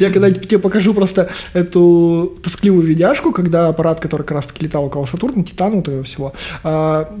Я 0.00 0.10
когда-нибудь 0.10 0.48
тебе 0.48 0.58
покажу 0.58 0.94
просто 0.94 1.30
эту 1.52 2.38
тоскливую 2.42 2.82
видяшку, 2.82 3.32
когда 3.32 3.68
аппарат, 3.68 4.00
который 4.00 4.22
как 4.22 4.30
раз 4.32 4.46
таки 4.46 4.64
летал 4.64 4.84
около 4.86 5.04
Сатурна, 5.04 5.44
Титана, 5.44 5.76
вот 5.76 5.88
этого 5.88 6.04
всего, 6.04 6.32
а, 6.62 7.14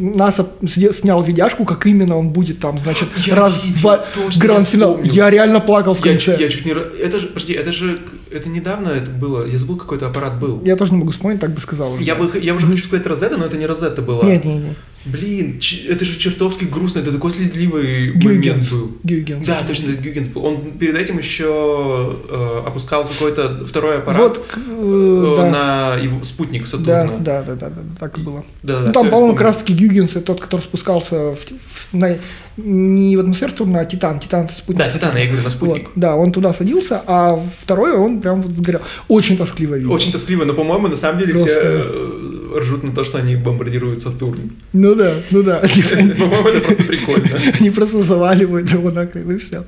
НАСА 0.00 0.48
снял 0.66 1.22
видяшку, 1.22 1.64
как 1.64 1.86
именно 1.86 2.16
он 2.16 2.30
будет 2.30 2.58
там, 2.58 2.78
значит, 2.78 3.08
раз, 3.30 3.54
два, 3.80 4.04
гранд-финал. 4.38 5.00
я 5.02 5.30
реально 5.30 5.60
плакал 5.60 5.94
в 5.94 6.00
конце. 6.00 6.36
я 6.38 6.48
чуть 6.48 6.64
не... 6.66 6.72
Это 6.72 7.20
же, 7.20 7.28
подожди, 7.28 7.52
это 7.52 7.72
же, 7.72 7.96
это 8.32 8.48
недавно 8.48 8.88
это 8.88 9.10
было, 9.10 9.46
я 9.46 9.58
забыл, 9.58 9.76
какой-то 9.76 10.06
аппарат 10.06 10.38
был. 10.38 10.62
Я 10.64 10.76
тоже 10.76 10.92
не 10.92 10.98
могу 10.98 11.12
вспомнить, 11.12 11.40
так 11.40 11.50
бы 11.52 11.60
сказал. 11.60 11.92
уже. 11.94 12.02
Я, 12.04 12.14
бы, 12.14 12.30
я 12.40 12.54
уже 12.54 12.66
хочу 12.66 12.84
сказать 12.84 13.06
Розетта, 13.06 13.36
но 13.38 13.46
это 13.46 13.56
не 13.56 13.66
Розетта 13.66 14.02
была. 14.02 14.24
Нет, 14.24 14.44
нет, 14.44 14.62
нет. 14.62 14.76
Блин, 15.04 15.58
это 15.88 16.04
же 16.04 16.18
чертовски 16.18 16.64
грустно, 16.64 16.98
это 16.98 17.12
такой 17.12 17.30
слезливый 17.30 18.12
момент 18.12 18.22
Гюйгенс. 18.24 18.68
был. 18.68 18.92
Гюйгенс. 19.04 19.46
Да, 19.46 19.62
точно, 19.66 19.92
Гюгенс 19.92 20.28
был. 20.28 20.44
Он 20.44 20.72
перед 20.72 20.96
этим 20.98 21.18
еще 21.18 22.16
э, 22.28 22.62
опускал 22.66 23.06
какой-то 23.06 23.64
второй 23.64 23.98
аппарат 23.98 24.18
Вот, 24.36 24.48
э, 24.56 24.60
э, 24.60 25.36
да. 25.36 25.50
на 25.50 25.94
его 26.02 26.22
спутник 26.24 26.64
Да, 26.64 26.68
Сатурна. 26.68 27.18
да, 27.20 27.42
да, 27.42 27.54
да, 27.54 27.68
да, 27.70 27.82
так 27.98 28.18
и 28.18 28.20
было. 28.22 28.44
Да, 28.62 28.80
да, 28.80 28.86
ну, 28.86 28.92
там, 28.92 29.08
по-моему, 29.08 29.32
как 29.34 29.42
раз 29.42 29.56
таки 29.58 29.72
Гюйгенс, 29.72 30.10
это 30.10 30.20
тот, 30.22 30.40
который 30.40 30.62
спускался 30.62 31.34
в, 31.34 31.38
в- 31.38 31.88
на- 31.92 32.18
не 32.58 33.16
в 33.16 33.20
атмосферу 33.20 33.52
Сатурна, 33.52 33.80
а 33.80 33.84
Титан. 33.84 34.20
Титан 34.20 34.44
это 34.44 34.54
спутник. 34.54 34.78
Да, 34.78 34.90
Титан, 34.90 35.16
я 35.16 35.26
говорю, 35.26 35.42
на 35.42 35.50
спутник. 35.50 35.84
Вот, 35.84 35.92
да, 35.94 36.16
он 36.16 36.32
туда 36.32 36.52
садился, 36.52 37.02
а 37.06 37.38
второй 37.56 37.92
он 37.96 38.20
прям 38.20 38.42
вот 38.42 38.52
сгорел. 38.52 38.80
Очень 39.08 39.36
тоскливо 39.36 39.76
видно. 39.76 39.92
Очень 39.92 40.12
тоскливо, 40.12 40.44
но, 40.44 40.54
по-моему, 40.54 40.88
на 40.88 40.96
самом 40.96 41.20
деле 41.20 41.32
Просто- 41.32 41.48
все 41.48 41.60
э, 41.62 42.58
ржут 42.60 42.82
на 42.82 42.92
то, 42.92 43.04
что 43.04 43.18
они 43.18 43.36
бомбардируют 43.36 44.02
Сатурн. 44.02 44.52
Ну 44.72 44.94
да, 44.94 45.12
ну 45.30 45.42
да. 45.42 45.58
По-моему, 46.18 46.48
это 46.48 46.60
просто 46.60 46.84
прикольно. 46.84 47.28
Они 47.60 47.70
просто 47.70 48.02
заваливают 48.02 48.70
его 48.70 48.90
нахрен, 48.90 49.30
и 49.30 49.38
все. 49.38 49.64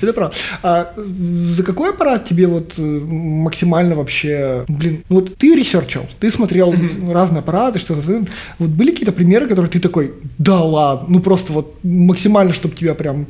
Это 0.00 0.12
правда. 0.12 0.34
А 0.62 0.94
за 0.96 1.62
какой 1.62 1.90
аппарат 1.90 2.26
тебе 2.26 2.46
вот 2.46 2.74
э, 2.78 2.82
максимально 2.82 3.94
вообще... 3.94 4.64
Блин, 4.68 5.04
ну 5.08 5.16
вот 5.16 5.36
ты 5.36 5.54
ресерчил, 5.54 6.06
ты 6.18 6.30
смотрел 6.30 6.74
разные 7.08 7.40
аппараты, 7.40 7.78
что-то. 7.78 8.02
Вот 8.58 8.70
были 8.70 8.90
какие-то 8.90 9.12
примеры, 9.12 9.46
которые 9.46 9.70
ты 9.70 9.80
такой, 9.80 10.12
да 10.38 10.60
ладно, 10.60 11.06
ну 11.08 11.20
просто 11.20 11.52
вот 11.52 11.78
максимально, 11.82 12.27
чтобы 12.52 12.74
тебя 12.74 12.94
прям 12.94 13.26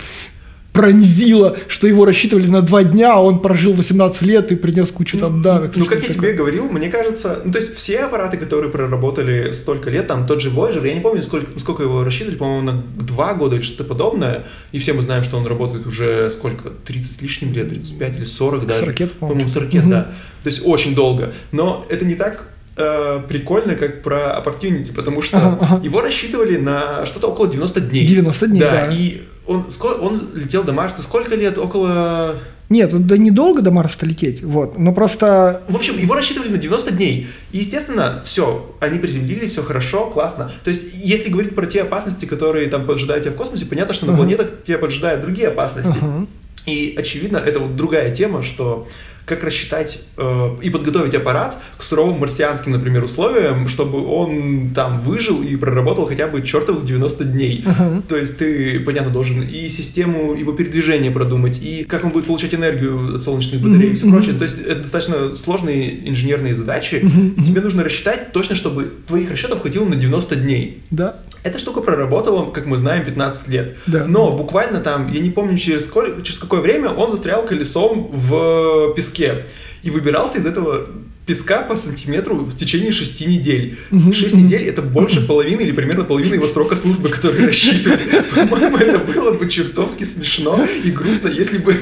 пронзило, 0.73 1.57
что 1.67 1.89
его 1.89 2.05
рассчитывали 2.05 2.47
на 2.47 2.63
два 2.63 2.85
дня, 2.85 3.15
а 3.15 3.19
он 3.21 3.41
прожил 3.41 3.73
18 3.73 4.23
лет 4.23 4.53
и 4.53 4.55
принес 4.55 4.91
кучу 4.91 5.19
там 5.19 5.43
данных. 5.43 5.73
Ну, 5.75 5.87
как 5.87 5.95
я 5.99 6.01
такое. 6.09 6.17
тебе 6.17 6.33
говорил, 6.35 6.69
мне 6.69 6.89
кажется, 6.89 7.41
ну, 7.45 7.51
то 7.51 7.59
есть 7.59 7.75
все 7.75 8.01
аппараты, 8.05 8.37
которые 8.37 8.71
проработали 8.71 9.53
столько 9.55 9.91
лет, 9.91 10.07
там 10.07 10.25
тот 10.27 10.41
же 10.41 10.51
Voyager, 10.51 10.87
я 10.87 10.95
не 10.95 11.01
помню, 11.01 11.23
сколько, 11.25 11.59
сколько 11.59 11.83
его 11.83 12.05
рассчитывали, 12.05 12.37
по-моему, 12.37 12.63
на 12.71 12.83
два 13.05 13.35
года 13.35 13.57
или 13.57 13.63
что-то 13.63 13.85
подобное, 13.85 14.45
и 14.71 14.79
все 14.79 14.93
мы 14.93 15.03
знаем, 15.03 15.25
что 15.25 15.37
он 15.39 15.47
работает 15.49 15.85
уже 15.85 16.31
сколько, 16.31 16.71
30 16.71 17.11
с 17.13 17.23
лишним 17.23 17.53
лет, 17.55 17.71
35 17.71 18.17
или 18.19 18.25
40 18.25 18.67
даже. 18.67 18.81
40 18.81 19.01
лет, 19.01 19.13
по-моему. 19.15 19.29
По-моему, 19.35 19.49
40 19.49 19.75
лет, 19.75 19.83
Мгм. 19.83 19.91
да. 19.91 20.03
То 20.45 20.49
есть 20.49 20.63
очень 20.65 20.95
долго. 20.95 21.33
Но 21.51 21.85
это 21.89 22.05
не 22.05 22.15
так 22.15 22.47
э, 22.79 23.21
прикольно, 23.29 23.75
как 23.75 24.03
про 24.03 24.43
Opportunity, 24.43 24.93
потому 24.95 25.23
что 25.23 25.37
Ага, 25.39 25.59
ага. 25.61 25.85
его 25.85 26.01
рассчитывали 26.01 26.57
на 26.57 27.05
что-то 27.07 27.29
около 27.29 27.49
90 27.49 27.81
дней. 27.81 28.07
90 28.07 28.47
дней, 28.47 28.61
да. 28.61 28.89
и 28.93 29.23
он, 29.47 29.67
он 30.01 30.29
летел 30.35 30.63
до 30.63 30.73
Марса 30.73 31.03
сколько 31.03 31.35
лет? 31.35 31.57
Около 31.59 32.35
Нет, 32.69 33.07
да 33.07 33.17
недолго 33.17 33.63
до 33.63 33.71
Марса 33.71 34.05
лететь, 34.05 34.43
вот, 34.43 34.79
но 34.79 34.93
просто 34.93 35.63
В 35.69 35.77
общем, 35.77 35.99
его 35.99 36.15
рассчитывали 36.15 36.51
на 36.51 36.59
90 36.59 36.93
дней. 36.95 37.29
И, 37.53 37.59
естественно, 37.59 38.21
все, 38.25 38.75
они 38.81 38.99
приземлились, 38.99 39.53
все 39.53 39.63
хорошо, 39.63 40.07
классно. 40.11 40.53
То 40.65 40.69
есть, 40.71 40.87
если 40.95 41.31
говорить 41.31 41.55
про 41.55 41.65
те 41.67 41.83
опасности, 41.83 42.27
которые 42.27 42.69
там 42.69 42.85
поджидают 42.87 43.25
тебя 43.25 43.33
в 43.33 43.37
космосе, 43.37 43.65
понятно, 43.65 43.95
что 43.95 44.05
на 44.07 44.13
Ага. 44.13 44.23
планетах 44.23 44.51
тебя 44.67 44.79
поджидают 44.79 45.23
другие 45.23 45.49
опасности. 45.49 45.97
Ага. 45.99 46.27
И, 46.67 46.95
очевидно, 46.99 47.39
это 47.39 47.59
вот 47.61 47.75
другая 47.77 48.15
тема, 48.15 48.43
что 48.43 48.87
как 49.29 49.45
рассчитать 49.45 50.01
э, 50.17 50.57
и 50.63 50.71
подготовить 50.71 51.15
аппарат 51.15 51.57
к 51.77 51.83
суровым 51.83 52.19
марсианским, 52.21 52.73
например, 52.73 53.05
условиям, 53.05 53.69
чтобы 53.69 54.05
он 54.07 54.71
там 54.75 54.99
выжил 54.99 55.43
и 55.43 55.57
проработал 55.57 56.07
хотя 56.07 56.27
бы 56.27 56.43
чертовых 56.43 56.85
90 56.85 57.25
дней. 57.25 57.63
Ага. 57.67 58.03
То 58.09 58.17
есть 58.17 58.39
ты, 58.39 58.81
понятно, 58.81 59.13
должен 59.13 59.43
и 59.43 59.69
систему 59.69 60.35
его 60.35 60.53
передвижения 60.53 61.11
продумать, 61.11 61.61
и 61.63 61.85
как 61.85 62.05
он 62.05 62.11
будет 62.11 62.27
получать 62.27 62.55
энергию 62.55 63.15
от 63.17 63.23
солнечных 63.23 63.61
батарей 63.61 63.91
и 63.91 63.95
все 63.95 64.11
прочее. 64.11 64.35
То 64.35 64.45
есть 64.45 64.61
это 64.61 64.81
достаточно 64.81 65.35
сложные 65.35 66.09
инженерные 66.09 66.55
задачи, 66.55 67.01
Мгм, 67.03 67.35
и 67.39 67.43
тебе 67.45 67.61
нужно 67.61 67.85
рассчитать 67.85 68.33
точно, 68.33 68.57
чтобы 68.57 68.91
твоих 69.07 69.31
расчетов 69.31 69.61
хватило 69.61 69.85
на 69.85 69.97
90 69.97 70.37
дней. 70.37 70.83
да, 70.91 71.17
Эта 71.43 71.59
штука 71.59 71.81
проработала, 71.81 72.51
как 72.51 72.67
мы 72.67 72.77
знаем, 72.77 73.05
15 73.05 73.49
лет. 73.49 73.77
Да. 73.87 74.05
Но 74.07 74.33
буквально 74.33 74.81
там, 74.81 75.11
я 75.13 75.21
не 75.21 75.31
помню, 75.31 75.57
через, 75.57 75.87
сколь- 75.87 76.23
через 76.23 76.39
какое 76.39 76.61
время 76.61 76.91
он 76.91 77.09
застрял 77.09 77.45
колесом 77.45 78.09
в 78.13 78.95
песке. 78.95 79.47
И 79.83 79.91
выбирался 79.91 80.39
из 80.39 80.47
этого 80.47 80.87
песка 81.29 81.59
по 81.59 81.77
сантиметру 81.77 82.37
в 82.37 82.57
течение 82.57 82.91
шести 82.91 83.27
недель. 83.27 83.79
Шесть 84.13 84.35
недель 84.35 84.63
это 84.63 84.81
больше 84.81 85.21
половины 85.21 85.61
или 85.61 85.73
примерно 85.73 86.05
половины 86.05 86.35
его 86.35 86.49
срока 86.49 86.75
службы, 86.75 87.11
который 87.11 87.47
рассчитывали. 87.47 88.01
По-моему, 88.49 88.79
это 88.79 88.99
было 88.99 89.33
бы 89.33 89.47
чертовски 89.47 90.05
смешно 90.05 90.67
и 90.83 90.91
грустно, 90.91 91.29
если 91.29 91.59
бы 91.59 91.77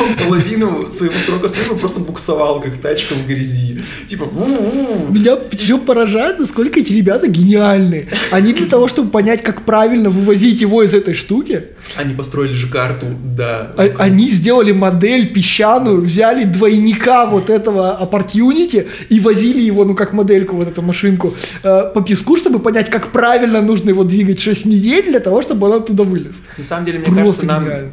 он 0.00 0.16
половину 0.16 0.90
своего 0.90 1.14
срока 1.24 1.48
службы 1.48 1.76
просто 1.76 2.00
буксовал, 2.00 2.60
как 2.60 2.78
тачка 2.78 3.14
в 3.14 3.24
грязи. 3.28 3.80
Типа, 4.08 4.24
ву-ву. 4.24 5.12
Меня 5.12 5.38
все 5.56 5.78
поражает, 5.78 6.40
насколько 6.40 6.80
эти 6.80 6.92
ребята 6.92 7.28
гениальны. 7.28 8.08
Они 8.32 8.52
для 8.52 8.66
того, 8.66 8.88
чтобы 8.88 9.10
понять, 9.10 9.44
как 9.44 9.64
правильно 9.64 10.10
вывозить 10.10 10.60
его 10.60 10.82
из 10.82 10.94
этой 10.94 11.14
штуки, 11.14 11.62
Они 11.96 12.14
построили 12.14 12.52
же 12.52 12.68
карту, 12.68 13.06
да. 13.24 13.72
а- 13.76 13.94
они 13.98 14.30
сделали 14.30 14.72
модель 14.72 15.28
песчаную, 15.32 16.00
взяли 16.00 16.44
двойника 16.44 17.26
вот 17.26 17.50
этого 17.50 17.98
opportunity 18.00 18.86
и 19.08 19.20
возили 19.20 19.60
его, 19.60 19.84
ну 19.84 19.94
как 19.94 20.12
модельку, 20.12 20.56
вот 20.56 20.68
эту 20.68 20.82
машинку, 20.82 21.34
э, 21.62 21.90
по 21.94 22.00
песку, 22.02 22.36
чтобы 22.36 22.58
понять, 22.58 22.90
как 22.90 23.08
правильно 23.12 23.60
нужно 23.60 23.90
его 23.90 24.04
двигать 24.04 24.40
6 24.40 24.66
недель 24.66 25.06
для 25.06 25.20
того, 25.20 25.42
чтобы 25.42 25.66
он 25.68 25.80
оттуда 25.82 26.04
вылез. 26.04 26.34
На 26.58 26.64
самом 26.64 26.86
деле, 26.86 26.98
мне 27.00 27.06
Просто 27.06 27.22
кажется, 27.22 27.46
нам 27.46 27.64
гениально. 27.64 27.90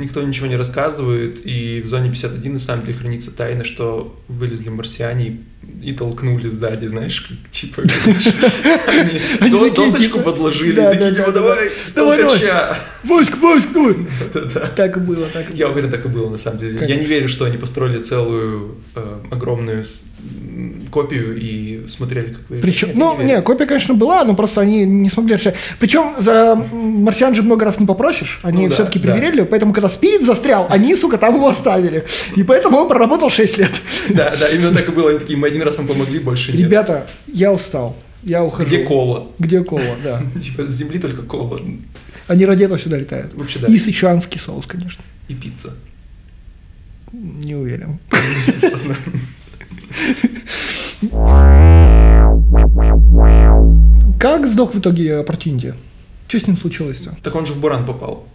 никто 0.00 0.22
ничего 0.22 0.46
не 0.46 0.56
рассказывает, 0.56 1.40
и 1.44 1.82
в 1.84 1.88
зоне 1.88 2.10
51 2.10 2.52
на 2.54 2.58
самом 2.58 2.84
деле 2.84 2.98
хранится 2.98 3.30
тайна, 3.30 3.64
что 3.64 4.14
вылезли 4.28 4.68
марсиане 4.70 5.26
и, 5.26 5.40
и 5.82 5.92
толкнули 5.92 6.48
сзади, 6.50 6.86
знаешь, 6.86 7.20
как, 7.20 7.50
типа, 7.50 7.82
они 9.40 9.70
досочку 9.70 10.20
подложили, 10.20 10.76
такие, 10.76 11.10
типа, 11.12 11.26
да, 11.26 11.32
давай, 11.32 11.58
да. 11.68 11.92
Давай, 11.94 12.18
давай. 12.18 12.38
столкача. 12.38 12.78
Войск, 13.04 13.36
войск, 13.38 13.68
ну! 13.74 13.94
Да-да. 14.32 14.68
Так 14.68 14.96
и 14.96 15.00
было, 15.00 15.26
так 15.26 15.50
и 15.50 15.56
Я 15.56 15.66
было. 15.66 15.72
уверен, 15.74 15.90
так 15.90 16.04
и 16.04 16.08
было 16.08 16.30
на 16.30 16.38
самом 16.38 16.58
деле. 16.58 16.86
Я 16.86 16.96
не 16.96 17.06
верю, 17.06 17.28
что 17.28 17.44
они 17.44 17.58
построили 17.58 18.00
целую 18.00 18.76
э, 18.94 19.18
огромную 19.30 19.84
копию 20.90 21.36
и 21.36 21.86
смотрели, 21.88 22.34
как 22.34 22.42
вы. 22.48 22.58
Причем, 22.58 22.90
ну, 22.94 23.20
не, 23.22 23.40
копия, 23.42 23.66
конечно, 23.66 23.94
была, 23.94 24.24
но 24.24 24.34
просто 24.34 24.60
они 24.60 24.84
не 24.84 25.10
смогли 25.10 25.36
решать. 25.36 25.54
Причем 25.78 26.14
за 26.18 26.54
марсиан 26.72 27.34
же 27.34 27.42
много 27.42 27.64
раз 27.64 27.78
не 27.80 27.86
попросишь, 27.86 28.40
они 28.42 28.64
Ну 28.64 28.68
да, 28.68 28.74
все-таки 28.74 28.98
да. 28.98 29.12
проверяли, 29.12 29.42
поэтому 29.42 29.72
когда 29.72 29.88
спирит 29.88 30.24
застрял, 30.24 30.66
они, 30.70 30.94
сука, 30.96 31.18
там 31.18 31.34
его 31.34 31.48
оставили. 31.48 32.04
И 32.36 32.42
поэтому 32.42 32.78
он 32.78 32.88
проработал 32.88 33.30
6 33.30 33.58
лет. 33.58 33.72
Да, 34.08 34.34
да, 34.38 34.48
именно 34.48 34.72
так 34.72 34.88
и 34.88 34.92
было. 34.92 35.10
Они 35.10 35.18
такие, 35.18 35.38
мы 35.38 35.48
один 35.48 35.62
раз 35.62 35.78
вам 35.78 35.86
помогли, 35.86 36.18
больше 36.18 36.52
нет. 36.52 36.62
Ребята, 36.62 37.06
я 37.26 37.52
устал, 37.52 37.96
я 38.22 38.44
ухожу. 38.44 38.68
Где 38.68 38.84
кола? 38.84 39.28
Где 39.38 39.60
кола, 39.62 39.96
да. 40.02 40.22
Типа 40.40 40.66
с 40.66 40.70
земли 40.70 40.98
только 40.98 41.22
кола. 41.22 41.60
Они 42.26 42.46
ради 42.46 42.64
этого 42.64 42.78
сюда 42.78 42.98
летают. 42.98 43.34
Вообще 43.34 43.58
да. 43.58 43.68
И 43.68 43.78
сычуанский 43.78 44.40
соус, 44.40 44.66
конечно. 44.66 45.02
И 45.28 45.34
пицца. 45.34 45.74
Не 47.12 47.54
уверен. 47.54 47.98
Как 54.18 54.46
сдох 54.46 54.74
в 54.74 54.78
итоге 54.78 55.20
Opportunity? 55.22 55.74
Что 56.28 56.40
с 56.40 56.46
ним 56.46 56.56
случилось-то? 56.56 57.16
Так 57.22 57.34
он 57.34 57.46
же 57.46 57.52
в 57.52 57.58
Буран 57.60 57.84
попал, 57.84 58.26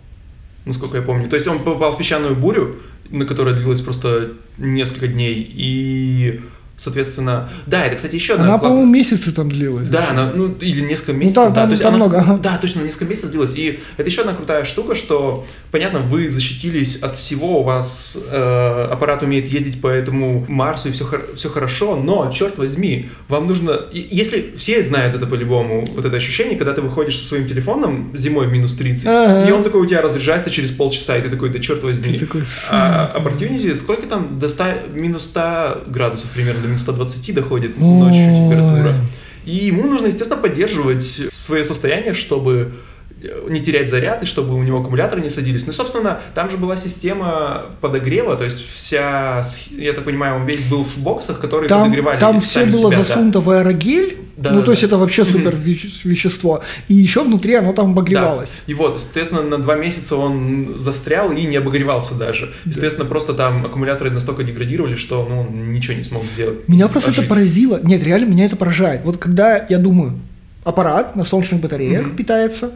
насколько 0.65 0.97
я 0.97 1.03
помню. 1.03 1.27
То 1.29 1.35
есть 1.35 1.47
он 1.47 1.63
попал 1.63 1.93
в 1.93 1.97
песчаную 1.97 2.35
бурю, 2.35 2.77
на 3.09 3.25
которая 3.25 3.55
длилась 3.55 3.81
просто 3.81 4.33
несколько 4.57 5.07
дней, 5.07 5.35
и, 5.51 6.41
соответственно... 6.79 7.49
Да, 7.67 7.85
это, 7.85 7.95
кстати, 7.97 8.15
еще 8.15 8.33
одна 8.33 8.45
Она, 8.45 8.53
классная- 8.57 8.69
по-моему, 8.71 8.91
месяцы 8.91 9.31
там 9.31 9.49
длилась. 9.49 9.87
Да, 9.89 10.09
она, 10.11 10.31
ну, 10.33 10.53
или 10.61 10.81
несколько 10.81 11.13
месяцев, 11.13 11.35
там- 11.43 11.53
да, 11.53 11.61
там- 11.61 11.69
то 11.69 11.73
есть 11.73 11.83
там 11.83 11.93
она- 11.95 12.05
много, 12.05 12.19
ага. 12.19 12.37
да, 12.41 12.57
точно, 12.57 12.81
несколько 12.81 13.05
месяцев 13.05 13.29
длилось, 13.31 13.53
и 13.55 13.79
это 13.97 14.09
еще 14.09 14.21
одна 14.21 14.33
крутая 14.33 14.65
штука, 14.65 14.95
что, 14.95 15.45
понятно, 15.71 15.99
вы 15.99 16.29
защитились 16.29 16.95
от 16.97 17.15
всего, 17.15 17.59
у 17.59 17.63
вас 17.63 18.17
э, 18.31 18.87
аппарат 18.91 19.21
умеет 19.23 19.47
ездить 19.47 19.81
по 19.81 19.87
этому 19.87 20.45
Марсу, 20.47 20.89
и 20.89 20.91
все, 20.93 21.05
все 21.35 21.49
хорошо, 21.49 21.95
но, 21.95 22.31
черт 22.31 22.57
возьми, 22.57 23.09
вам 23.27 23.45
нужно, 23.45 23.79
если 23.91 24.53
все 24.57 24.83
знают 24.83 25.15
это 25.15 25.27
по-любому, 25.27 25.85
вот 25.95 26.05
это 26.05 26.15
ощущение, 26.17 26.57
когда 26.57 26.73
ты 26.73 26.81
выходишь 26.81 27.17
со 27.19 27.25
своим 27.25 27.47
телефоном 27.47 28.11
зимой 28.15 28.47
в 28.47 28.51
минус 28.51 28.73
30, 28.75 29.05
Ага. 29.07 29.47
и 29.49 29.51
он 29.51 29.63
такой 29.63 29.81
у 29.81 29.85
тебя 29.85 30.01
разряжается 30.01 30.49
через 30.49 30.71
полчаса, 30.71 31.17
и 31.17 31.21
ты 31.21 31.29
такой, 31.29 31.49
да 31.49 31.59
черт 31.59 31.83
возьми. 31.83 32.17
Ты 32.17 32.25
такой. 32.25 32.43
А 32.71 33.15
Opportunity, 33.19 33.75
сколько 33.75 34.07
там, 34.07 34.39
до 34.39 34.47
100, 34.49 34.63
минус 34.93 35.23
100 35.25 35.83
градусов 35.87 36.29
примерно, 36.31 36.68
до 36.69 36.73
минус 36.73 36.81
120 36.81 37.35
доходит 37.35 37.77
ночью 37.77 38.33
температура. 38.33 38.95
И 39.45 39.65
ему 39.67 39.87
нужно, 39.87 40.07
естественно, 40.07 40.39
поддерживать 40.39 41.03
свое 41.31 41.65
состояние, 41.65 42.13
чтобы 42.13 42.73
не 43.49 43.59
терять 43.61 43.89
заряд 43.89 44.23
и 44.23 44.25
чтобы 44.25 44.55
у 44.55 44.63
него 44.63 44.79
аккумуляторы 44.79 45.21
не 45.21 45.29
садились. 45.29 45.67
Ну, 45.67 45.73
собственно, 45.73 46.19
там 46.35 46.49
же 46.49 46.57
была 46.57 46.77
система 46.77 47.65
подогрева, 47.81 48.35
то 48.35 48.43
есть 48.45 48.63
вся, 48.69 49.43
я 49.71 49.93
так 49.93 50.05
понимаю, 50.05 50.37
он 50.41 50.45
весь 50.45 50.63
был 50.63 50.83
в 50.83 50.97
боксах, 50.97 51.39
которые 51.39 51.67
Там, 51.69 51.83
подогревали 51.83 52.19
там 52.19 52.39
все 52.39 52.65
было 52.65 52.91
себя, 52.91 52.97
да. 52.97 53.03
засунуто 53.03 53.39
в 53.41 53.49
аэрогель, 53.49 54.17
Да, 54.37 54.51
ну 54.51 54.59
да, 54.59 54.65
то 54.65 54.71
есть 54.71 54.81
да. 54.83 54.87
это 54.87 54.97
вообще 54.97 55.25
супер 55.25 55.55
веще- 55.55 56.07
вещество. 56.07 56.63
И 56.87 56.93
еще 56.93 57.23
внутри 57.23 57.55
оно 57.55 57.73
там 57.73 57.91
обогревалось. 57.91 58.61
Да. 58.65 58.71
И 58.71 58.75
вот, 58.75 58.99
соответственно, 59.01 59.41
на 59.43 59.57
два 59.57 59.75
месяца 59.75 60.15
он 60.15 60.75
застрял 60.77 61.31
и 61.31 61.43
не 61.43 61.57
обогревался 61.57 62.15
даже. 62.15 62.53
Естественно, 62.65 63.05
просто 63.05 63.33
там 63.33 63.65
аккумуляторы 63.65 64.11
настолько 64.11 64.43
деградировали, 64.43 64.95
что 64.95 65.27
ну, 65.29 65.41
он 65.41 65.73
ничего 65.73 65.95
не 65.97 66.03
смог 66.03 66.25
сделать. 66.25 66.67
Меня 66.69 66.87
просто 66.87 67.11
это 67.11 67.23
поразило. 67.23 67.79
Нет, 67.83 68.01
реально 68.03 68.25
меня 68.31 68.45
это 68.45 68.55
поражает. 68.55 69.01
Вот 69.03 69.17
когда 69.17 69.65
я 69.69 69.77
думаю, 69.77 70.19
аппарат 70.63 71.15
на 71.15 71.23
солнечных 71.25 71.61
батареях 71.61 72.15
питается, 72.15 72.71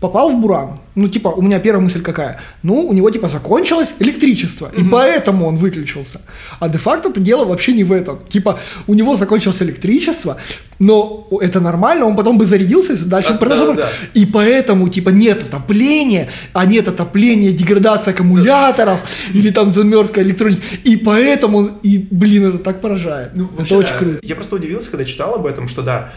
попал 0.00 0.30
в 0.30 0.40
буран. 0.40 0.78
Ну, 0.94 1.08
типа, 1.08 1.28
у 1.28 1.40
меня 1.42 1.58
первая 1.58 1.82
мысль 1.82 2.02
какая? 2.02 2.40
Ну, 2.62 2.86
у 2.86 2.92
него, 2.92 3.10
типа, 3.10 3.28
закончилось 3.28 3.94
электричество, 3.98 4.70
и 4.76 4.84
поэтому 4.84 5.46
он 5.46 5.56
выключился. 5.56 6.20
А 6.60 6.68
де-факто 6.68 7.08
это 7.08 7.20
дело 7.20 7.44
вообще 7.46 7.72
не 7.72 7.84
в 7.84 7.92
этом. 7.92 8.18
Типа, 8.28 8.60
у 8.86 8.94
него 8.94 9.16
закончилось 9.16 9.62
электричество, 9.62 10.36
но 10.78 11.28
это 11.40 11.60
нормально, 11.60 12.06
он 12.06 12.16
потом 12.16 12.36
бы 12.38 12.44
зарядился 12.44 12.92
и 12.92 12.96
дальше 12.96 13.30
А, 13.32 13.36
продолжал. 13.36 13.74
да, 13.74 13.82
да. 13.82 13.88
И 14.14 14.26
поэтому, 14.26 14.88
типа, 14.88 15.10
нет 15.10 15.40
отопления, 15.42 16.28
а 16.52 16.66
нет 16.66 16.88
отопления, 16.88 17.52
деградация 17.52 18.12
аккумуляторов 18.12 19.00
или 19.32 19.50
там 19.50 19.70
замерзкая 19.70 20.24
электроника. 20.24 20.62
И 20.84 20.96
поэтому, 20.96 21.70
и, 21.82 22.06
блин, 22.10 22.46
это 22.48 22.58
так 22.58 22.80
поражает. 22.80 23.30
Ну, 23.34 23.44
это 23.46 23.54
вообще, 23.56 23.76
очень 23.76 23.96
круто. 23.96 24.18
Я 24.22 24.34
просто 24.34 24.56
удивился, 24.56 24.90
когда 24.90 25.04
читал 25.04 25.36
об 25.36 25.46
этом, 25.46 25.68
что 25.68 25.82
да, 25.82 26.10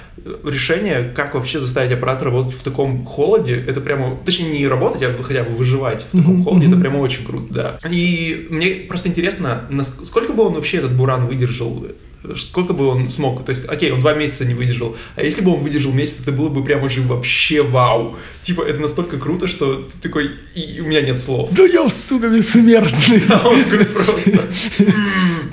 решение, 0.44 1.12
как 1.16 1.36
вообще 1.36 1.60
заставить 1.60 1.92
аппарат 1.94 2.22
работать 2.24 2.56
в 2.56 2.64
таком 2.64 3.06
холоде, 3.06 3.56
это 3.68 3.82
прямо, 3.82 4.18
точнее 4.26 4.50
не 4.60 4.65
работать, 4.68 5.02
а 5.04 5.24
хотя 5.24 5.44
бы 5.44 5.56
выживать 5.56 6.02
в 6.12 6.18
таком 6.18 6.36
Мгм, 6.36 6.44
холоде, 6.44 6.68
это 6.68 6.78
прямо 6.78 6.98
очень 7.00 7.26
круто, 7.26 7.54
да. 7.54 7.80
И 7.90 8.48
мне 8.50 8.68
просто 8.88 9.10
интересно, 9.10 9.64
нас- 9.70 10.00
сколько 10.04 10.34
бы 10.34 10.44
он 10.44 10.54
вообще 10.54 10.78
этот 10.78 10.94
буран 10.94 11.28
выдержал, 11.28 11.86
сколько 12.36 12.74
бы 12.74 12.88
он 12.88 13.10
смог, 13.10 13.44
то 13.46 13.52
есть, 13.52 13.66
окей, 13.68 13.92
он 13.92 14.00
два 14.02 14.14
месяца 14.14 14.46
не 14.46 14.54
выдержал, 14.54 14.96
а 15.16 15.24
если 15.24 15.42
бы 15.42 15.54
он 15.54 15.62
выдержал 15.62 15.92
месяц, 15.92 16.22
это 16.22 16.32
было 16.32 16.50
бы 16.50 16.64
прямо 16.64 16.90
же 16.90 17.02
вообще 17.02 17.62
вау. 17.62 18.16
Типа, 18.42 18.62
это 18.62 18.80
настолько 18.80 19.18
круто, 19.18 19.48
что 19.48 19.76
ты 19.76 19.98
такой, 20.02 20.32
и 20.54 20.80
у 20.82 20.86
меня 20.86 21.02
нет 21.02 21.20
слов. 21.20 21.50
Да 21.52 21.64
я, 21.64 21.90
сука, 21.90 22.28
бессмертный. 22.30 23.22
А 23.30 23.48
он 23.48 23.64
такой 23.64 23.86
просто... 23.86 24.32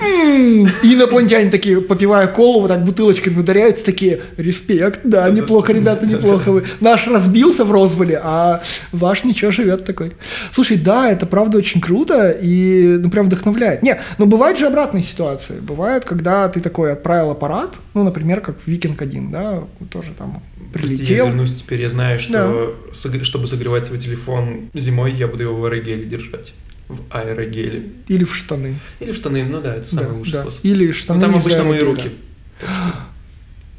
М, 0.01 0.67
И 0.83 0.93
инопланетяне 0.93 1.49
такие, 1.49 1.81
попивая 1.81 2.27
колу, 2.27 2.61
вот 2.61 2.67
так 2.67 2.83
бутылочками 2.83 3.39
ударяются, 3.39 3.83
такие, 3.83 4.21
респект, 4.37 5.01
да, 5.03 5.29
неплохо, 5.29 5.73
ребята, 5.73 6.05
неплохо 6.05 6.51
вы. 6.51 6.63
Наш 6.79 7.07
разбился 7.07 7.65
в 7.65 7.71
Розволе, 7.71 8.19
а 8.23 8.61
ваш 8.91 9.23
ничего 9.23 9.51
живет 9.51 9.85
такой. 9.85 10.13
Слушай, 10.53 10.77
да, 10.77 11.09
это 11.09 11.25
правда 11.25 11.57
очень 11.57 11.81
круто 11.81 12.31
и, 12.31 12.97
ну, 12.99 13.09
прям 13.09 13.25
вдохновляет. 13.25 13.83
Не, 13.83 13.99
но 14.17 14.25
бывают 14.25 14.57
же 14.57 14.65
обратные 14.65 15.03
ситуации. 15.03 15.55
Бывают, 15.59 16.05
когда 16.05 16.47
ты 16.49 16.59
такой 16.63 16.91
отправил 16.93 17.29
аппарат, 17.31 17.75
ну, 17.93 18.03
например, 18.03 18.41
как 18.41 18.55
Викинг 18.65 19.01
1, 19.01 19.31
да, 19.31 19.63
тоже 19.91 20.13
там 20.17 20.41
Прости, 20.71 20.93
я 20.93 20.97
прилетел. 20.97 21.25
вернусь 21.27 21.53
теперь. 21.53 21.81
Я 21.81 21.89
знаю, 21.89 22.19
что 22.19 22.75
согре- 22.93 23.23
чтобы 23.23 23.47
согревать 23.47 23.85
свой 23.85 23.99
телефон 23.99 24.69
зимой, 24.73 25.11
я 25.13 25.27
буду 25.27 25.43
его 25.43 25.55
в 25.59 25.65
аэрогеле 25.65 26.05
держать. 26.05 26.53
В 26.87 26.99
аэрогеле. 27.11 27.91
Или 28.07 28.23
в 28.23 28.35
штаны. 28.35 28.79
Или 28.99 29.11
в 29.11 29.15
штаны, 29.15 29.43
ну 29.43 29.61
да, 29.61 29.75
это 29.75 29.87
самый 29.87 30.07
Да, 30.09 30.13
лучший 30.13 30.33
да. 30.33 30.41
способ. 30.41 30.65
Или 30.65 30.87
Ну, 30.87 30.93
штаны 30.93 31.21
там 31.21 31.35
из 31.37 31.41
обычно 31.41 31.63
мои 31.65 31.79
руки. 31.79 32.09
А. 32.65 33.02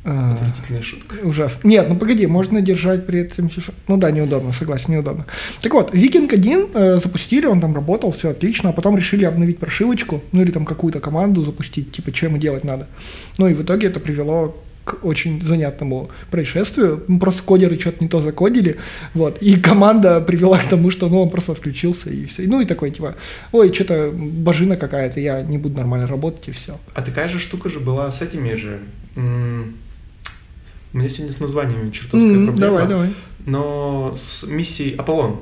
Отвратительная 0.04 0.82
шутка. 0.82 1.16
Ужасно. 1.22 1.66
Нет, 1.66 1.86
ну 1.88 1.96
погоди, 1.96 2.26
можно 2.26 2.60
держать 2.60 3.06
при 3.06 3.20
этом 3.20 3.48
телефон. 3.48 3.74
Ну 3.88 3.96
да, 3.96 4.10
неудобно, 4.10 4.52
согласен, 4.52 4.92
неудобно. 4.92 5.24
Так 5.62 5.72
вот, 5.72 5.94
Викинг 5.94 6.32
1 6.32 6.68
э, 6.74 6.98
запустили, 7.02 7.46
он 7.46 7.60
там 7.60 7.74
работал, 7.74 8.12
все 8.12 8.30
отлично, 8.30 8.70
а 8.70 8.72
потом 8.72 8.96
решили 8.98 9.24
обновить 9.24 9.58
прошивочку, 9.58 10.22
ну 10.32 10.42
или 10.42 10.50
там 10.50 10.66
какую-то 10.66 11.00
команду 11.00 11.42
запустить, 11.42 11.92
типа, 11.92 12.14
что 12.14 12.26
ему 12.26 12.36
делать 12.36 12.64
надо. 12.64 12.86
Ну 13.38 13.48
и 13.48 13.54
в 13.54 13.62
итоге 13.62 13.86
это 13.86 13.98
привело 13.98 14.54
к 14.84 14.98
очень 15.02 15.40
занятному 15.42 16.10
происшествию. 16.30 17.02
Ну, 17.08 17.18
Просто 17.18 17.42
кодеры 17.42 17.78
что-то 17.80 18.04
не 18.04 18.08
то 18.08 18.20
закодили, 18.20 18.76
вот, 19.14 19.38
и 19.40 19.58
команда 19.58 20.20
привела 20.20 20.58
к 20.58 20.68
тому, 20.68 20.90
что, 20.90 21.08
ну, 21.08 21.22
он 21.22 21.30
просто 21.30 21.52
отключился, 21.52 22.10
и 22.10 22.26
все. 22.26 22.42
Ну 22.42 22.60
и 22.60 22.66
такой, 22.66 22.90
типа, 22.90 23.14
ой, 23.52 23.72
что-то 23.72 24.10
божина 24.14 24.76
какая-то, 24.76 25.20
я 25.20 25.40
не 25.40 25.56
буду 25.56 25.76
нормально 25.76 26.06
работать, 26.06 26.48
и 26.48 26.52
все. 26.52 26.78
А 26.94 27.00
такая 27.00 27.28
же 27.28 27.38
штука 27.38 27.70
же 27.70 27.80
была 27.80 28.12
с 28.12 28.20
этими 28.20 28.54
же. 28.54 28.80
м, 29.16 29.76
У 30.94 30.98
меня 30.98 31.08
сегодня 31.08 31.32
с 31.32 31.40
названиями 31.40 31.90
чертовская 31.90 32.44
проблема. 32.44 32.54
давай, 32.54 32.86
давай. 32.86 33.08
Но 33.46 34.16
с 34.16 34.46
миссией 34.46 34.94
Аполлон. 34.94 35.40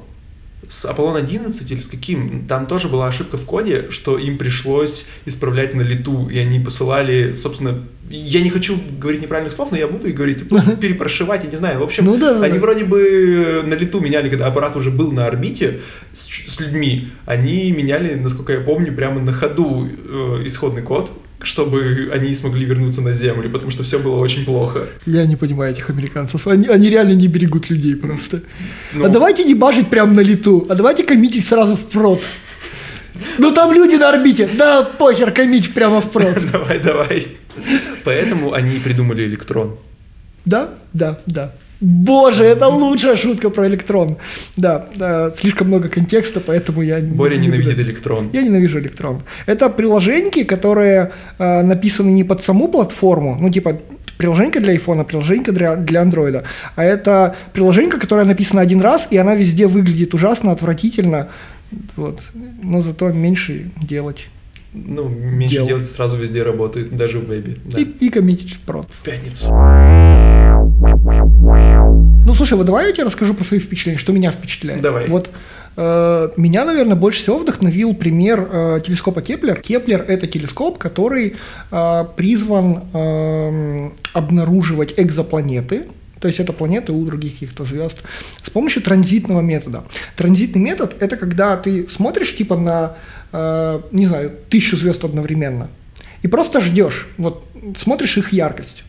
С 0.70 0.86
Аполлон 0.86 1.16
11 1.16 1.70
или 1.70 1.80
с 1.80 1.88
каким? 1.88 2.46
Там 2.46 2.66
тоже 2.66 2.88
была 2.88 3.08
ошибка 3.08 3.36
в 3.36 3.44
коде, 3.44 3.90
что 3.90 4.16
им 4.16 4.38
пришлось 4.38 5.04
исправлять 5.26 5.74
на 5.74 5.82
лету, 5.82 6.28
и 6.30 6.38
они 6.38 6.58
посылали, 6.58 7.34
собственно, 7.34 7.84
я 8.08 8.40
не 8.40 8.48
хочу 8.48 8.78
говорить 8.98 9.20
неправильных 9.20 9.52
слов, 9.52 9.70
но 9.72 9.76
я 9.76 9.88
буду 9.88 10.08
их 10.08 10.14
говорить, 10.14 10.48
просто 10.48 10.76
перепрошивать, 10.76 11.44
я 11.44 11.50
не 11.50 11.56
знаю. 11.56 11.80
В 11.80 11.82
общем, 11.82 12.06
Ну 12.06 12.16
да, 12.16 12.40
они 12.42 12.54
да. 12.54 12.60
вроде 12.60 12.84
бы 12.84 13.62
на 13.66 13.74
лету 13.74 14.00
меняли, 14.00 14.30
когда 14.30 14.46
аппарат 14.46 14.74
уже 14.76 14.90
был 14.90 15.12
на 15.12 15.26
орбите 15.26 15.80
с, 16.14 16.26
с 16.26 16.60
людьми, 16.60 17.08
они 17.26 17.70
меняли, 17.72 18.14
насколько 18.14 18.54
я 18.54 18.60
помню, 18.60 18.94
прямо 18.94 19.20
на 19.20 19.32
ходу 19.32 19.86
э, 19.86 20.42
исходный 20.46 20.82
код, 20.82 21.12
чтобы 21.44 22.10
они 22.14 22.34
смогли 22.34 22.64
вернуться 22.64 23.02
на 23.02 23.12
Землю, 23.12 23.50
потому 23.50 23.70
что 23.70 23.82
все 23.82 23.98
было 23.98 24.16
очень 24.16 24.44
плохо. 24.44 24.88
Я 25.06 25.26
не 25.26 25.36
понимаю 25.36 25.72
этих 25.72 25.90
американцев. 25.90 26.46
Они, 26.46 26.66
они 26.68 26.88
реально 26.88 27.12
не 27.12 27.28
берегут 27.28 27.70
людей 27.70 27.96
просто. 27.96 28.42
Ну, 28.92 29.04
А 29.04 29.08
давайте 29.08 29.44
не 29.44 29.54
бажить 29.54 29.88
прямо 29.88 30.12
на 30.12 30.20
лету, 30.20 30.66
а 30.68 30.74
давайте 30.74 31.04
коммитить 31.04 31.46
сразу 31.46 31.76
в 31.76 31.80
прод. 31.80 32.20
Ну 33.38 33.52
там 33.52 33.72
люди 33.72 33.96
на 33.96 34.10
орбите. 34.10 34.48
Да 34.56 34.82
похер, 34.82 35.32
коммить 35.32 35.72
прямо 35.74 36.00
в 36.00 36.10
прод. 36.10 36.38
Давай, 36.52 36.78
давай. 36.78 37.26
Поэтому 38.04 38.52
они 38.52 38.78
придумали 38.78 39.24
электрон. 39.24 39.78
Да, 40.44 40.70
да, 40.92 41.20
да. 41.26 41.52
Боже, 41.82 42.44
это 42.44 42.68
лучшая 42.68 43.16
шутка 43.16 43.50
про 43.50 43.66
электрон. 43.66 44.16
Да, 44.56 44.86
да, 44.94 45.32
слишком 45.36 45.66
много 45.66 45.88
контекста, 45.88 46.40
поэтому 46.40 46.80
я... 46.82 47.00
Боря 47.00 47.36
не 47.36 47.48
ненавидит 47.48 47.76
буду- 47.76 47.82
электрон. 47.88 48.30
Я 48.32 48.42
ненавижу 48.42 48.78
электрон. 48.78 49.22
Это 49.46 49.68
приложеньки, 49.68 50.44
которые 50.44 51.10
э, 51.38 51.62
написаны 51.62 52.10
не 52.12 52.22
под 52.24 52.42
саму 52.42 52.68
платформу, 52.68 53.36
ну 53.40 53.50
типа 53.50 53.80
приложенька 54.16 54.60
для 54.60 54.76
iPhone, 54.76 55.04
приложенька 55.04 55.50
для, 55.50 55.74
для 55.74 56.02
Android, 56.04 56.44
а 56.76 56.84
это 56.84 57.34
приложенька, 57.52 57.98
которая 57.98 58.24
написана 58.26 58.60
один 58.62 58.80
раз, 58.80 59.08
и 59.10 59.16
она 59.16 59.34
везде 59.34 59.66
выглядит 59.66 60.14
ужасно, 60.14 60.52
отвратительно, 60.52 61.28
вот, 61.96 62.20
но 62.62 62.80
зато 62.82 63.08
меньше 63.12 63.70
делать 63.82 64.28
Ну, 64.72 65.08
меньше 65.08 65.56
Дел. 65.56 65.66
делать 65.66 65.90
сразу 65.90 66.16
везде 66.16 66.44
работает, 66.44 66.96
даже 66.96 67.18
в 67.18 67.26
вебе. 67.26 67.56
Да. 67.64 67.80
и, 67.80 67.84
и 67.84 68.10
коммитить 68.10 68.52
в 68.52 68.60
прод. 68.60 68.86
В 68.92 69.02
пятницу. 69.02 69.48
Ну, 72.24 72.34
слушай, 72.34 72.54
вот 72.54 72.66
давай 72.66 72.86
я 72.86 72.92
тебе 72.92 73.04
расскажу 73.04 73.34
про 73.34 73.44
свои 73.44 73.58
впечатления, 73.58 73.98
что 73.98 74.12
меня 74.12 74.30
впечатляет. 74.30 74.80
Давай. 74.80 75.08
Вот 75.08 75.28
э, 75.76 76.30
меня, 76.36 76.64
наверное, 76.64 76.94
больше 76.94 77.20
всего 77.20 77.38
вдохновил 77.38 77.94
пример 77.94 78.48
э, 78.50 78.80
телескопа 78.86 79.22
Кеплер. 79.22 79.60
Кеплер– 79.60 80.02
это 80.08 80.28
телескоп, 80.28 80.78
который 80.78 81.34
э, 81.70 82.04
призван 82.16 82.84
э, 82.92 83.90
обнаруживать 84.12 84.94
экзопланеты, 84.96 85.86
то 86.20 86.28
есть 86.28 86.38
это 86.38 86.52
планеты 86.52 86.92
у 86.92 87.04
других 87.04 87.32
каких-то 87.32 87.64
звезд, 87.64 87.98
с 88.44 88.50
помощью 88.50 88.82
транзитного 88.82 89.40
метода. 89.40 89.82
Транзитный 90.16 90.62
метод– 90.62 90.94
это 91.00 91.16
когда 91.16 91.56
ты 91.56 91.88
смотришь 91.88 92.36
типа 92.36 92.56
на, 92.56 92.94
э, 93.32 93.80
не 93.90 94.06
знаю, 94.06 94.32
тысячу 94.48 94.76
звезд 94.76 95.04
одновременно, 95.04 95.68
и 96.22 96.28
просто 96.28 96.60
ждешь, 96.60 97.08
вот 97.18 97.44
смотришь 97.76 98.16
их 98.16 98.32
яркость. 98.32 98.84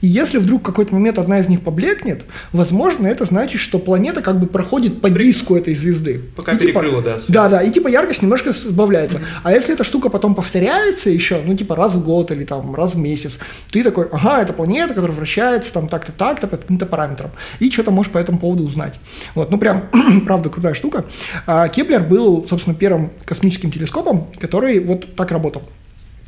И 0.00 0.06
если 0.06 0.38
вдруг 0.38 0.62
в 0.62 0.64
какой-то 0.64 0.94
момент 0.94 1.18
одна 1.18 1.38
из 1.38 1.48
них 1.48 1.62
поблекнет, 1.62 2.24
возможно, 2.52 3.06
это 3.06 3.24
значит, 3.24 3.60
что 3.60 3.78
планета 3.78 4.22
как 4.22 4.38
бы 4.38 4.46
проходит 4.46 5.00
по 5.00 5.10
диску 5.10 5.56
этой 5.56 5.74
звезды. 5.74 6.22
Пока 6.36 6.52
И 6.52 6.58
типа- 6.58 6.80
перекрыла, 6.80 7.02
да, 7.02 7.18
свет. 7.18 7.30
Да, 7.30 7.48
да, 7.48 7.62
и 7.62 7.70
типа 7.70 7.88
яркость 7.88 8.22
немножко 8.22 8.52
сбавляется. 8.52 9.20
А 9.42 9.52
если 9.52 9.74
эта 9.74 9.84
штука 9.84 10.08
потом 10.08 10.34
повторяется 10.34 11.10
еще, 11.10 11.40
ну 11.44 11.54
типа 11.56 11.76
раз 11.76 11.94
в 11.94 12.04
год 12.04 12.30
или 12.30 12.44
там 12.44 12.74
раз 12.74 12.94
в 12.94 12.98
месяц, 12.98 13.38
ты 13.70 13.82
такой, 13.84 14.06
ага, 14.12 14.42
это 14.42 14.52
планета, 14.52 14.94
которая 14.94 15.16
вращается 15.16 15.72
там 15.72 15.88
так-то, 15.88 16.12
так-то 16.12 16.46
по 16.46 16.56
каким-то 16.56 16.86
параметрам. 16.86 17.30
И 17.58 17.70
что-то 17.70 17.90
можешь 17.90 18.12
по 18.12 18.18
этому 18.18 18.38
поводу 18.38 18.64
узнать. 18.64 18.94
Вот, 19.34 19.50
ну 19.50 19.58
прям, 19.58 19.84
правда, 20.26 20.48
крутая 20.48 20.74
штука. 20.74 21.04
А 21.46 21.68
Кеплер 21.68 22.02
был, 22.02 22.46
собственно, 22.48 22.74
первым 22.74 23.10
космическим 23.24 23.70
телескопом, 23.70 24.28
который 24.40 24.80
вот 24.80 25.14
так 25.16 25.30
работал. 25.30 25.62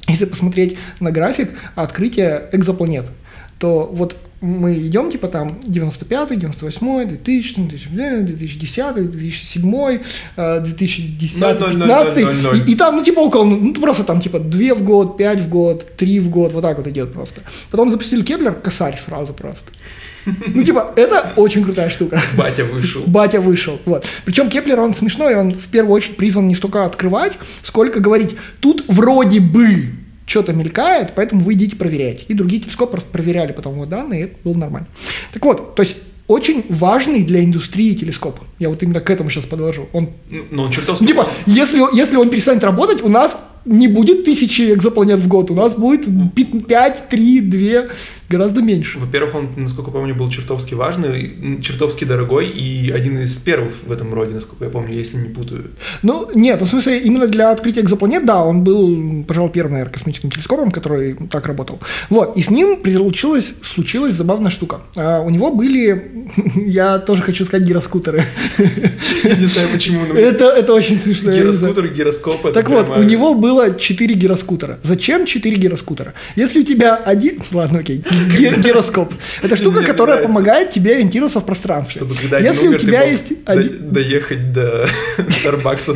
Если 0.06 0.26
посмотреть 0.26 0.76
на 1.00 1.10
график 1.10 1.50
открытия 1.76 2.48
экзопланет, 2.52 3.10
то 3.58 3.88
вот 3.92 4.16
мы 4.44 4.74
идем, 4.74 5.10
типа 5.10 5.28
там 5.28 5.58
95, 5.62 6.38
98, 6.38 7.08
2000, 7.08 7.54
2009, 7.54 8.26
2010, 8.26 9.10
2007, 9.10 10.00
э, 10.36 10.60
2010, 10.60 11.40
Ноль, 11.40 11.58
ноль, 11.58 11.76
ноль, 11.76 11.88
2015, 11.88 12.16
ноль, 12.16 12.24
ноль, 12.24 12.42
ноль. 12.42 12.68
и, 12.68 12.72
и 12.72 12.74
там, 12.76 12.96
ну, 12.96 13.04
типа 13.04 13.20
около, 13.20 13.44
ну, 13.44 13.56
ну, 13.56 13.74
просто 13.74 14.04
там, 14.04 14.20
типа, 14.20 14.38
2 14.38 14.74
в 14.74 14.82
год, 14.84 15.16
5 15.16 15.40
в 15.40 15.48
год, 15.48 15.96
3 15.96 16.20
в 16.20 16.28
год, 16.28 16.52
вот 16.52 16.60
так 16.62 16.76
вот 16.76 16.86
идет 16.86 17.12
просто. 17.12 17.40
Потом 17.70 17.90
запустили 17.90 18.22
Кеплер, 18.22 18.52
косарь 18.52 18.98
сразу 19.04 19.32
просто. 19.32 19.64
Ну, 20.46 20.62
типа, 20.62 20.92
это 20.96 21.32
очень 21.36 21.64
крутая 21.64 21.90
штука. 21.90 22.20
Батя 22.36 22.64
вышел. 22.64 23.02
Батя 23.06 23.40
вышел. 23.40 23.78
Вот. 23.84 24.04
Причем 24.24 24.48
Кеплер, 24.48 24.80
он 24.80 24.94
смешной, 24.94 25.34
он 25.36 25.50
в 25.52 25.66
первую 25.68 25.94
очередь 25.94 26.16
призван 26.16 26.48
не 26.48 26.54
столько 26.54 26.84
открывать, 26.84 27.32
сколько 27.62 28.00
говорить, 28.00 28.36
тут 28.60 28.84
вроде 28.88 29.40
бы 29.40 29.90
что-то 30.26 30.52
мелькает, 30.52 31.12
поэтому 31.14 31.42
вы 31.42 31.54
идите 31.54 31.76
проверять. 31.76 32.24
И 32.28 32.34
другие 32.34 32.62
телескопы 32.62 32.92
просто 32.92 33.10
проверяли 33.10 33.52
потом 33.52 33.74
его 33.74 33.86
данные, 33.86 34.20
и 34.20 34.24
это 34.24 34.36
было 34.44 34.54
нормально. 34.54 34.88
Так 35.32 35.44
вот, 35.44 35.74
то 35.74 35.82
есть 35.82 35.96
очень 36.26 36.64
важный 36.70 37.22
для 37.22 37.44
индустрии 37.44 37.94
телескоп. 37.94 38.40
Я 38.58 38.70
вот 38.70 38.82
именно 38.82 39.00
к 39.00 39.10
этому 39.10 39.28
сейчас 39.28 39.44
подвожу. 39.44 39.88
Он 39.92 40.08
Ну, 40.30 40.64
он 40.64 40.70
чертовски... 40.70 41.02
ну, 41.02 41.08
типа, 41.08 41.28
если, 41.46 41.82
если 41.94 42.16
он 42.16 42.30
перестанет 42.30 42.64
работать, 42.64 43.02
у 43.02 43.08
нас 43.08 43.38
не 43.64 43.88
будет 43.88 44.24
тысячи 44.24 44.72
экзопланет 44.72 45.20
в 45.20 45.28
год, 45.28 45.50
у 45.50 45.54
нас 45.54 45.74
будет 45.74 46.06
5, 46.34 47.08
3, 47.08 47.40
2, 47.40 47.82
гораздо 48.28 48.62
меньше. 48.62 48.98
Во-первых, 48.98 49.34
он, 49.34 49.48
насколько 49.56 49.90
я 49.90 49.96
помню, 49.96 50.14
был 50.14 50.28
чертовски 50.28 50.74
важный, 50.74 51.60
чертовски 51.62 52.04
дорогой 52.04 52.48
и 52.48 52.90
один 52.90 53.18
из 53.18 53.36
первых 53.36 53.74
в 53.86 53.92
этом 53.92 54.12
роде, 54.14 54.34
насколько 54.34 54.64
я 54.64 54.70
помню, 54.70 54.94
если 54.94 55.16
не 55.18 55.28
путаю. 55.28 55.70
Ну, 56.02 56.28
нет, 56.34 56.60
ну, 56.60 56.66
в 56.66 56.68
смысле, 56.68 56.98
именно 56.98 57.26
для 57.26 57.50
открытия 57.50 57.80
экзопланет, 57.80 58.26
да, 58.26 58.42
он 58.44 58.64
был, 58.64 59.24
пожалуй, 59.24 59.50
первым, 59.50 59.72
наверное, 59.72 59.92
космическим 59.92 60.30
телескопом, 60.30 60.70
который 60.70 61.14
так 61.30 61.46
работал. 61.46 61.80
Вот, 62.10 62.36
и 62.36 62.42
с 62.42 62.50
ним 62.50 62.78
случилась, 62.84 63.52
случилась 63.62 64.14
забавная 64.14 64.50
штука. 64.50 64.80
А, 64.96 65.20
у 65.20 65.30
него 65.30 65.50
были, 65.50 66.26
я 66.56 66.98
тоже 66.98 67.22
хочу 67.22 67.44
сказать, 67.44 67.66
гироскутеры. 67.66 68.24
Не 68.58 69.46
знаю 69.46 69.68
почему. 69.72 70.04
Это, 70.14 70.44
это 70.44 70.72
очень 70.74 70.98
смешно. 70.98 71.32
Гироскутер, 71.32 71.88
гироскоп. 71.88 72.52
Так 72.52 72.68
вот, 72.68 72.88
у 72.88 73.02
него 73.02 73.34
было 73.54 73.78
4 73.78 74.14
гироскутера. 74.14 74.78
Зачем 74.82 75.26
4 75.26 75.56
гироскутера? 75.56 76.14
Если 76.36 76.60
у 76.60 76.64
тебя 76.64 76.96
один... 76.96 77.42
Ладно, 77.52 77.80
окей. 77.80 78.02
Гироскоп. 78.38 79.14
Это 79.42 79.56
штука, 79.56 79.82
которая 79.82 80.22
помогает 80.22 80.70
тебе 80.70 80.92
ориентироваться 80.92 81.40
в 81.40 81.44
пространстве. 81.44 82.00
Чтобы 82.00 82.14
когда 82.14 82.38
Если 82.38 82.68
у 82.68 82.74
тебя 82.74 83.02
есть... 83.02 83.32
Доехать 83.44 84.52
до 84.52 84.88
Старбакса 85.28 85.92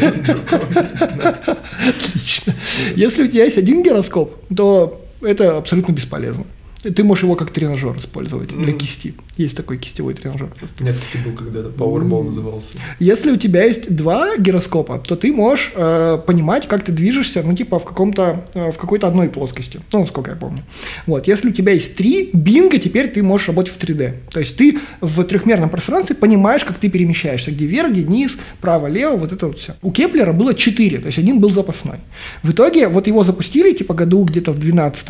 Отлично. 1.88 2.54
Если 2.94 3.24
у 3.24 3.26
тебя 3.28 3.44
есть 3.44 3.58
один 3.58 3.82
гироскоп, 3.82 4.34
то 4.54 5.04
это 5.22 5.56
абсолютно 5.56 5.92
бесполезно. 5.92 6.44
Ты 6.82 7.02
можешь 7.02 7.24
его 7.24 7.34
как 7.34 7.50
тренажер 7.50 7.96
использовать 7.98 8.50
mm-hmm. 8.50 8.64
для 8.64 8.72
кисти. 8.72 9.14
Есть 9.36 9.56
такой 9.56 9.78
кистевой 9.78 10.14
тренажер. 10.14 10.50
У 10.78 10.82
меня, 10.82 10.94
кстати, 10.94 11.22
был 11.24 11.32
когда-то 11.32 11.70
Powerball 11.70 12.22
mm-hmm. 12.22 12.26
назывался. 12.26 12.78
Если 12.98 13.32
у 13.32 13.36
тебя 13.36 13.64
есть 13.64 13.94
два 13.94 14.36
гироскопа, 14.36 14.98
то 14.98 15.16
ты 15.16 15.32
можешь 15.32 15.72
э, 15.74 16.18
понимать, 16.26 16.68
как 16.68 16.84
ты 16.84 16.92
движешься, 16.92 17.42
ну, 17.42 17.54
типа, 17.54 17.78
в 17.78 17.84
каком-то, 17.84 18.46
э, 18.54 18.70
в 18.70 18.76
какой-то 18.76 19.08
одной 19.08 19.28
плоскости. 19.28 19.80
Ну, 19.92 20.06
сколько 20.06 20.30
я 20.30 20.36
помню. 20.36 20.62
Вот. 21.06 21.26
Если 21.26 21.48
у 21.48 21.52
тебя 21.52 21.72
есть 21.72 21.96
три, 21.96 22.30
бинго, 22.32 22.78
теперь 22.78 23.08
ты 23.08 23.22
можешь 23.22 23.48
работать 23.48 23.72
в 23.72 23.78
3D. 23.78 24.14
То 24.30 24.40
есть 24.40 24.56
ты 24.56 24.78
в 25.00 25.24
трехмерном 25.24 25.70
пространстве 25.70 26.14
понимаешь, 26.14 26.64
как 26.64 26.78
ты 26.78 26.88
перемещаешься, 26.88 27.50
где 27.50 27.66
вверх, 27.66 27.90
где 27.90 28.02
вниз, 28.02 28.36
право, 28.60 28.86
лево, 28.86 29.16
вот 29.16 29.32
это 29.32 29.46
вот 29.48 29.58
все. 29.58 29.74
У 29.82 29.90
Кеплера 29.90 30.32
было 30.32 30.54
четыре, 30.54 30.98
то 30.98 31.06
есть 31.06 31.18
один 31.18 31.40
был 31.40 31.50
запасной. 31.50 31.98
В 32.42 32.52
итоге 32.52 32.88
вот 32.88 33.06
его 33.06 33.24
запустили, 33.24 33.72
типа, 33.72 33.94
году 33.94 34.24
где-то 34.24 34.52
в 34.52 34.58
12 34.58 35.08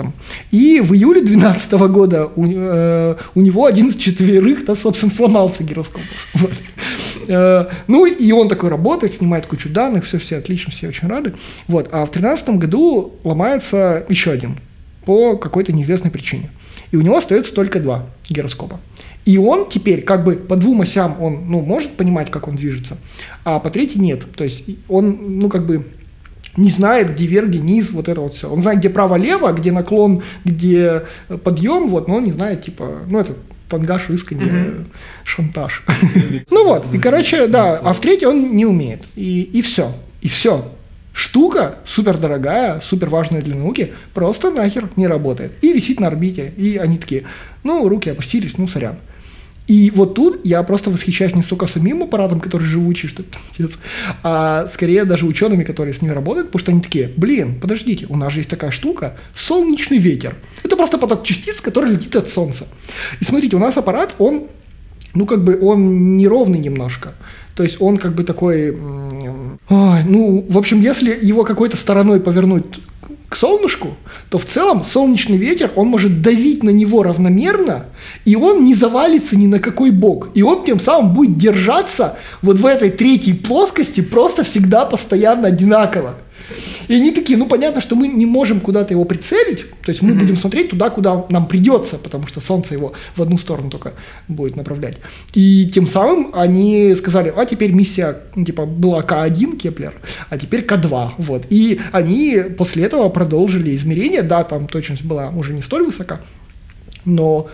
и 0.50 0.80
в 0.80 0.94
июле 0.94 1.22
12 1.22 1.57
2015 1.58 1.92
года 1.92 2.26
у, 2.34 2.46
э, 2.46 3.16
у 3.34 3.40
него 3.40 3.66
один 3.66 3.88
из 3.88 3.96
четверых, 3.96 4.64
да, 4.64 4.76
собственно, 4.76 5.12
сломался 5.12 5.62
гироскоп. 5.64 6.02
Вот. 6.34 6.52
Э, 7.28 7.66
ну, 7.86 8.06
и 8.06 8.32
он 8.32 8.48
такой 8.48 8.70
работает, 8.70 9.14
снимает 9.14 9.46
кучу 9.46 9.68
данных, 9.68 10.04
все, 10.04 10.18
все 10.18 10.38
отлично, 10.38 10.72
все 10.72 10.88
очень 10.88 11.08
рады. 11.08 11.34
Вот. 11.66 11.88
А 11.92 12.06
в 12.06 12.10
2013 12.10 12.48
году 12.50 13.14
ломается 13.24 14.04
еще 14.08 14.30
один 14.30 14.58
по 15.04 15.36
какой-то 15.36 15.72
неизвестной 15.72 16.10
причине. 16.10 16.50
И 16.90 16.96
у 16.96 17.00
него 17.02 17.18
остается 17.18 17.54
только 17.54 17.80
два 17.80 18.06
гироскопа. 18.28 18.80
И 19.24 19.36
он 19.36 19.68
теперь 19.68 20.02
как 20.02 20.24
бы 20.24 20.36
по 20.36 20.56
двум 20.56 20.80
осям 20.80 21.20
он 21.20 21.50
ну, 21.50 21.60
может 21.60 21.92
понимать, 21.92 22.30
как 22.30 22.48
он 22.48 22.56
движется, 22.56 22.96
а 23.44 23.58
по 23.58 23.68
третьей 23.68 24.00
нет. 24.00 24.24
То 24.34 24.44
есть 24.44 24.62
он, 24.88 25.38
ну, 25.38 25.50
как 25.50 25.66
бы 25.66 25.86
не 26.58 26.70
знает, 26.70 27.14
где 27.14 27.26
вверх, 27.26 27.48
где 27.48 27.58
низ, 27.58 27.90
вот 27.90 28.08
это 28.08 28.20
вот 28.20 28.34
все. 28.34 28.50
Он 28.50 28.60
знает, 28.60 28.80
где 28.80 28.90
право-лево, 28.90 29.52
где 29.52 29.72
наклон, 29.72 30.22
где 30.44 31.04
подъем, 31.44 31.88
вот, 31.88 32.08
но 32.08 32.16
он 32.16 32.24
не 32.24 32.32
знает, 32.32 32.64
типа, 32.64 33.02
ну, 33.06 33.18
это 33.20 33.32
тангаж, 33.68 34.08
рысканье, 34.08 34.46
mm-hmm. 34.46 34.86
шантаж. 35.24 35.84
ну 36.50 36.64
вот, 36.64 36.92
и, 36.92 36.98
короче, 36.98 37.46
да, 37.46 37.78
а 37.78 37.92
в 37.92 38.00
третьей 38.00 38.26
он 38.26 38.56
не 38.56 38.66
умеет. 38.66 39.02
И, 39.14 39.42
и 39.42 39.62
все, 39.62 39.94
и 40.20 40.28
все. 40.28 40.72
Штука 41.12 41.78
супер 41.84 42.16
дорогая, 42.16 42.80
супер 42.80 43.08
важная 43.08 43.42
для 43.42 43.56
науки, 43.56 43.92
просто 44.14 44.50
нахер 44.50 44.88
не 44.94 45.08
работает. 45.08 45.52
И 45.62 45.72
висит 45.72 45.98
на 45.98 46.06
орбите. 46.06 46.52
И 46.56 46.76
они 46.76 46.96
такие, 46.96 47.24
ну, 47.64 47.88
руки 47.88 48.08
опустились, 48.10 48.56
ну, 48.56 48.68
сорян. 48.68 48.98
И 49.68 49.92
вот 49.94 50.14
тут 50.14 50.40
я 50.44 50.62
просто 50.62 50.90
восхищаюсь 50.90 51.34
не 51.34 51.42
столько 51.42 51.66
самим 51.66 52.02
аппаратом, 52.02 52.40
который 52.40 52.64
живучий, 52.64 53.06
что 53.06 53.22
пиздец, 53.22 53.78
а 54.22 54.66
скорее 54.66 55.04
даже 55.04 55.26
учеными, 55.26 55.62
которые 55.62 55.94
с 55.94 56.00
ним 56.02 56.12
работают, 56.12 56.48
потому 56.48 56.60
что 56.60 56.72
они 56.72 56.80
такие, 56.80 57.12
блин, 57.16 57.60
подождите, 57.60 58.06
у 58.08 58.16
нас 58.16 58.32
же 58.32 58.40
есть 58.40 58.50
такая 58.50 58.70
штука, 58.70 59.16
солнечный 59.36 59.98
ветер. 59.98 60.36
Это 60.64 60.74
просто 60.74 60.96
поток 60.96 61.22
частиц, 61.22 61.60
который 61.60 61.92
летит 61.92 62.16
от 62.16 62.30
Солнца. 62.30 62.66
И 63.20 63.24
смотрите, 63.24 63.56
у 63.56 63.58
нас 63.58 63.76
аппарат, 63.76 64.14
он, 64.18 64.44
ну 65.12 65.26
как 65.26 65.44
бы, 65.44 65.58
он 65.60 66.16
неровный 66.16 66.58
немножко. 66.58 67.12
То 67.54 67.62
есть 67.62 67.76
он 67.80 67.98
как 67.98 68.14
бы 68.14 68.24
такой, 68.24 68.70
ой, 68.70 70.04
ну, 70.04 70.46
в 70.48 70.56
общем, 70.56 70.80
если 70.80 71.18
его 71.20 71.44
какой-то 71.44 71.76
стороной 71.76 72.20
повернуть 72.20 72.80
к 73.28 73.36
солнышку, 73.36 73.96
то 74.30 74.38
в 74.38 74.46
целом 74.46 74.82
солнечный 74.84 75.36
ветер, 75.36 75.70
он 75.76 75.88
может 75.88 76.22
давить 76.22 76.62
на 76.62 76.70
него 76.70 77.02
равномерно, 77.02 77.86
и 78.24 78.36
он 78.36 78.64
не 78.64 78.74
завалится 78.74 79.36
ни 79.36 79.46
на 79.46 79.58
какой 79.58 79.90
бок. 79.90 80.30
И 80.34 80.42
он 80.42 80.64
тем 80.64 80.80
самым 80.80 81.12
будет 81.12 81.36
держаться 81.36 82.16
вот 82.40 82.56
в 82.56 82.64
этой 82.64 82.90
третьей 82.90 83.34
плоскости 83.34 84.00
просто 84.00 84.44
всегда 84.44 84.86
постоянно 84.86 85.48
одинаково. 85.48 86.14
И 86.88 86.94
они 86.94 87.10
такие, 87.10 87.38
ну 87.38 87.46
понятно, 87.46 87.80
что 87.80 87.94
мы 87.96 88.08
не 88.08 88.26
можем 88.26 88.60
куда-то 88.60 88.94
его 88.94 89.04
прицелить, 89.04 89.64
то 89.82 89.90
есть 89.90 90.02
мы 90.02 90.10
mm-hmm. 90.10 90.18
будем 90.18 90.36
смотреть 90.36 90.70
туда, 90.70 90.90
куда 90.90 91.26
нам 91.28 91.46
придется, 91.46 91.98
потому 91.98 92.26
что 92.26 92.40
Солнце 92.40 92.74
его 92.74 92.92
в 93.16 93.22
одну 93.22 93.38
сторону 93.38 93.70
только 93.70 93.94
будет 94.28 94.56
направлять. 94.56 94.98
И 95.34 95.70
тем 95.72 95.86
самым 95.86 96.30
они 96.34 96.94
сказали, 96.96 97.32
а 97.36 97.44
теперь 97.44 97.72
миссия, 97.72 98.18
типа, 98.34 98.66
была 98.66 99.02
К1 99.02 99.56
Кеплер, 99.56 99.94
а 100.30 100.38
теперь 100.38 100.64
К2, 100.64 101.12
вот. 101.18 101.46
И 101.50 101.80
они 101.92 102.42
после 102.56 102.84
этого 102.84 103.08
продолжили 103.08 103.74
измерения, 103.76 104.22
да, 104.22 104.44
там 104.44 104.66
точность 104.66 105.04
была 105.04 105.30
уже 105.30 105.52
не 105.52 105.62
столь 105.62 105.84
высока, 105.84 106.20
но 107.04 107.48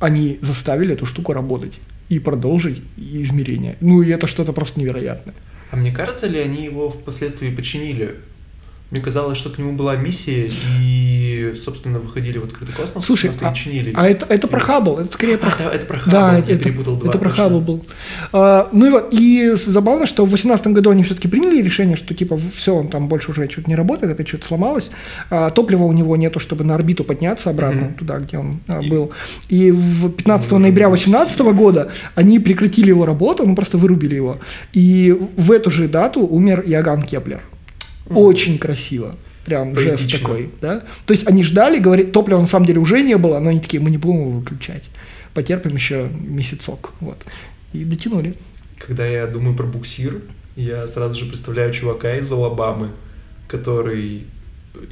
они 0.00 0.38
заставили 0.42 0.94
эту 0.94 1.06
штуку 1.06 1.32
работать 1.32 1.78
и 2.08 2.18
продолжить 2.18 2.82
измерения. 2.96 3.76
Ну 3.80 4.02
и 4.02 4.10
это 4.10 4.26
что-то 4.26 4.52
просто 4.52 4.80
невероятное. 4.80 5.34
А 5.70 5.76
мне 5.76 5.92
кажется 5.92 6.26
ли, 6.26 6.38
они 6.38 6.64
его 6.64 6.90
впоследствии 6.90 7.54
починили? 7.54 8.16
Мне 8.90 9.00
казалось, 9.00 9.38
что 9.38 9.50
к 9.50 9.58
нему 9.58 9.72
была 9.72 9.96
миссия, 9.96 10.48
и, 10.48 10.52
собственно, 11.54 11.98
выходили 11.98 12.38
в 12.38 12.44
открытый 12.44 12.74
космос, 12.74 13.04
Слушай, 13.04 13.30
а, 13.40 13.52
чинили. 13.52 13.92
а 13.96 14.08
это, 14.08 14.26
это 14.28 14.48
про 14.48 14.60
Хаббл, 14.60 14.98
это 14.98 15.12
скорее 15.12 15.38
про... 15.38 15.52
А, 15.58 15.74
это 15.74 15.86
про 15.86 15.98
Хаббл, 15.98 16.10
да, 16.10 16.32
я 16.32 16.38
это, 16.38 16.64
перепутал 16.64 16.96
два. 16.96 17.08
Это 17.10 17.18
про 17.18 17.30
Хаббл 17.30 17.60
был. 17.60 17.84
А, 18.32 18.68
ну 18.72 18.86
и 18.86 18.90
вот, 18.90 19.08
и 19.12 19.52
забавно, 19.56 20.06
что 20.06 20.24
в 20.24 20.28
2018 20.28 20.66
году 20.68 20.90
они 20.90 21.02
все-таки 21.02 21.28
приняли 21.28 21.62
решение, 21.62 21.96
что 21.96 22.14
типа 22.14 22.38
все, 22.54 22.74
он 22.74 22.88
там 22.88 23.08
больше 23.08 23.30
уже 23.30 23.48
что-то 23.50 23.68
не 23.68 23.76
работает, 23.76 24.12
опять 24.12 24.28
что-то 24.28 24.46
сломалось, 24.46 24.90
а, 25.30 25.50
топлива 25.50 25.84
у 25.84 25.92
него 25.92 26.16
нету, 26.16 26.40
чтобы 26.40 26.64
на 26.64 26.74
орбиту 26.74 27.04
подняться 27.04 27.50
обратно 27.50 27.86
mm-hmm. 27.86 27.98
туда, 27.98 28.18
где 28.18 28.38
он 28.38 28.60
а, 28.66 28.82
был. 28.82 29.12
И 29.48 29.70
в 29.70 30.10
15 30.10 30.50
ноября 30.52 30.88
2018 30.88 31.40
года 31.40 31.92
они 32.14 32.38
прекратили 32.38 32.88
его 32.88 33.06
работу, 33.06 33.46
ну 33.46 33.54
просто 33.54 33.78
вырубили 33.78 34.14
его. 34.14 34.38
И 34.72 35.16
в 35.36 35.52
эту 35.52 35.70
же 35.70 35.88
дату 35.88 36.20
умер 36.20 36.62
Иоганн 36.66 37.02
Кеплер. 37.02 37.40
Очень 38.08 38.58
красиво. 38.58 39.16
Прям 39.44 39.74
Поэтично. 39.74 40.08
жест 40.08 40.20
такой, 40.20 40.50
да? 40.60 40.84
То 41.06 41.14
есть 41.14 41.26
они 41.26 41.42
ждали, 41.44 41.78
говорит, 41.78 42.12
топлива 42.12 42.40
на 42.40 42.46
самом 42.46 42.66
деле 42.66 42.78
уже 42.78 43.02
не 43.02 43.16
было, 43.16 43.38
но 43.38 43.50
они 43.50 43.60
такие, 43.60 43.82
мы 43.82 43.90
не 43.90 43.98
будем 43.98 44.20
его 44.20 44.30
выключать. 44.30 44.84
Потерпим 45.34 45.74
еще 45.74 46.10
месяцок. 46.12 46.92
Вот. 47.00 47.18
И 47.72 47.84
дотянули. 47.84 48.34
Когда 48.78 49.06
я 49.06 49.26
думаю 49.26 49.56
про 49.56 49.66
буксир, 49.66 50.20
я 50.56 50.86
сразу 50.86 51.18
же 51.18 51.26
представляю 51.26 51.72
чувака 51.72 52.16
из 52.16 52.30
Алабамы, 52.30 52.90
который 53.48 54.24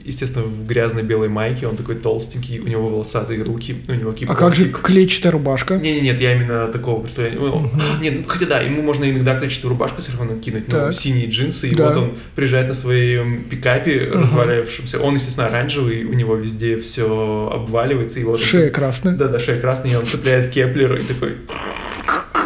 естественно, 0.04 0.44
в 0.44 0.66
грязной 0.66 1.02
белой 1.02 1.28
майке, 1.28 1.66
он 1.66 1.76
такой 1.76 1.94
толстенький, 1.94 2.58
у 2.58 2.66
него 2.66 2.88
волосатые 2.88 3.42
руки, 3.44 3.76
у 3.88 3.92
него 3.92 4.12
кипросик. 4.12 4.30
А 4.30 4.34
как 4.34 4.54
же 4.54 4.68
клетчатая 4.70 5.32
рубашка? 5.32 5.76
Не, 5.76 5.94
не, 5.94 6.00
нет, 6.00 6.20
я 6.20 6.34
именно 6.34 6.68
такого 6.68 7.02
представляю. 7.02 7.40
Угу. 7.40 7.70
Нет, 8.00 8.14
ну, 8.18 8.24
хотя 8.26 8.46
да, 8.46 8.60
ему 8.60 8.82
можно 8.82 9.08
иногда 9.08 9.38
клетчатую 9.38 9.70
рубашку 9.70 10.02
сверху 10.02 10.24
накинуть, 10.24 10.68
но 10.68 10.86
так. 10.86 10.94
синие 10.94 11.28
джинсы, 11.28 11.68
и 11.68 11.74
да. 11.74 11.88
вот 11.88 11.96
он 11.96 12.12
приезжает 12.34 12.68
на 12.68 12.74
своем 12.74 13.44
пикапе 13.44 14.08
угу. 14.08 14.18
развалившемся. 14.20 15.00
Он, 15.00 15.14
естественно, 15.14 15.46
оранжевый, 15.46 16.04
у 16.04 16.12
него 16.12 16.34
везде 16.34 16.78
все 16.78 17.50
обваливается. 17.52 18.20
И 18.20 18.24
вот 18.24 18.40
шея 18.40 18.66
он, 18.66 18.72
красная. 18.72 19.14
Да, 19.14 19.28
да, 19.28 19.38
шея 19.38 19.60
красная, 19.60 19.92
и 19.92 19.94
он 19.94 20.06
цепляет 20.06 20.50
кеплер 20.50 20.96
и 20.96 21.04
такой 21.04 21.36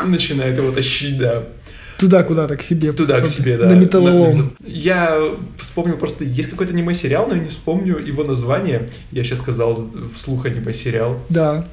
начинает 0.05 0.59
его 0.59 0.71
тащить, 0.71 1.19
да. 1.19 1.45
Туда 2.03 2.25
куда-то, 2.25 2.57
к 2.57 2.63
себе. 2.65 2.93
Туда, 2.93 3.21
к 3.21 3.27
себе, 3.29 3.57
да. 3.57 3.67
На 3.67 3.75
металлолом. 3.75 4.57
Я 4.67 5.23
вспомнил 5.57 5.97
просто, 5.97 6.25
есть 6.25 6.51
какой-то 6.51 6.73
аниме-сериал, 6.73 7.29
но 7.29 7.37
я 7.37 7.43
не 7.43 7.49
вспомню 7.49 7.97
его 7.99 8.25
название. 8.25 8.89
Я 9.13 9.23
сейчас 9.23 9.39
сказал 9.39 9.89
вслух 10.13 10.47
аниме-сериал. 10.47 11.21
Да. 11.29 11.65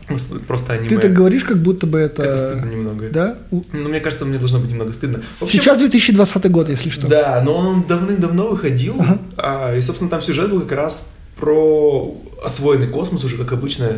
Просто 0.48 0.74
аниме. 0.74 0.90
Ты 0.90 0.98
так 1.00 1.14
говоришь, 1.14 1.44
как 1.44 1.58
будто 1.58 1.88
бы 1.88 1.98
это... 1.98 2.22
Это 2.22 2.38
стыдно 2.38 2.70
немного. 2.70 3.10
Да? 3.10 3.40
Ну, 3.50 3.64
мне 3.74 4.00
кажется, 4.02 4.26
мне 4.26 4.38
должно 4.38 4.60
быть 4.60 4.70
немного 4.70 4.94
стыдно. 4.94 5.24
общем, 5.42 5.60
сейчас 5.60 5.80
2020 5.80 6.52
год, 6.52 6.70
если 6.70 6.90
что. 6.90 7.08
Да, 7.08 7.42
но 7.44 7.58
он 7.58 7.88
давным-давно 7.88 8.50
выходил, 8.50 8.98
ага. 9.00 9.20
а, 9.36 9.76
и, 9.76 9.82
собственно, 9.82 10.12
там 10.12 10.22
сюжет 10.22 10.52
был 10.52 10.62
как 10.62 10.74
раз 10.74 11.12
про 11.40 12.18
освоенный 12.44 12.88
космос 12.88 13.24
уже, 13.24 13.38
как 13.38 13.52
обычно. 13.52 13.98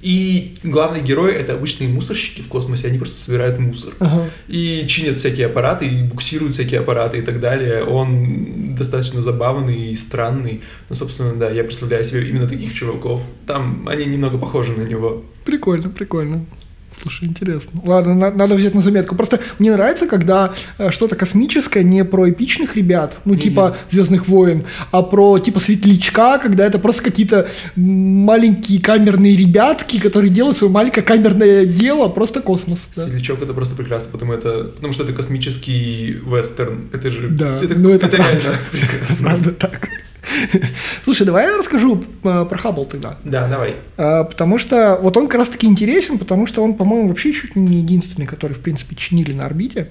И 0.00 0.56
главный 0.62 1.02
герой 1.02 1.32
это 1.32 1.54
обычные 1.54 1.88
мусорщики 1.88 2.40
в 2.40 2.48
космосе, 2.48 2.86
они 2.86 2.98
просто 2.98 3.16
собирают 3.16 3.58
мусор. 3.58 3.94
Ага. 3.98 4.30
И 4.46 4.84
чинят 4.86 5.18
всякие 5.18 5.46
аппараты, 5.46 5.86
и 5.86 6.02
буксируют 6.04 6.54
всякие 6.54 6.80
аппараты 6.80 7.18
и 7.18 7.22
так 7.22 7.40
далее. 7.40 7.82
Он 7.82 8.76
достаточно 8.76 9.20
забавный 9.20 9.90
и 9.90 9.96
странный. 9.96 10.62
Ну, 10.88 10.94
собственно, 10.94 11.34
да, 11.34 11.50
я 11.50 11.64
представляю 11.64 12.04
себе 12.04 12.28
именно 12.28 12.48
таких 12.48 12.74
чуваков. 12.74 13.22
Там 13.46 13.88
они 13.88 14.04
немного 14.06 14.38
похожи 14.38 14.72
на 14.72 14.82
него. 14.82 15.24
Прикольно, 15.44 15.90
прикольно. 15.90 16.46
Слушай, 17.00 17.28
интересно. 17.28 17.80
Ладно, 17.84 18.14
на- 18.14 18.30
надо 18.32 18.54
взять 18.56 18.74
на 18.74 18.80
заметку. 18.80 19.14
Просто 19.14 19.38
мне 19.58 19.72
нравится, 19.72 20.06
когда 20.06 20.52
э, 20.78 20.90
что-то 20.90 21.14
космическое 21.16 21.84
не 21.84 22.04
про 22.04 22.28
эпичных 22.30 22.76
ребят, 22.76 23.18
ну, 23.24 23.34
Не-не. 23.34 23.42
типа 23.44 23.76
Звездных 23.90 24.26
войн, 24.26 24.64
а 24.90 25.02
про 25.02 25.38
типа 25.38 25.60
светлячка, 25.60 26.38
когда 26.38 26.66
это 26.66 26.78
просто 26.78 27.02
какие-то 27.02 27.48
маленькие 27.76 28.80
камерные 28.80 29.36
ребятки, 29.36 30.00
которые 30.00 30.30
делают 30.30 30.56
свое 30.56 30.72
маленькое 30.72 31.04
камерное 31.04 31.66
дело, 31.66 32.08
просто 32.08 32.40
космос. 32.40 32.80
да. 32.96 33.02
Светлячок 33.04 33.42
это 33.42 33.54
просто 33.54 33.76
прекрасно, 33.76 34.10
потому, 34.12 34.32
это, 34.32 34.64
потому 34.74 34.92
что 34.92 35.04
это 35.04 35.12
космический 35.12 36.18
вестерн. 36.24 36.88
Это 36.92 37.10
же... 37.10 37.28
Да, 37.28 37.56
это, 37.58 37.78
ну 37.78 37.90
это 37.90 38.08
реально 38.08 38.40
правда. 38.40 38.58
прекрасно. 38.72 39.16
Правда 39.28 39.52
так. 39.52 39.88
Слушай, 41.04 41.26
давай 41.26 41.46
я 41.46 41.56
расскажу 41.56 42.02
э, 42.24 42.46
про 42.48 42.58
Хаббл 42.58 42.84
тогда. 42.86 43.16
Да, 43.24 43.48
давай. 43.48 43.76
А, 43.96 44.24
Потому 44.24 44.58
что 44.58 44.98
вот 45.00 45.16
он 45.16 45.28
как 45.28 45.40
раз 45.40 45.48
таки 45.48 45.66
интересен, 45.66 46.18
потому 46.18 46.46
что 46.46 46.62
он, 46.62 46.74
по-моему, 46.74 47.08
вообще 47.08 47.32
чуть 47.32 47.56
не 47.56 47.78
единственный, 47.78 48.26
который, 48.26 48.52
в 48.52 48.60
принципе, 48.60 48.94
чинили 48.96 49.32
на 49.32 49.46
орбите. 49.46 49.88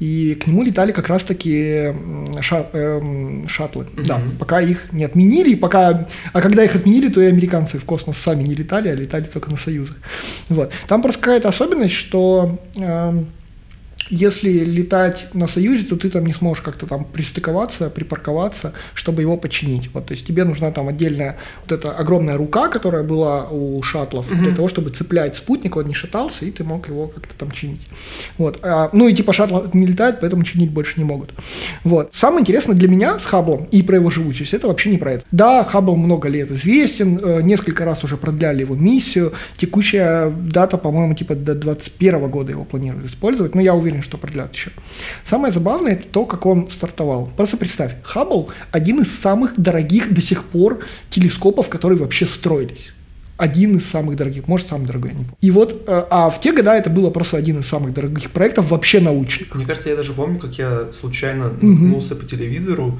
И 0.00 0.34
к 0.40 0.46
нему 0.46 0.62
летали 0.62 0.92
как 0.92 1.08
раз-таки 1.08 1.92
ша- 2.40 2.68
эм, 2.72 3.48
шаттлы. 3.48 3.86
Мгм. 3.94 4.04
Да, 4.04 4.20
пока 4.38 4.60
их 4.60 4.92
не 4.92 5.04
отменили, 5.04 5.56
пока... 5.56 6.06
А 6.32 6.40
когда 6.40 6.62
их 6.62 6.76
отменили, 6.76 7.08
то 7.08 7.20
и 7.20 7.26
американцы 7.26 7.78
в 7.78 7.84
космос 7.84 8.16
сами 8.18 8.44
не 8.44 8.54
летали, 8.54 8.88
а 8.90 8.94
летали 8.94 9.24
только 9.24 9.50
на 9.50 9.56
союзах. 9.56 9.96
Вот. 10.50 10.70
Там 10.86 11.02
просто 11.02 11.20
какая-то 11.20 11.48
особенность, 11.48 11.94
что 11.94 12.60
эм, 12.76 13.26
если 14.10 14.50
летать 14.50 15.26
на 15.34 15.46
Союзе, 15.46 15.84
то 15.84 15.96
ты 15.96 16.10
там 16.10 16.26
не 16.26 16.32
сможешь 16.32 16.62
как-то 16.62 16.86
там 16.86 17.04
пристыковаться, 17.04 17.90
припарковаться, 17.90 18.72
чтобы 18.94 19.22
его 19.22 19.36
починить. 19.36 19.90
Вот, 19.92 20.06
то 20.06 20.12
есть 20.12 20.26
тебе 20.26 20.44
нужна 20.44 20.70
там 20.70 20.88
отдельная 20.88 21.36
вот 21.62 21.72
эта 21.72 21.90
огромная 21.90 22.36
рука, 22.36 22.68
которая 22.68 23.02
была 23.02 23.48
у 23.48 23.82
шаттлов, 23.82 24.28
для 24.30 24.54
того, 24.54 24.68
чтобы 24.68 24.90
цеплять 24.90 25.36
спутник, 25.36 25.76
он 25.76 25.86
не 25.86 25.94
шатался, 25.94 26.44
и 26.44 26.50
ты 26.50 26.64
мог 26.64 26.88
его 26.88 27.08
как-то 27.08 27.34
там 27.38 27.50
чинить. 27.50 27.80
Вот. 28.36 28.58
А, 28.62 28.90
ну 28.92 29.08
и 29.08 29.14
типа 29.14 29.32
шаттлы 29.32 29.68
не 29.72 29.86
летают, 29.86 30.20
поэтому 30.20 30.44
чинить 30.44 30.70
больше 30.70 30.94
не 30.96 31.04
могут. 31.04 31.32
Вот. 31.84 32.10
Самое 32.12 32.40
интересное 32.40 32.74
для 32.74 32.88
меня 32.88 33.18
с 33.18 33.24
Хабблом 33.24 33.68
и 33.70 33.82
про 33.82 33.96
его 33.96 34.10
живучесть, 34.10 34.54
это 34.54 34.68
вообще 34.68 34.90
не 34.90 34.98
про 34.98 35.12
это. 35.12 35.24
Да, 35.30 35.64
Хаббл 35.64 35.96
много 35.96 36.28
лет 36.28 36.50
известен, 36.50 37.20
э, 37.22 37.42
несколько 37.42 37.84
раз 37.84 38.04
уже 38.04 38.16
продляли 38.16 38.60
его 38.60 38.74
миссию, 38.74 39.32
текущая 39.56 40.30
дата, 40.30 40.78
по-моему, 40.78 41.14
типа 41.14 41.34
до 41.34 41.54
21 41.54 42.28
года 42.28 42.52
его 42.52 42.64
планируют 42.64 43.06
использовать, 43.06 43.54
но 43.54 43.60
я 43.60 43.74
уверен, 43.74 43.97
что 44.02 44.18
продлят 44.18 44.54
еще. 44.54 44.70
Самое 45.24 45.52
забавное 45.52 45.92
это 45.92 46.06
то, 46.08 46.24
как 46.24 46.46
он 46.46 46.70
стартовал. 46.70 47.30
Просто 47.36 47.56
представь, 47.56 47.94
Хаббл 48.02 48.50
один 48.72 49.00
из 49.00 49.18
самых 49.18 49.58
дорогих 49.58 50.12
до 50.12 50.22
сих 50.22 50.44
пор 50.44 50.80
телескопов, 51.10 51.68
которые 51.68 51.98
вообще 51.98 52.26
строились. 52.26 52.92
Один 53.36 53.76
из 53.76 53.86
самых 53.86 54.16
дорогих, 54.16 54.48
может, 54.48 54.66
самый 54.66 54.86
дорогой, 54.86 55.10
я 55.10 55.16
не 55.16 55.24
помню. 55.24 55.38
И 55.40 55.50
вот, 55.52 55.84
э, 55.86 56.04
а 56.10 56.28
в 56.28 56.40
те 56.40 56.52
года 56.52 56.72
это 56.72 56.90
было 56.90 57.10
просто 57.10 57.36
один 57.36 57.60
из 57.60 57.68
самых 57.68 57.94
дорогих 57.94 58.32
проектов 58.32 58.70
вообще 58.70 58.98
научных. 58.98 59.54
Мне 59.54 59.64
кажется, 59.64 59.90
я 59.90 59.96
даже 59.96 60.12
помню, 60.12 60.40
как 60.40 60.58
я 60.58 60.88
случайно 60.92 61.50
наткнулся 61.50 62.16
по 62.16 62.24
телевизору 62.24 62.98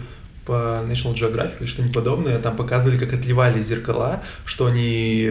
по 0.48 0.82
National 0.88 1.14
Geographic 1.14 1.60
или 1.60 1.66
что-нибудь 1.66 1.94
подобное, 1.94 2.38
там 2.38 2.56
показывали, 2.56 2.96
как 2.98 3.12
отливали 3.12 3.60
зеркала, 3.60 4.22
что 4.46 4.64
они... 4.64 5.30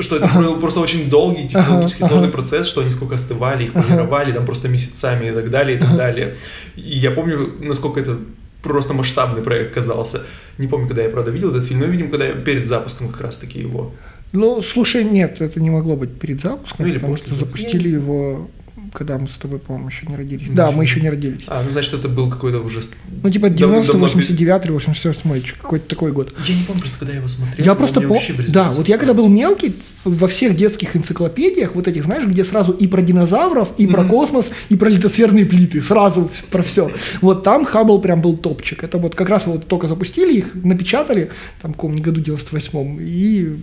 Что 0.00 0.16
это 0.16 0.28
был 0.36 0.56
просто 0.56 0.80
очень 0.80 1.08
долгий 1.08 1.48
технологически 1.48 2.02
сложный 2.02 2.28
процесс, 2.28 2.66
что 2.66 2.80
они 2.80 2.90
сколько 2.90 3.14
остывали, 3.14 3.64
их 3.64 3.72
полировали, 3.72 4.32
там 4.32 4.44
просто 4.44 4.68
месяцами 4.68 5.28
и 5.28 5.30
так 5.30 5.48
далее, 5.50 5.76
и 5.76 5.80
так 5.80 5.96
далее. 5.96 6.34
И 6.74 6.98
я 6.98 7.12
помню, 7.12 7.54
насколько 7.60 8.00
это 8.00 8.18
просто 8.62 8.94
масштабный 8.94 9.42
проект 9.42 9.72
казался. 9.74 10.22
Не 10.58 10.66
помню, 10.66 10.88
когда 10.88 11.02
я, 11.02 11.08
правда, 11.08 11.30
видел 11.30 11.50
этот 11.50 11.64
фильм, 11.64 11.80
но, 11.80 11.86
видимо, 11.86 12.10
когда 12.10 12.26
я 12.26 12.32
перед 12.32 12.68
запуском 12.68 13.08
как 13.08 13.20
раз-таки 13.20 13.60
его. 13.60 13.92
Ну, 14.32 14.60
слушай, 14.62 15.04
нет, 15.04 15.40
это 15.40 15.60
не 15.60 15.70
могло 15.70 15.94
быть 15.94 16.18
перед 16.18 16.42
запуском, 16.42 16.84
Ну, 16.84 16.90
или 16.90 16.98
потому 16.98 17.14
после 17.14 17.32
что 17.32 17.44
запустили 17.44 17.88
его, 17.88 18.50
когда 18.92 19.18
мы 19.18 19.26
с 19.28 19.32
тобой, 19.32 19.58
по-моему, 19.58 19.88
еще 19.88 20.06
не 20.06 20.16
родились. 20.16 20.48
Мы 20.48 20.54
да, 20.54 20.66
еще 20.68 20.76
мы 20.76 20.84
еще 20.84 21.00
не 21.00 21.10
родились. 21.10 21.42
А, 21.46 21.62
ну, 21.62 21.70
значит, 21.70 21.94
это 21.94 22.08
был 22.08 22.28
какой-то 22.30 22.58
уже... 22.60 22.80
Ну, 23.22 23.30
типа 23.30 23.48
давно- 23.48 23.56
90 23.82 23.92
давно 23.92 24.06
89 24.06 24.70
88 24.70 25.42
какой-то 25.60 25.88
такой 25.88 26.12
год. 26.12 26.34
Я 26.46 26.54
не 26.54 26.62
помню 26.64 26.80
просто, 26.80 26.98
когда 26.98 27.12
я 27.12 27.18
его 27.18 27.28
смотрел. 27.28 27.64
Я 27.64 27.74
просто 27.74 28.00
помню, 28.00 28.22
да, 28.48 28.68
вот 28.68 28.88
я 28.88 28.98
когда 28.98 29.14
был 29.14 29.28
мелкий, 29.28 29.74
во 30.04 30.26
всех 30.26 30.56
детских 30.56 30.96
энциклопедиях, 30.96 31.74
вот 31.74 31.86
этих, 31.86 32.04
знаешь, 32.04 32.26
где 32.26 32.44
сразу 32.44 32.72
и 32.72 32.86
про 32.88 33.02
динозавров, 33.02 33.72
и 33.78 33.86
про 33.86 34.02
Мгм. 34.02 34.10
космос, 34.10 34.50
и 34.68 34.76
про 34.76 34.88
литосферные 34.88 35.46
плиты, 35.46 35.80
сразу 35.80 36.28
про 36.50 36.62
все. 36.62 36.90
Вот 37.20 37.44
там 37.44 37.64
Хаббл 37.64 38.00
прям 38.00 38.20
был 38.20 38.36
топчик. 38.36 38.82
Это 38.82 38.98
вот 38.98 39.14
как 39.14 39.28
раз 39.28 39.46
вот 39.46 39.68
только 39.68 39.86
запустили 39.86 40.34
их, 40.34 40.54
напечатали, 40.54 41.30
там, 41.60 41.72
в 41.72 41.74
каком 41.76 41.96
году 41.96 42.20
98-м, 42.20 42.98
и 43.00 43.56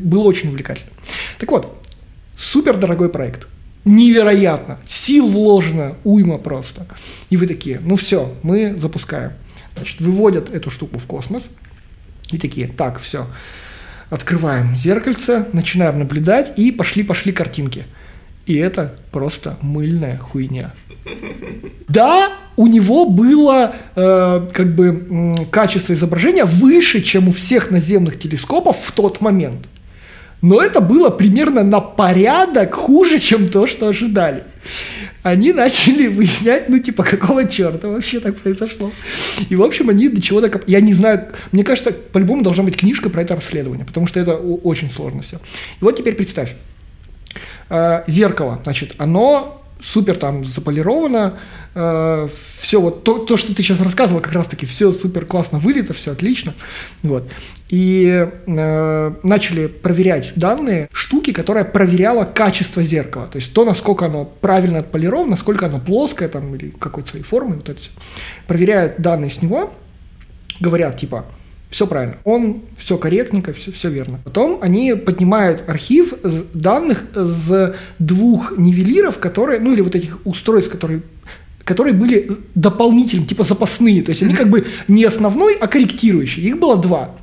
было 0.00 0.22
очень 0.24 0.48
увлекательно. 0.48 0.90
Так 1.38 1.50
вот, 1.50 1.76
супер 2.36 2.76
дорогой 2.78 3.10
проект. 3.10 3.46
Невероятно. 3.84 4.78
Сил 4.84 5.26
вложено, 5.26 5.96
уйма 6.04 6.38
просто. 6.38 6.86
И 7.30 7.36
вы 7.36 7.46
такие, 7.46 7.80
ну 7.82 7.96
все, 7.96 8.34
мы 8.42 8.78
запускаем. 8.78 9.32
Значит, 9.76 10.00
выводят 10.00 10.50
эту 10.50 10.70
штуку 10.70 10.98
в 10.98 11.06
космос. 11.06 11.44
И 12.30 12.38
такие, 12.38 12.68
так, 12.68 13.00
все. 13.00 13.26
Открываем 14.10 14.76
зеркальце, 14.76 15.46
начинаем 15.52 15.98
наблюдать, 15.98 16.58
и 16.58 16.72
пошли-пошли 16.72 17.32
картинки. 17.32 17.84
И 18.46 18.56
это 18.56 18.96
просто 19.12 19.56
мыльная 19.60 20.18
хуйня. 20.18 20.72
Да, 21.88 22.32
у 22.56 22.66
него 22.66 23.06
было 23.06 23.74
э, 23.94 24.48
как 24.52 24.74
бы 24.74 24.86
м, 24.86 25.46
качество 25.46 25.92
изображения 25.92 26.44
выше, 26.44 27.00
чем 27.00 27.28
у 27.28 27.32
всех 27.32 27.70
наземных 27.70 28.18
телескопов 28.18 28.76
в 28.82 28.92
тот 28.92 29.20
момент. 29.20 29.68
Но 30.42 30.62
это 30.62 30.80
было 30.80 31.10
примерно 31.10 31.62
на 31.62 31.80
порядок 31.80 32.74
хуже, 32.74 33.18
чем 33.18 33.48
то, 33.48 33.66
что 33.66 33.88
ожидали. 33.88 34.44
Они 35.22 35.52
начали 35.52 36.06
выяснять, 36.06 36.70
ну, 36.70 36.78
типа, 36.78 37.04
какого 37.04 37.46
черта 37.46 37.88
вообще 37.88 38.20
так 38.20 38.36
произошло. 38.36 38.90
И, 39.50 39.56
в 39.56 39.62
общем, 39.62 39.90
они 39.90 40.08
до 40.08 40.22
чего 40.22 40.40
докоп... 40.40 40.62
Я 40.66 40.80
не 40.80 40.94
знаю, 40.94 41.28
мне 41.52 41.62
кажется, 41.62 41.92
по-любому 41.92 42.42
должна 42.42 42.64
быть 42.64 42.76
книжка 42.78 43.10
про 43.10 43.22
это 43.22 43.34
расследование, 43.34 43.84
потому 43.84 44.06
что 44.06 44.18
это 44.18 44.36
очень 44.36 44.88
сложно 44.88 45.20
все. 45.20 45.36
И 45.36 45.84
вот 45.84 45.96
теперь 45.96 46.14
представь. 46.14 46.54
Э, 47.68 48.02
зеркало, 48.06 48.60
значит, 48.64 48.94
оно 48.96 49.59
супер 49.82 50.16
там 50.16 50.44
заполировано, 50.44 51.38
все 51.72 52.80
вот 52.80 53.04
то, 53.04 53.18
то, 53.18 53.36
что 53.36 53.54
ты 53.54 53.62
сейчас 53.62 53.80
рассказывал, 53.80 54.20
как 54.20 54.32
раз-таки 54.32 54.66
все 54.66 54.92
супер 54.92 55.24
классно 55.24 55.58
вылито, 55.58 55.94
все 55.94 56.12
отлично, 56.12 56.54
вот. 57.02 57.28
И 57.68 58.28
э, 58.46 59.14
начали 59.22 59.68
проверять 59.68 60.32
данные 60.34 60.88
штуки, 60.92 61.32
которая 61.32 61.64
проверяла 61.64 62.24
качество 62.24 62.82
зеркала, 62.82 63.28
то 63.28 63.36
есть 63.36 63.52
то, 63.52 63.64
насколько 63.64 64.06
оно 64.06 64.24
правильно 64.24 64.80
отполировано, 64.80 65.30
насколько 65.30 65.66
оно 65.66 65.78
плоское 65.78 66.28
там 66.28 66.54
или 66.56 66.70
какой-то 66.70 67.10
своей 67.10 67.24
формы, 67.24 67.56
вот 67.56 67.68
это 67.68 67.80
все. 67.80 67.90
Проверяют 68.48 68.96
данные 68.98 69.30
с 69.30 69.40
него, 69.40 69.72
говорят 70.58 70.98
типа 70.98 71.24
все 71.70 71.86
правильно, 71.86 72.16
он 72.24 72.62
все 72.76 72.98
корректненько, 72.98 73.52
все, 73.52 73.70
все 73.70 73.90
верно. 73.90 74.18
Потом 74.24 74.58
они 74.60 74.94
поднимают 74.94 75.68
архив 75.68 76.14
данных 76.52 77.04
с 77.14 77.76
двух 77.98 78.58
нивелиров, 78.58 79.18
которые, 79.18 79.60
ну 79.60 79.72
или 79.72 79.80
вот 79.80 79.94
этих 79.94 80.18
устройств, 80.24 80.70
которые 80.70 81.02
которые 81.62 81.94
были 81.94 82.38
дополнительными, 82.56 83.26
типа 83.26 83.44
запасные, 83.44 84.02
то 84.02 84.10
есть 84.10 84.22
они 84.24 84.34
как 84.34 84.48
бы 84.48 84.66
не 84.88 85.04
основной, 85.04 85.54
а 85.54 85.68
корректирующий. 85.68 86.42
Их 86.42 86.58
было 86.58 86.76
два. 86.76 87.14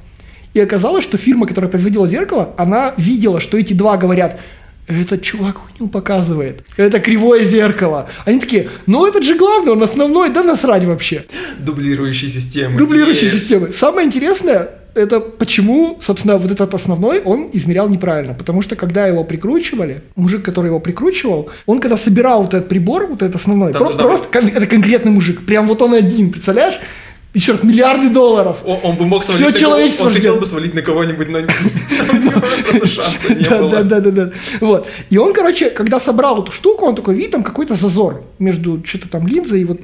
И 0.53 0.59
оказалось, 0.61 1.03
что 1.03 1.17
фирма, 1.17 1.45
которая 1.47 1.69
производила 1.69 2.07
зеркало, 2.07 2.55
она 2.57 2.93
видела, 2.97 3.41
что 3.41 3.57
эти 3.57 3.73
два 3.73 3.97
говорят, 3.97 4.39
этот 4.87 5.21
чувак 5.21 5.57
хуйню 5.57 5.89
показывает, 5.89 6.63
это 6.77 6.99
кривое 6.99 7.43
зеркало. 7.43 8.09
Они 8.25 8.39
такие, 8.39 8.69
ну 8.85 9.05
этот 9.05 9.23
же 9.23 9.35
главный, 9.35 9.73
он 9.73 9.83
основной, 9.83 10.29
да 10.29 10.43
насрать 10.43 10.85
вообще. 10.85 11.25
Дублирующие 11.59 12.29
системы. 12.29 12.77
Дублирующие 12.77 13.29
системы. 13.29 13.71
Самое 13.73 14.07
интересное, 14.07 14.69
это 14.95 15.19
почему, 15.19 15.97
собственно, 16.01 16.37
вот 16.37 16.51
этот 16.51 16.73
основной 16.73 17.19
он 17.19 17.49
измерял 17.53 17.87
неправильно. 17.89 18.33
Потому 18.33 18.61
что 18.61 18.75
когда 18.75 19.05
его 19.07 19.23
прикручивали, 19.23 20.01
мужик, 20.15 20.43
который 20.43 20.67
его 20.67 20.79
прикручивал, 20.79 21.49
он 21.65 21.79
когда 21.79 21.97
собирал 21.97 22.43
вот 22.43 22.53
этот 22.53 22.67
прибор, 22.69 23.07
вот 23.07 23.21
этот 23.21 23.35
основной, 23.35 23.73
Там 23.73 23.81
про- 23.83 23.93
должна 23.93 24.03
просто 24.07 24.27
кон- 24.31 24.47
это 24.47 24.65
конкретный 24.65 25.11
мужик, 25.11 25.45
прям 25.45 25.67
вот 25.67 25.81
он 25.81 25.93
один, 25.93 26.31
представляешь? 26.31 26.79
Еще 27.37 27.51
раз, 27.51 27.63
миллиарды 27.63 28.09
долларов. 28.09 28.57
О- 28.65 28.79
Он 28.83 28.95
бы 28.95 29.05
мог 29.05 29.23
свалить 29.23 29.41
Всё 29.43 29.51
на 29.51 29.59
человечество 29.59 30.03
кого- 30.05 30.09
Он 30.09 30.15
хотел 30.15 30.31
ждет. 30.33 30.39
бы 30.41 30.45
свалить 30.47 30.73
на 30.73 30.81
кого-нибудь, 30.81 31.29
но 31.29 31.39
просто 32.71 32.87
шанса 32.87 33.35
не 33.35 33.43
Да, 33.43 33.57
было. 33.59 33.71
да, 33.71 33.83
да, 33.83 33.99
да, 33.99 34.11
да. 34.11 34.31
Вот. 34.61 34.87
И 35.11 35.17
он, 35.17 35.33
короче, 35.33 35.69
когда 35.69 35.99
собрал 35.99 36.41
эту 36.41 36.51
штуку, 36.51 36.85
он 36.85 36.95
такой, 36.95 37.15
видит, 37.15 37.31
там 37.31 37.43
какой-то 37.43 37.75
зазор 37.75 38.23
между 38.39 38.81
что-то 38.85 39.07
там 39.09 39.27
линзой 39.27 39.61
и 39.61 39.65
вот 39.65 39.79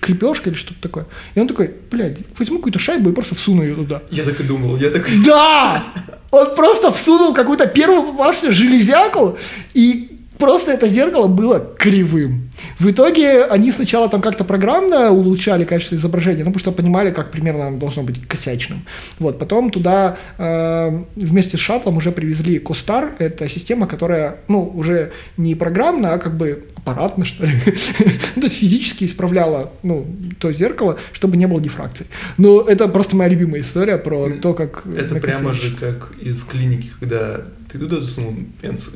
крепежкой 0.00 0.52
или 0.52 0.58
что-то 0.58 0.80
такое. 0.82 1.06
И 1.34 1.40
он 1.40 1.48
такой, 1.48 1.70
блядь, 1.90 2.18
возьму 2.38 2.58
какую-то 2.58 2.78
шайбу 2.78 3.10
и 3.10 3.12
просто 3.12 3.34
всуну 3.34 3.62
ее 3.62 3.74
туда. 3.74 4.02
Я 4.10 4.24
так 4.24 4.38
и 4.40 4.42
думал, 4.42 4.76
я 4.76 4.90
так... 4.90 5.06
Да! 5.24 5.84
Он 6.30 6.54
просто 6.54 6.92
всунул 6.92 7.32
какую-то 7.32 7.66
первую 7.66 8.02
попавшуюся 8.02 8.52
железяку, 8.52 9.38
и 9.72 10.17
просто 10.38 10.72
это 10.72 10.88
зеркало 10.88 11.26
было 11.26 11.58
кривым. 11.78 12.50
В 12.78 12.90
итоге 12.90 13.44
они 13.44 13.72
сначала 13.72 14.08
там 14.08 14.20
как-то 14.20 14.44
программно 14.44 15.10
улучшали 15.10 15.64
качество 15.64 15.96
изображения, 15.96 16.44
ну, 16.44 16.50
потому 16.50 16.60
что 16.60 16.72
понимали, 16.72 17.10
как 17.10 17.30
примерно 17.30 17.68
оно 17.68 17.78
должно 17.78 18.02
быть 18.02 18.26
косячным. 18.26 18.84
Вот, 19.18 19.38
потом 19.38 19.70
туда 19.70 20.16
э, 20.38 21.02
вместе 21.16 21.56
с 21.56 21.60
шаттлом 21.60 21.96
уже 21.96 22.12
привезли 22.12 22.58
Костар, 22.58 23.14
это 23.18 23.48
система, 23.48 23.86
которая, 23.86 24.38
ну, 24.48 24.64
уже 24.74 25.12
не 25.36 25.54
программно, 25.54 26.14
а 26.14 26.18
как 26.18 26.36
бы 26.36 26.64
аппаратно, 26.76 27.24
что 27.24 27.44
ли, 27.44 27.52
ну, 28.36 28.42
то 28.42 28.46
есть 28.46 28.58
физически 28.58 29.04
исправляла, 29.04 29.72
ну, 29.82 30.06
то 30.38 30.52
зеркало, 30.52 30.98
чтобы 31.12 31.36
не 31.36 31.46
было 31.46 31.60
дифракции. 31.60 32.06
Но 32.38 32.62
это 32.62 32.88
просто 32.88 33.16
моя 33.16 33.30
любимая 33.30 33.60
история 33.60 33.98
про 33.98 34.30
то, 34.30 34.54
как... 34.54 34.84
Это 34.86 35.16
прямо 35.16 35.52
же 35.52 35.74
как 35.76 36.12
из 36.20 36.42
клиники, 36.44 36.90
когда 36.98 37.42
ты 37.70 37.78
туда 37.78 38.00
засунул 38.00 38.34
пенсы. 38.60 38.92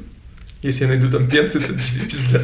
Если 0.63 0.83
я 0.85 0.89
найду 0.89 1.11
там 1.11 1.29
пенсы, 1.29 1.59
то 1.61 1.73
тебе 1.75 2.07
пизда. 2.09 2.43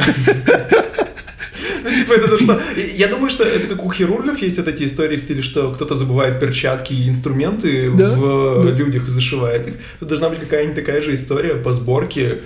Ну, 1.85 1.95
типа, 1.95 2.13
это 2.15 2.29
то 2.29 2.39
же 2.39 2.45
самое. 2.45 2.65
Я 2.97 3.09
думаю, 3.09 3.31
что 3.31 3.45
это 3.45 3.67
как 3.69 3.85
у 3.85 3.91
хирургов 3.93 4.39
есть 4.43 4.59
вот 4.59 4.69
эти 4.69 4.83
истории 4.85 5.17
в 5.17 5.21
стиле, 5.21 5.43
что 5.43 5.71
кто-то 5.73 5.95
забывает 5.95 6.41
перчатки 6.41 6.93
и 6.93 7.09
инструменты 7.09 7.91
Да, 7.93 8.11
в 8.11 8.65
да. 8.65 8.71
людях 8.71 9.07
и 9.07 9.11
зашивает 9.11 9.69
их. 9.69 9.75
Тут 10.01 10.09
должна 10.09 10.29
быть 10.29 10.41
какая-нибудь 10.41 10.75
такая 10.77 11.01
же 11.01 11.15
история 11.15 11.55
по 11.55 11.73
сборке, 11.73 12.41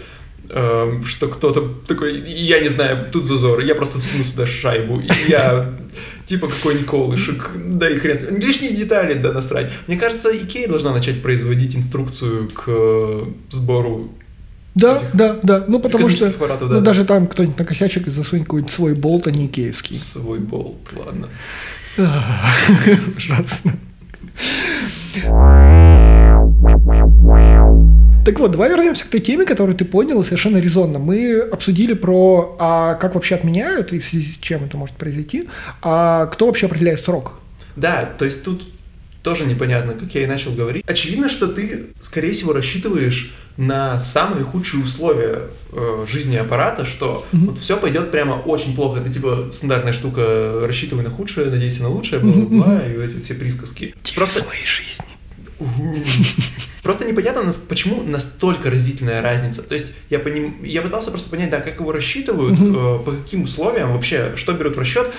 эм, 0.51 1.05
что 1.05 1.29
кто-то 1.29 1.63
такой, 1.89 2.21
я 2.21 2.61
не 2.61 2.69
знаю, 2.69 3.07
тут 3.11 3.25
зазор, 3.27 3.61
я 3.61 3.75
просто 3.75 3.99
всуну 3.99 4.25
сюда 4.25 4.47
шайбу, 4.47 5.01
и 5.01 5.09
я 5.29 5.75
типа 6.27 6.49
какой-нибудь 6.49 6.87
колышек, 6.87 7.53
да 7.57 7.89
и 7.89 7.99
хрен. 7.99 8.39
Лишние 8.39 8.73
детали, 8.73 9.15
да 9.15 9.33
насрать. 9.33 9.71
Мне 9.87 9.97
кажется, 9.99 10.31
Икея 10.37 10.69
должна 10.69 10.93
начать 10.93 11.23
производить 11.23 11.75
инструкцию 11.75 12.49
к 12.51 12.65
э, 12.69 13.25
сбору 13.51 14.13
Да, 14.75 14.97
этих 14.99 15.15
да, 15.15 15.39
да. 15.43 15.65
Ну, 15.69 15.81
потому 15.81 16.09
что 16.09 16.29
аппаратов, 16.29 16.63
ну, 16.63 16.69
да, 16.69 16.75
да. 16.77 16.81
даже 16.81 17.05
там 17.05 17.27
кто-нибудь 17.27 17.59
накосячит 17.59 18.09
и 18.09 18.11
засунет 18.11 18.45
какой-нибудь 18.45 18.73
свой 18.73 18.95
болт, 18.95 19.27
а 19.27 19.31
не 19.31 19.49
киевский. 19.49 19.97
свой 19.97 20.39
болт, 20.39 20.91
ладно. 20.97 21.29
Ужасно. 23.17 23.75
Так 28.25 28.39
вот, 28.39 28.53
давай 28.53 28.71
вернемся 28.71 29.05
к 29.05 29.09
той 29.09 29.21
теме, 29.21 29.45
которую 29.45 29.77
ты 29.77 29.85
понял 29.85 30.23
совершенно 30.25 30.59
резонно. 30.59 31.01
Мы 31.01 31.41
обсудили 31.41 31.93
про, 31.93 32.57
а 32.59 32.95
как 32.95 33.17
вообще 33.17 33.35
отменяют 33.35 33.93
и 33.93 33.99
в 33.99 34.05
связи 34.05 34.33
с 34.33 34.39
чем 34.39 34.65
это 34.65 34.77
может 34.77 34.95
произойти, 34.95 35.49
а 35.83 36.27
кто 36.27 36.47
вообще 36.47 36.67
определяет 36.67 37.01
срок. 37.01 37.35
Да, 37.75 38.09
то 38.17 38.25
есть 38.25 38.45
тут 38.45 38.65
тоже 39.23 39.45
непонятно, 39.45 39.95
как 39.95 40.15
я 40.15 40.23
и 40.23 40.27
начал 40.27 40.53
говорить. 40.53 40.85
Очевидно, 40.87 41.29
что 41.29 41.47
ты, 41.49 41.87
скорее 42.01 42.33
всего, 42.33 42.53
рассчитываешь 42.53 43.33
на 43.57 44.01
самые 44.01 44.45
худшие 44.45 44.83
условия 44.83 45.43
э, 45.73 46.07
жизни 46.11 46.37
аппарата, 46.37 46.85
что 46.85 47.27
вот 47.33 47.59
все 47.59 47.77
пойдет 47.77 48.11
прямо 48.11 48.35
очень 48.35 48.75
плохо. 48.75 49.01
Это 49.01 49.13
типа 49.13 49.51
стандартная 49.53 49.93
штука, 49.93 50.63
рассчитывай 50.67 51.05
на 51.05 51.11
худшее, 51.11 51.51
надейся 51.51 51.83
на 51.83 51.89
лучшее, 51.89 52.21
бла-бла-бла, 52.21 52.87
и 52.87 52.97
вот 52.97 53.05
эти 53.05 53.23
все 53.23 53.35
присказки. 53.35 53.95
Просто, 54.15 54.43
своей 54.43 54.65
жизни. 54.65 55.05
просто 56.83 57.05
непонятно, 57.05 57.51
почему 57.69 58.03
настолько 58.03 58.71
разительная 58.71 59.23
разница. 59.23 59.63
То 59.63 59.75
есть 59.75 59.93
я, 60.11 60.19
поним... 60.19 60.63
я 60.65 60.83
пытался 60.83 61.11
просто 61.11 61.31
понять, 61.31 61.51
да, 61.51 61.61
как 61.61 61.79
его 61.79 61.93
рассчитывают, 61.93 62.59
э, 62.59 63.05
по 63.05 63.13
каким 63.13 63.43
условиям 63.43 63.93
вообще, 63.93 64.33
что 64.37 64.53
берут 64.55 64.77
в 64.77 64.79
расчет. 64.79 65.13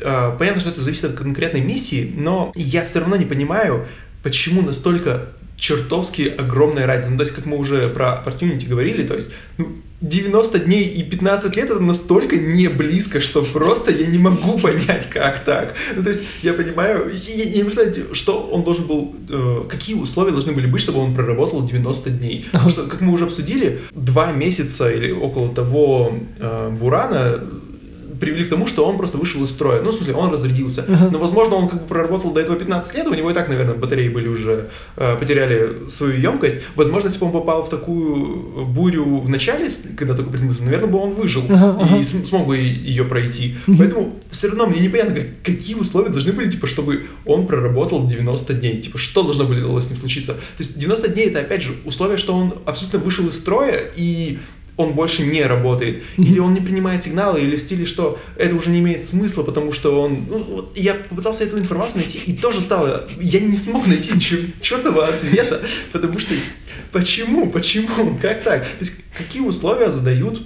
Э, 0.00 0.34
понятно, 0.38 0.60
что 0.60 0.70
это 0.70 0.82
зависит 0.82 1.04
от 1.04 1.14
конкретной 1.14 1.60
миссии, 1.60 2.12
но 2.16 2.52
я 2.54 2.84
все 2.84 3.00
равно 3.00 3.16
не 3.16 3.24
понимаю, 3.24 3.86
почему 4.22 4.62
настолько 4.62 5.28
чертовски 5.56 6.34
огромная 6.36 6.86
разница. 6.86 7.10
Ну, 7.12 7.16
то 7.16 7.22
есть, 7.24 7.34
как 7.34 7.46
мы 7.46 7.56
уже 7.56 7.88
про 7.88 8.22
opportunity 8.24 8.68
говорили, 8.68 9.06
то 9.06 9.14
есть, 9.14 9.30
ну, 9.58 9.68
90 10.02 10.58
дней 10.58 10.84
и 10.84 11.02
15 11.02 11.56
лет 11.56 11.70
это 11.70 11.80
настолько 11.80 12.36
не 12.36 12.68
близко, 12.68 13.22
что 13.22 13.42
просто 13.42 13.90
я 13.90 14.06
не 14.06 14.18
могу 14.18 14.58
понять, 14.62 15.08
как 15.08 15.42
так. 15.44 15.74
Ну, 15.96 16.02
то 16.02 16.10
есть, 16.10 16.24
я 16.42 16.52
понимаю, 16.52 17.10
я, 17.26 17.44
я 17.44 17.56
не 17.56 17.64
представляю, 17.64 18.14
что 18.14 18.40
он 18.40 18.62
должен 18.62 18.86
был, 18.86 19.14
э, 19.28 19.64
какие 19.68 19.96
условия 19.96 20.32
должны 20.32 20.52
были 20.52 20.66
быть, 20.66 20.82
чтобы 20.82 21.00
он 21.00 21.14
проработал 21.14 21.66
90 21.66 22.10
дней. 22.10 22.46
Потому 22.52 22.70
что, 22.70 22.86
как 22.86 23.00
мы 23.00 23.12
уже 23.12 23.24
обсудили, 23.24 23.80
два 23.92 24.32
месяца 24.32 24.90
или 24.90 25.10
около 25.10 25.48
того 25.48 26.12
э, 26.38 26.76
Бурана 26.78 27.40
привели 28.20 28.44
к 28.44 28.48
тому, 28.48 28.66
что 28.66 28.86
он 28.86 28.96
просто 28.98 29.18
вышел 29.18 29.42
из 29.44 29.50
строя. 29.50 29.82
Ну, 29.82 29.90
в 29.90 29.94
смысле, 29.94 30.14
он 30.14 30.32
разрядился. 30.32 30.84
Но, 31.12 31.18
возможно, 31.18 31.56
он 31.56 31.68
как 31.68 31.82
бы 31.82 31.86
проработал 31.88 32.32
до 32.32 32.40
этого 32.40 32.56
15 32.58 32.94
лет, 32.96 33.06
у 33.06 33.14
него 33.14 33.30
и 33.30 33.34
так, 33.34 33.48
наверное, 33.48 33.74
батареи 33.74 34.08
были 34.08 34.28
уже, 34.28 34.68
э, 34.96 35.16
потеряли 35.18 35.88
свою 35.90 36.18
емкость. 36.20 36.56
Возможно, 36.74 37.08
если 37.08 37.20
бы 37.20 37.26
он 37.26 37.32
попал 37.32 37.64
в 37.64 37.68
такую 37.68 38.66
бурю 38.66 39.18
в 39.20 39.28
начале, 39.28 39.68
когда 39.96 40.14
только 40.14 40.30
приземлился, 40.30 40.62
наверное, 40.64 40.88
бы 40.88 40.98
он 40.98 41.14
выжил 41.14 41.42
Ага, 41.48 41.78
ага. 41.80 41.96
и 41.98 42.02
см- 42.04 42.26
смог 42.28 42.46
бы 42.46 42.56
ее 42.56 43.04
пройти. 43.04 43.56
Поэтому 43.78 44.16
все 44.30 44.48
равно 44.48 44.66
мне 44.66 44.80
непонятно, 44.80 45.14
как- 45.14 45.42
какие 45.42 45.74
условия 45.76 46.10
должны 46.10 46.32
были, 46.32 46.50
типа, 46.50 46.66
чтобы 46.66 47.06
он 47.24 47.46
проработал 47.46 48.06
90 48.06 48.54
дней. 48.54 48.80
Типа, 48.80 48.98
что 48.98 49.22
должно 49.22 49.44
было 49.44 49.80
с 49.80 49.90
ним 49.90 49.98
случиться? 49.98 50.32
То 50.34 50.40
есть 50.58 50.78
90 50.78 51.08
дней 51.08 51.26
это, 51.26 51.40
опять 51.40 51.62
же, 51.62 51.72
условие, 51.84 52.16
что 52.18 52.34
он 52.34 52.54
абсолютно 52.64 52.98
вышел 52.98 53.26
из 53.26 53.34
строя 53.34 53.80
и 53.96 54.38
он 54.76 54.92
больше 54.92 55.22
не 55.22 55.42
работает, 55.42 56.02
или 56.16 56.38
он 56.38 56.54
не 56.54 56.60
принимает 56.60 57.02
сигналы, 57.02 57.40
или 57.40 57.56
в 57.56 57.60
стиле, 57.60 57.86
что 57.86 58.18
это 58.36 58.54
уже 58.54 58.70
не 58.70 58.80
имеет 58.80 59.04
смысла, 59.04 59.42
потому 59.42 59.72
что 59.72 60.02
он... 60.02 60.26
ну, 60.28 60.38
вот 60.38 60.76
я 60.76 60.94
попытался 60.94 61.44
эту 61.44 61.58
информацию 61.58 62.02
найти, 62.02 62.18
и 62.18 62.34
тоже 62.34 62.60
стало... 62.60 63.08
Я 63.18 63.40
не 63.40 63.56
смог 63.56 63.86
найти 63.86 64.12
чер- 64.12 64.50
чертова 64.60 65.06
ответа, 65.08 65.62
потому 65.92 66.18
что... 66.18 66.34
Почему? 66.92 67.50
Почему? 67.50 68.18
Как 68.20 68.42
так? 68.42 68.62
То 68.62 68.80
есть 68.80 69.04
какие 69.16 69.42
условия 69.42 69.90
задают 69.90 70.42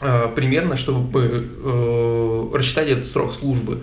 э, 0.00 0.28
примерно, 0.34 0.76
чтобы 0.76 1.48
э, 1.62 2.50
рассчитать 2.54 2.88
этот 2.88 3.06
срок 3.06 3.34
службы? 3.34 3.82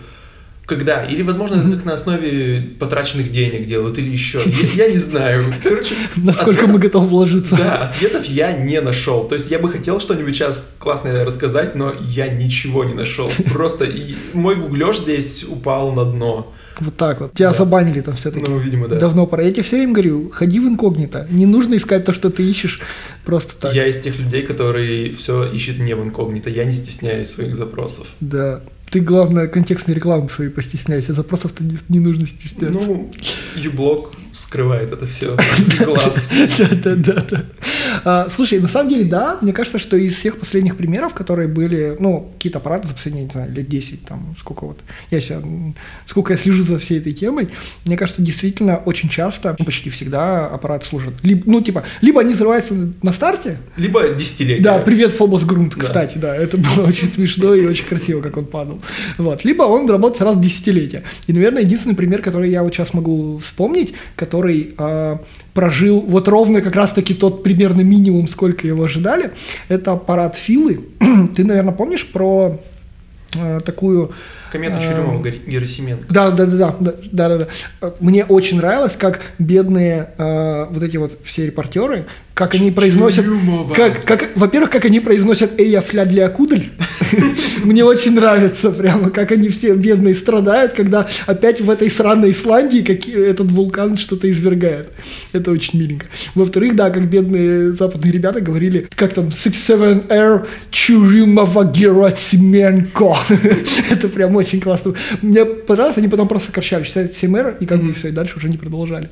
Когда? 0.76 1.04
Или, 1.04 1.22
возможно, 1.22 1.56
это 1.56 1.70
как 1.72 1.84
на 1.86 1.94
основе 1.96 2.62
потраченных 2.80 3.30
денег 3.32 3.66
делают, 3.66 3.98
или 3.98 4.10
еще. 4.10 4.42
Я, 4.76 4.86
я 4.86 4.92
не 4.92 4.98
знаю. 5.00 5.54
Короче, 5.62 5.96
Насколько 6.16 6.52
ответов- 6.52 6.72
мы 6.72 6.80
готовы 6.80 7.08
вложиться. 7.08 7.56
да, 7.58 7.90
ответов 7.90 8.26
я 8.26 8.54
не 8.54 8.80
нашел. 8.80 9.28
То 9.28 9.36
есть 9.36 9.52
я 9.52 9.60
бы 9.60 9.70
хотел 9.70 10.00
что-нибудь 10.00 10.34
сейчас 10.36 10.76
классное 10.80 11.26
рассказать, 11.26 11.76
но 11.76 11.94
я 12.00 12.28
ничего 12.30 12.86
не 12.86 12.94
нашел. 12.94 13.30
Просто 13.52 13.84
и 13.86 14.16
мой 14.34 14.56
гуглеж 14.56 15.00
здесь 15.00 15.44
упал 15.44 15.94
на 15.94 16.06
дно. 16.06 16.54
Вот 16.80 16.96
так 16.96 17.20
вот. 17.22 17.34
Тебя 17.34 17.52
Да. 17.52 17.58
забанили 17.58 18.02
там 18.02 18.16
все-таки. 18.16 18.46
Ну, 18.50 18.58
видимо, 18.58 18.88
да. 18.88 18.96
Давно 18.98 19.28
пора. 19.28 19.44
Я 19.44 19.52
тебе 19.52 19.64
все 19.64 19.76
время 19.76 19.94
говорю, 19.94 20.32
ходи 20.34 20.60
в 20.60 20.68
инкогнито. 20.68 21.28
Не 21.30 21.46
нужно 21.46 21.76
искать 21.76 22.06
то, 22.06 22.14
что 22.14 22.30
ты 22.32 22.44
ищешь 22.50 22.80
просто 23.26 23.56
так. 23.60 23.76
Я 23.76 23.86
из 23.88 24.00
тех 24.00 24.18
людей, 24.18 24.42
которые 24.42 25.14
все 25.14 25.44
ищут 25.52 25.80
не 25.80 25.94
в 25.96 26.02
инкогнито. 26.04 26.50
Я 26.50 26.64
не 26.64 26.74
стесняюсь 26.74 27.28
своих 27.28 27.56
запросов. 27.56 28.08
Да. 28.22 28.62
Ты, 28.92 29.00
главное, 29.00 29.48
контекстной 29.48 29.96
рекламы 29.96 30.30
своей 30.30 30.52
постесняйся. 30.52 31.14
Запросов-то 31.14 31.64
не, 31.64 31.78
не 31.88 32.00
нужно 32.00 32.28
стесняться. 32.28 32.78
Ну, 32.78 33.10
юблок 33.56 34.12
скрывает 34.34 34.92
это 34.92 35.08
все. 35.08 35.38
глаз. 35.86 36.30
Да, 36.58 36.68
да, 36.84 36.96
да, 36.96 37.26
да. 37.30 37.44
А, 38.04 38.30
Слушай, 38.34 38.60
на 38.60 38.68
самом 38.68 38.90
деле, 38.90 39.06
да, 39.06 39.38
мне 39.42 39.54
кажется, 39.54 39.80
что 39.80 39.98
из 39.98 40.16
всех 40.16 40.38
последних 40.38 40.78
примеров, 40.78 41.14
которые 41.14 41.48
были, 41.48 41.96
ну, 42.00 42.32
какие-то 42.34 42.60
аппараты 42.60 42.88
за 42.88 42.94
последние, 42.94 43.26
не 43.26 43.32
знаю, 43.32 43.52
лет 43.52 43.68
10, 43.68 44.06
там, 44.06 44.36
сколько 44.40 44.66
вот, 44.66 44.80
я 45.10 45.20
сейчас, 45.22 45.44
сколько 46.06 46.34
я 46.34 46.40
слежу 46.40 46.64
за 46.64 46.80
всей 46.80 47.00
этой 47.00 47.14
темой, 47.14 47.50
мне 47.86 47.98
кажется, 47.98 48.22
действительно, 48.22 48.78
очень 48.78 49.10
часто, 49.10 49.56
ну, 49.58 49.66
почти 49.66 49.90
всегда 49.90 50.48
аппарат 50.48 50.86
служит. 50.86 51.14
Ну, 51.24 51.62
типа, 51.62 51.84
либо 52.02 52.22
они 52.22 52.34
взрываются 52.34 52.74
на 53.02 53.12
старте, 53.14 53.58
Либо 53.78 54.10
десятилетия. 54.10 54.64
да, 54.64 54.80
привет, 54.80 55.12
Фобос 55.14 55.44
Грунт, 55.44 55.76
кстати, 55.76 56.18
да, 56.18 56.36
это 56.36 56.58
было 56.58 56.86
очень 56.88 57.12
смешно 57.14 57.54
и 57.54 57.66
очень 57.66 57.86
красиво, 57.86 58.22
как 58.22 58.38
он 58.38 58.46
падал. 58.46 58.82
Вот. 59.18 59.44
Либо 59.46 59.64
он 59.64 59.90
работает 59.90 60.22
раз 60.22 60.36
в 60.36 60.42
десятилетие. 60.42 61.04
И, 61.28 61.34
наверное, 61.34 61.64
единственный 61.64 61.96
пример, 61.96 62.22
который 62.22 62.50
я 62.50 62.64
вот 62.64 62.74
сейчас 62.74 62.94
могу 62.94 63.38
вспомнить, 63.40 63.94
который 64.22 64.76
а, 64.78 65.20
прожил 65.56 66.00
вот 66.02 66.28
ровно 66.28 66.62
как 66.62 66.76
раз-таки 66.76 67.16
тот 67.16 67.42
примерно 67.42 67.82
минимум, 67.82 68.28
сколько 68.28 68.68
его 68.68 68.84
ожидали, 68.84 69.32
это 69.68 69.94
аппарат 69.94 70.36
Филы. 70.36 70.82
Ты, 71.36 71.44
наверное, 71.44 71.74
помнишь 71.74 72.06
про 72.06 72.62
а, 73.36 73.60
такую... 73.62 74.12
Комета 74.52 74.78
а, 74.78 74.80
Чурюмова 74.80 75.24
Гер- 75.24 75.44
Герасименко. 75.48 76.14
да, 76.14 76.30
да, 76.30 76.46
да, 76.46 76.76
да, 76.80 76.94
да, 77.12 77.30
да, 77.30 77.38
да. 77.80 77.94
Мне 78.00 78.26
очень 78.26 78.58
нравилось, 78.58 78.96
как 78.96 79.22
бедные 79.40 80.10
э, 80.18 80.66
вот 80.70 80.84
эти 80.84 80.98
вот 80.98 81.18
все 81.24 81.48
репортеры, 81.48 82.06
как 82.42 82.56
они 82.56 82.72
произносят, 82.72 83.26
Чурюмова. 83.26 83.74
как, 83.74 84.04
как, 84.04 84.30
во-первых, 84.36 84.72
как 84.72 84.86
они 84.86 85.00
произносят 85.00 85.52
«Эй, 85.60 85.70
я 85.70 85.82
фля 85.82 86.06
для 86.06 86.28
кудль». 86.28 86.70
Мне 87.64 87.84
очень 87.84 88.16
нравится 88.16 88.72
прямо, 88.72 89.10
как 89.10 89.32
они 89.32 89.50
все 89.50 89.76
бедные 89.76 90.16
страдают, 90.16 90.74
когда 90.74 91.08
опять 91.28 91.62
в 91.62 91.70
этой 91.70 91.90
сраной 91.90 92.32
Исландии 92.32 92.82
этот 92.82 93.52
вулкан 93.52 93.98
что-то 93.98 94.32
извергает. 94.32 94.90
Это 95.34 95.52
очень 95.52 95.80
миленько. 95.80 96.08
Во-вторых, 96.36 96.76
да, 96.76 96.90
как 96.90 97.08
бедные 97.08 97.74
западные 97.74 98.12
ребята 98.12 98.42
говорили, 98.42 98.88
как 98.96 99.14
там 99.14 99.28
67R 99.28 100.48
Чурюмова 100.72 101.66
Герасименко. 101.66 103.18
Это 103.92 104.10
прям 104.10 104.36
очень 104.36 104.60
классно. 104.62 104.96
Мне 105.22 105.46
понравилось, 105.46 105.98
они 105.98 106.08
потом 106.08 106.28
просто 106.28 106.48
сокращали 106.48 106.86
67R, 106.86 107.58
и 107.60 107.66
как 107.66 107.84
бы 107.84 107.94
все, 107.94 108.08
и 108.10 108.12
дальше 108.12 108.38
уже 108.38 108.50
не 108.50 108.58
продолжали. 108.58 109.10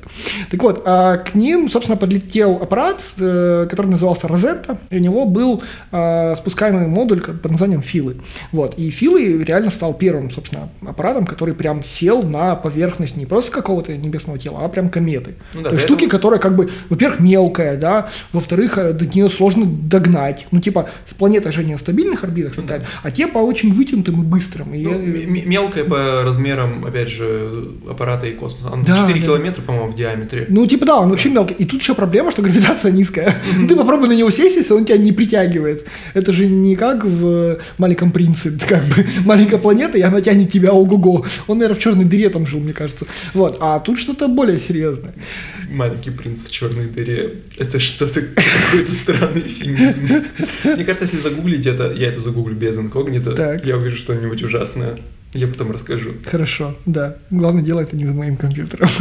Так 0.50 0.62
вот, 0.62 0.82
а 0.84 1.18
к 1.18 1.34
ним, 1.34 1.70
собственно, 1.70 1.96
подлетел 1.96 2.58
аппарат, 2.60 3.02
который 3.20 3.86
назывался 3.86 4.28
Розетта, 4.28 4.78
и 4.90 4.96
у 4.96 5.00
него 5.00 5.26
был 5.26 5.62
э, 5.92 6.34
спускаемый 6.36 6.86
модуль 6.86 7.20
под 7.20 7.50
названием 7.50 7.82
Филы. 7.82 8.16
Вот, 8.52 8.74
и 8.78 8.90
Филы 8.90 9.42
реально 9.44 9.70
стал 9.70 9.94
первым, 9.94 10.30
собственно, 10.30 10.68
аппаратом, 10.86 11.26
который 11.26 11.54
прям 11.54 11.82
сел 11.82 12.22
на 12.22 12.56
поверхность 12.56 13.16
не 13.16 13.26
просто 13.26 13.50
какого-то 13.50 13.96
небесного 13.96 14.38
тела, 14.38 14.60
а 14.64 14.68
прям 14.68 14.88
кометы. 14.88 15.34
Ну, 15.54 15.62
да, 15.62 15.70
То 15.70 15.74
есть 15.74 15.84
штуки, 15.84 16.08
которая 16.08 16.40
как 16.40 16.56
бы, 16.56 16.70
во-первых, 16.88 17.20
мелкая, 17.20 17.76
да, 17.76 18.08
во-вторых, 18.32 18.78
э, 18.78 18.92
до 18.92 19.06
нее 19.06 19.28
сложно 19.30 19.66
догнать. 19.66 20.46
Ну, 20.50 20.60
типа, 20.60 20.88
планета 21.18 21.52
же 21.52 21.64
не 21.64 21.72
на 21.72 21.78
стабильных 21.78 22.24
орбитах 22.24 22.56
летает, 22.56 22.82
а 23.02 23.10
те 23.10 23.26
по 23.26 23.38
очень 23.38 23.72
вытянутым 23.72 24.22
и 24.22 24.24
быстрым. 24.24 24.74
И 24.74 24.84
ну. 24.84 24.98
Мелкая 25.46 25.84
по 25.84 26.22
размерам, 26.24 26.84
опять 26.84 27.08
же, 27.08 27.72
аппарата 27.88 28.26
и 28.26 28.32
космоса. 28.32 28.72
Она 28.72 28.84
да, 28.84 28.96
4 28.96 29.20
да. 29.20 29.26
километра, 29.26 29.62
по-моему, 29.62 29.92
в 29.92 29.94
диаметре. 29.94 30.46
Ну, 30.48 30.66
типа, 30.66 30.86
да, 30.86 30.98
он 30.98 31.10
вообще 31.10 31.28
мелкий. 31.28 31.54
И 31.54 31.64
тут 31.64 31.80
еще 31.80 31.94
проблема, 31.94 32.30
что 32.30 32.42
гравитация 32.42 32.90
низкая. 33.00 33.34
Mm-hmm. 33.34 33.66
Ты 33.66 33.76
попробуй 33.76 34.08
на 34.08 34.12
него 34.12 34.30
сесть, 34.30 34.56
если 34.56 34.74
он 34.74 34.84
тебя 34.84 34.98
не 34.98 35.12
притягивает. 35.12 35.86
Это 36.14 36.32
же 36.32 36.46
не 36.46 36.76
как 36.76 37.04
в 37.04 37.58
«Маленьком 37.78 38.12
принце», 38.12 38.52
как 38.68 38.84
бы 38.84 39.06
маленькая 39.24 39.58
планета, 39.58 39.98
и 39.98 40.02
она 40.02 40.20
тянет 40.20 40.52
тебя 40.52 40.72
ого-го. 40.72 41.26
Он, 41.46 41.58
наверное, 41.58 41.78
в 41.78 41.82
черной 41.82 42.04
дыре 42.04 42.28
там 42.28 42.46
жил, 42.46 42.60
мне 42.60 42.72
кажется. 42.72 43.06
Вот. 43.34 43.58
А 43.60 43.78
тут 43.80 43.98
что-то 43.98 44.28
более 44.28 44.58
серьезное. 44.58 45.14
Маленький 45.70 46.10
принц 46.10 46.42
в 46.42 46.50
черной 46.50 46.86
дыре. 46.86 47.34
Это 47.58 47.78
что-то, 47.78 48.20
какой-то 48.70 48.92
странный 48.92 49.42
эфемизм. 49.42 50.24
Мне 50.64 50.84
кажется, 50.84 51.04
если 51.04 51.16
загуглить 51.16 51.66
это, 51.66 51.92
я 51.92 52.08
это 52.08 52.20
загуглю 52.20 52.54
без 52.54 52.76
инкогнито, 52.76 53.32
так. 53.32 53.64
я 53.64 53.76
увижу 53.76 53.96
что-нибудь 53.96 54.42
ужасное. 54.42 54.98
Я 55.32 55.46
потом 55.46 55.70
расскажу. 55.70 56.14
Хорошо, 56.26 56.74
да. 56.86 57.16
Главное 57.30 57.62
дело 57.62 57.80
это 57.80 57.96
не 57.96 58.04
за 58.04 58.14
моим 58.14 58.36
компьютером. 58.36 58.88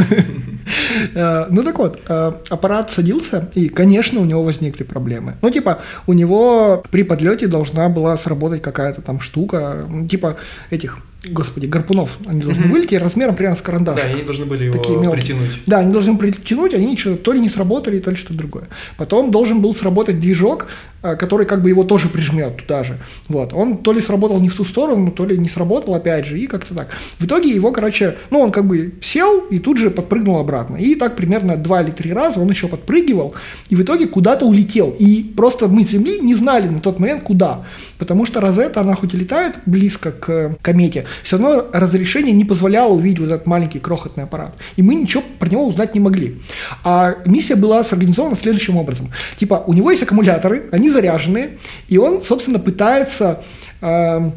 Э, 1.15 1.47
ну 1.49 1.63
так 1.63 1.80
вот, 1.80 1.99
э, 2.07 2.34
аппарат 2.49 2.91
садился, 2.91 3.49
и, 3.55 3.69
конечно, 3.69 4.19
у 4.19 4.25
него 4.25 4.43
возникли 4.43 4.84
проблемы. 4.84 5.36
Ну, 5.41 5.49
типа, 5.49 5.80
у 6.07 6.13
него 6.13 6.84
при 6.91 7.03
подлете 7.03 7.47
должна 7.47 7.89
была 7.89 8.17
сработать 8.17 8.61
какая-то 8.61 9.01
там 9.01 9.19
штука, 9.19 9.88
типа 10.09 10.38
этих 10.69 10.99
господи, 11.26 11.67
гарпунов, 11.67 12.17
они 12.26 12.41
должны 12.41 12.63
mm-hmm. 12.63 12.72
вылететь 12.72 13.01
размером 13.01 13.36
примерно 13.36 13.57
с 13.57 13.61
карандаш. 13.61 13.97
Да, 13.97 14.03
они 14.03 14.22
должны 14.22 14.45
были 14.45 14.65
его 14.65 14.78
Такие 14.78 15.11
притянуть. 15.11 15.63
Да, 15.65 15.80
они 15.80 15.91
должны 15.91 16.17
притянуть, 16.17 16.74
они 16.74 16.95
что 16.95 17.17
то 17.17 17.34
ли 17.34 17.41
не 17.41 17.49
сработали, 17.49 17.99
то 17.99 18.09
ли 18.09 18.15
что-то 18.15 18.36
другое. 18.36 18.65
Потом 18.97 19.32
должен 19.32 19.61
был 19.61 19.74
сработать 19.74 20.20
движок, 20.20 20.67
э, 21.03 21.17
который 21.17 21.45
как 21.45 21.61
бы 21.61 21.70
его 21.70 21.84
тоже 21.84 22.07
прижмет 22.07 22.57
туда 22.57 22.86
же. 22.86 22.99
Вот. 23.28 23.53
Он 23.53 23.78
то 23.80 23.91
ли 23.91 24.01
сработал 24.01 24.39
не 24.39 24.47
в 24.47 24.55
ту 24.55 24.63
сторону, 24.63 25.11
то 25.11 25.26
ли 25.26 25.38
не 25.38 25.49
сработал 25.49 25.93
опять 25.93 26.26
же, 26.26 26.39
и 26.39 26.47
как-то 26.47 26.74
так. 26.74 26.88
В 27.17 27.26
итоге 27.26 27.49
его, 27.49 27.72
короче, 27.72 28.15
ну 28.30 28.39
он 28.39 28.51
как 28.51 28.65
бы 28.65 28.93
сел 29.01 29.39
и 29.49 29.59
тут 29.59 29.78
же 29.78 29.91
подпрыгнул 29.91 30.38
обратно. 30.38 30.78
И 30.78 30.95
так 30.95 31.17
примерно 31.17 31.57
два 31.57 31.82
или 31.82 31.91
три 31.91 32.13
раза 32.13 32.39
он 32.39 32.49
еще 32.49 32.70
подпрыгивал, 32.70 33.36
и 33.70 33.76
в 33.76 33.82
итоге 33.82 34.07
куда-то 34.07 34.45
улетел. 34.45 34.95
И 34.97 35.24
просто 35.36 35.67
мы 35.67 35.84
с 35.84 35.89
Земли 35.89 36.20
не 36.22 36.34
знали 36.34 36.70
на 36.70 36.80
тот 36.80 36.99
момент 36.99 37.24
куда. 37.24 37.65
Потому 37.97 38.26
что 38.26 38.39
Розетта, 38.39 38.82
она 38.82 38.95
хоть 38.95 39.13
и 39.13 39.17
летает 39.17 39.55
близко 39.65 40.11
к 40.11 40.55
комете, 40.61 41.05
все 41.24 41.38
равно 41.38 41.66
разрешение 41.74 42.34
не 42.34 42.45
позволяло 42.45 42.93
увидеть 42.93 43.20
вот 43.20 43.30
этот 43.30 43.47
маленький 43.47 43.80
крохотный 43.80 44.24
аппарат. 44.24 44.55
И 44.76 44.82
мы 44.82 44.95
ничего 44.95 45.24
про 45.39 45.49
него 45.49 45.68
узнать 45.68 45.93
не 45.93 45.99
могли. 45.99 46.41
А 46.84 47.16
миссия 47.26 47.55
была 47.55 47.84
сорганизована 47.84 48.36
следующим 48.36 48.78
образом. 48.78 49.12
Типа, 49.38 49.64
у 49.66 49.74
него 49.74 49.91
есть 49.91 50.03
аккумуляторы, 50.03 50.70
они 50.72 50.89
заряженные, 50.89 51.57
и 51.88 51.97
он, 51.97 52.22
собственно, 52.22 52.60
пытается 52.60 53.41
э, 53.82 54.32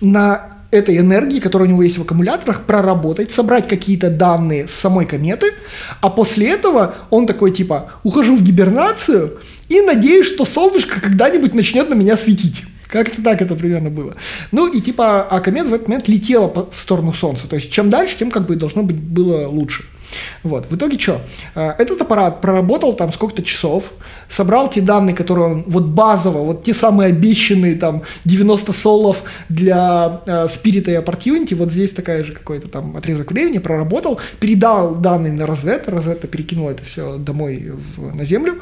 на 0.00 0.52
этой 0.72 0.96
энергии, 0.98 1.38
которая 1.38 1.68
у 1.68 1.70
него 1.70 1.82
есть 1.82 1.98
в 1.98 2.02
аккумуляторах, 2.02 2.62
проработать, 2.62 3.30
собрать 3.30 3.68
какие-то 3.68 4.10
данные 4.10 4.66
с 4.66 4.72
самой 4.72 5.04
кометы, 5.04 5.52
а 6.00 6.08
после 6.08 6.50
этого 6.50 6.94
он 7.10 7.26
такой 7.26 7.52
типа 7.52 7.92
«ухожу 8.02 8.36
в 8.36 8.42
гибернацию 8.42 9.38
и 9.68 9.82
надеюсь, 9.82 10.26
что 10.26 10.46
солнышко 10.46 11.00
когда-нибудь 11.00 11.54
начнет 11.54 11.88
на 11.90 11.94
меня 11.94 12.16
светить». 12.16 12.64
Как-то 12.92 13.22
так 13.22 13.40
это 13.40 13.54
примерно 13.54 13.88
было. 13.88 14.16
Ну 14.50 14.70
и 14.70 14.78
типа, 14.82 15.22
а 15.22 15.40
комета 15.40 15.70
в 15.70 15.72
этот 15.72 15.88
момент 15.88 16.08
летела 16.08 16.46
в 16.46 16.74
сторону 16.74 17.14
Солнца. 17.14 17.48
То 17.48 17.56
есть 17.56 17.72
чем 17.72 17.88
дальше, 17.88 18.18
тем 18.18 18.30
как 18.30 18.46
бы 18.46 18.54
должно 18.54 18.82
быть 18.82 18.96
было 18.96 19.48
лучше. 19.48 19.84
Вот. 20.42 20.66
В 20.70 20.76
итоге 20.76 20.98
что? 20.98 21.20
Э, 21.54 21.74
этот 21.78 22.02
аппарат 22.02 22.40
проработал 22.40 22.92
там 22.92 23.12
сколько-то 23.12 23.42
часов, 23.42 23.92
собрал 24.28 24.70
те 24.70 24.80
данные, 24.80 25.14
которые 25.14 25.46
он 25.46 25.64
вот 25.66 25.84
базово, 25.84 26.38
вот 26.38 26.64
те 26.64 26.74
самые 26.74 27.08
обещанные 27.08 27.76
там 27.76 28.02
90 28.24 28.72
солов 28.72 29.22
для 29.48 30.22
э, 30.26 30.46
и 30.64 30.70
Opportunity, 30.70 31.54
вот 31.54 31.70
здесь 31.70 31.92
такая 31.92 32.24
же 32.24 32.32
какой-то 32.32 32.68
там 32.68 32.96
отрезок 32.96 33.32
времени, 33.32 33.58
проработал, 33.58 34.20
передал 34.40 34.94
данные 34.94 35.32
на 35.32 35.46
Розетта, 35.46 35.90
Розетта 35.90 36.26
перекинул 36.26 36.68
это 36.68 36.84
все 36.84 37.16
домой 37.18 37.72
в, 37.96 38.14
на 38.14 38.24
Землю, 38.24 38.60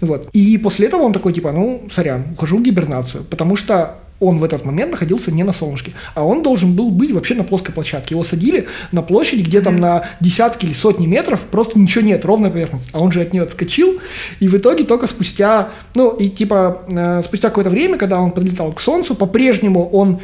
вот. 0.00 0.28
И 0.32 0.58
после 0.58 0.88
этого 0.88 1.02
он 1.02 1.12
такой, 1.12 1.32
типа, 1.32 1.52
ну, 1.52 1.88
сорян, 1.92 2.26
ухожу 2.32 2.58
в 2.58 2.62
гибернацию, 2.62 3.24
потому 3.24 3.56
что 3.56 3.98
он 4.22 4.38
в 4.38 4.44
этот 4.44 4.64
момент 4.64 4.92
находился 4.92 5.32
не 5.32 5.42
на 5.42 5.52
солнышке, 5.52 5.92
а 6.14 6.24
он 6.24 6.42
должен 6.42 6.74
был 6.74 6.90
быть 6.90 7.12
вообще 7.12 7.34
на 7.34 7.44
плоской 7.44 7.74
площадке. 7.74 8.14
Его 8.14 8.24
садили 8.24 8.68
на 8.92 9.02
площадь, 9.02 9.44
где 9.46 9.60
там 9.60 9.76
на 9.76 10.04
десятки 10.20 10.66
или 10.66 10.72
сотни 10.72 11.06
метров 11.06 11.42
просто 11.42 11.78
ничего 11.78 12.04
нет, 12.04 12.24
ровная 12.24 12.50
поверхность. 12.50 12.88
А 12.92 13.00
он 13.00 13.10
же 13.10 13.20
от 13.20 13.32
нее 13.32 13.42
отскочил, 13.42 14.00
и 14.40 14.48
в 14.48 14.56
итоге 14.56 14.84
только 14.84 15.06
спустя, 15.08 15.70
ну, 15.94 16.10
и 16.10 16.28
типа 16.28 16.82
э, 16.88 17.22
спустя 17.24 17.48
какое-то 17.48 17.70
время, 17.70 17.98
когда 17.98 18.20
он 18.20 18.30
подлетал 18.30 18.72
к 18.72 18.80
Солнцу, 18.80 19.14
по-прежнему 19.14 19.88
он 19.88 20.20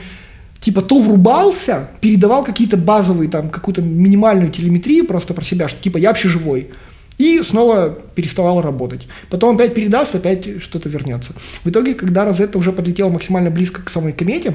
типа 0.60 0.82
то 0.82 1.00
врубался, 1.00 1.90
передавал 2.00 2.44
какие-то 2.44 2.76
базовые, 2.76 3.28
там, 3.28 3.48
какую-то 3.50 3.82
минимальную 3.82 4.50
телеметрию 4.50 5.06
просто 5.06 5.34
про 5.34 5.44
себя, 5.44 5.68
что 5.68 5.82
типа 5.82 5.98
я 5.98 6.08
вообще 6.08 6.28
живой 6.28 6.70
и 7.18 7.42
снова 7.42 7.90
переставал 8.14 8.62
работать. 8.62 9.08
Потом 9.28 9.56
опять 9.56 9.74
передаст, 9.74 10.14
опять 10.14 10.62
что-то 10.62 10.88
вернется. 10.88 11.34
В 11.64 11.70
итоге, 11.70 11.94
когда 11.94 12.24
Розетта 12.24 12.58
уже 12.58 12.72
подлетела 12.72 13.10
максимально 13.10 13.50
близко 13.50 13.82
к 13.82 13.90
самой 13.90 14.12
комете, 14.12 14.54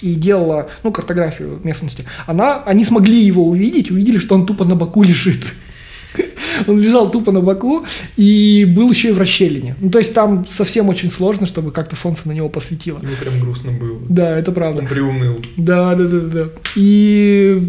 и 0.00 0.14
делала, 0.14 0.68
ну, 0.82 0.90
картографию 0.90 1.60
местности, 1.62 2.04
она, 2.26 2.62
они 2.64 2.84
смогли 2.84 3.20
его 3.20 3.46
увидеть, 3.46 3.90
увидели, 3.90 4.18
что 4.18 4.34
он 4.34 4.46
тупо 4.46 4.64
на 4.64 4.74
боку 4.74 5.04
лежит. 5.04 5.44
Он 6.66 6.80
лежал 6.80 7.10
тупо 7.10 7.32
на 7.32 7.40
боку 7.40 7.84
и 8.16 8.64
был 8.68 8.90
еще 8.90 9.08
и 9.08 9.12
в 9.12 9.18
расщелине. 9.18 9.76
Ну, 9.80 9.90
то 9.90 9.98
есть 9.98 10.14
там 10.14 10.46
совсем 10.50 10.88
очень 10.88 11.10
сложно, 11.10 11.46
чтобы 11.46 11.72
как-то 11.72 11.96
солнце 11.96 12.28
на 12.28 12.32
него 12.32 12.48
посветило. 12.48 12.98
Мне 12.98 13.16
прям 13.16 13.40
грустно 13.40 13.72
было. 13.72 14.00
Да, 14.08 14.38
это 14.38 14.52
правда. 14.52 14.82
Он 14.82 14.88
приуныл. 14.88 15.40
Да, 15.56 15.94
да, 15.94 16.04
да, 16.06 16.20
да. 16.20 16.48
И, 16.76 17.60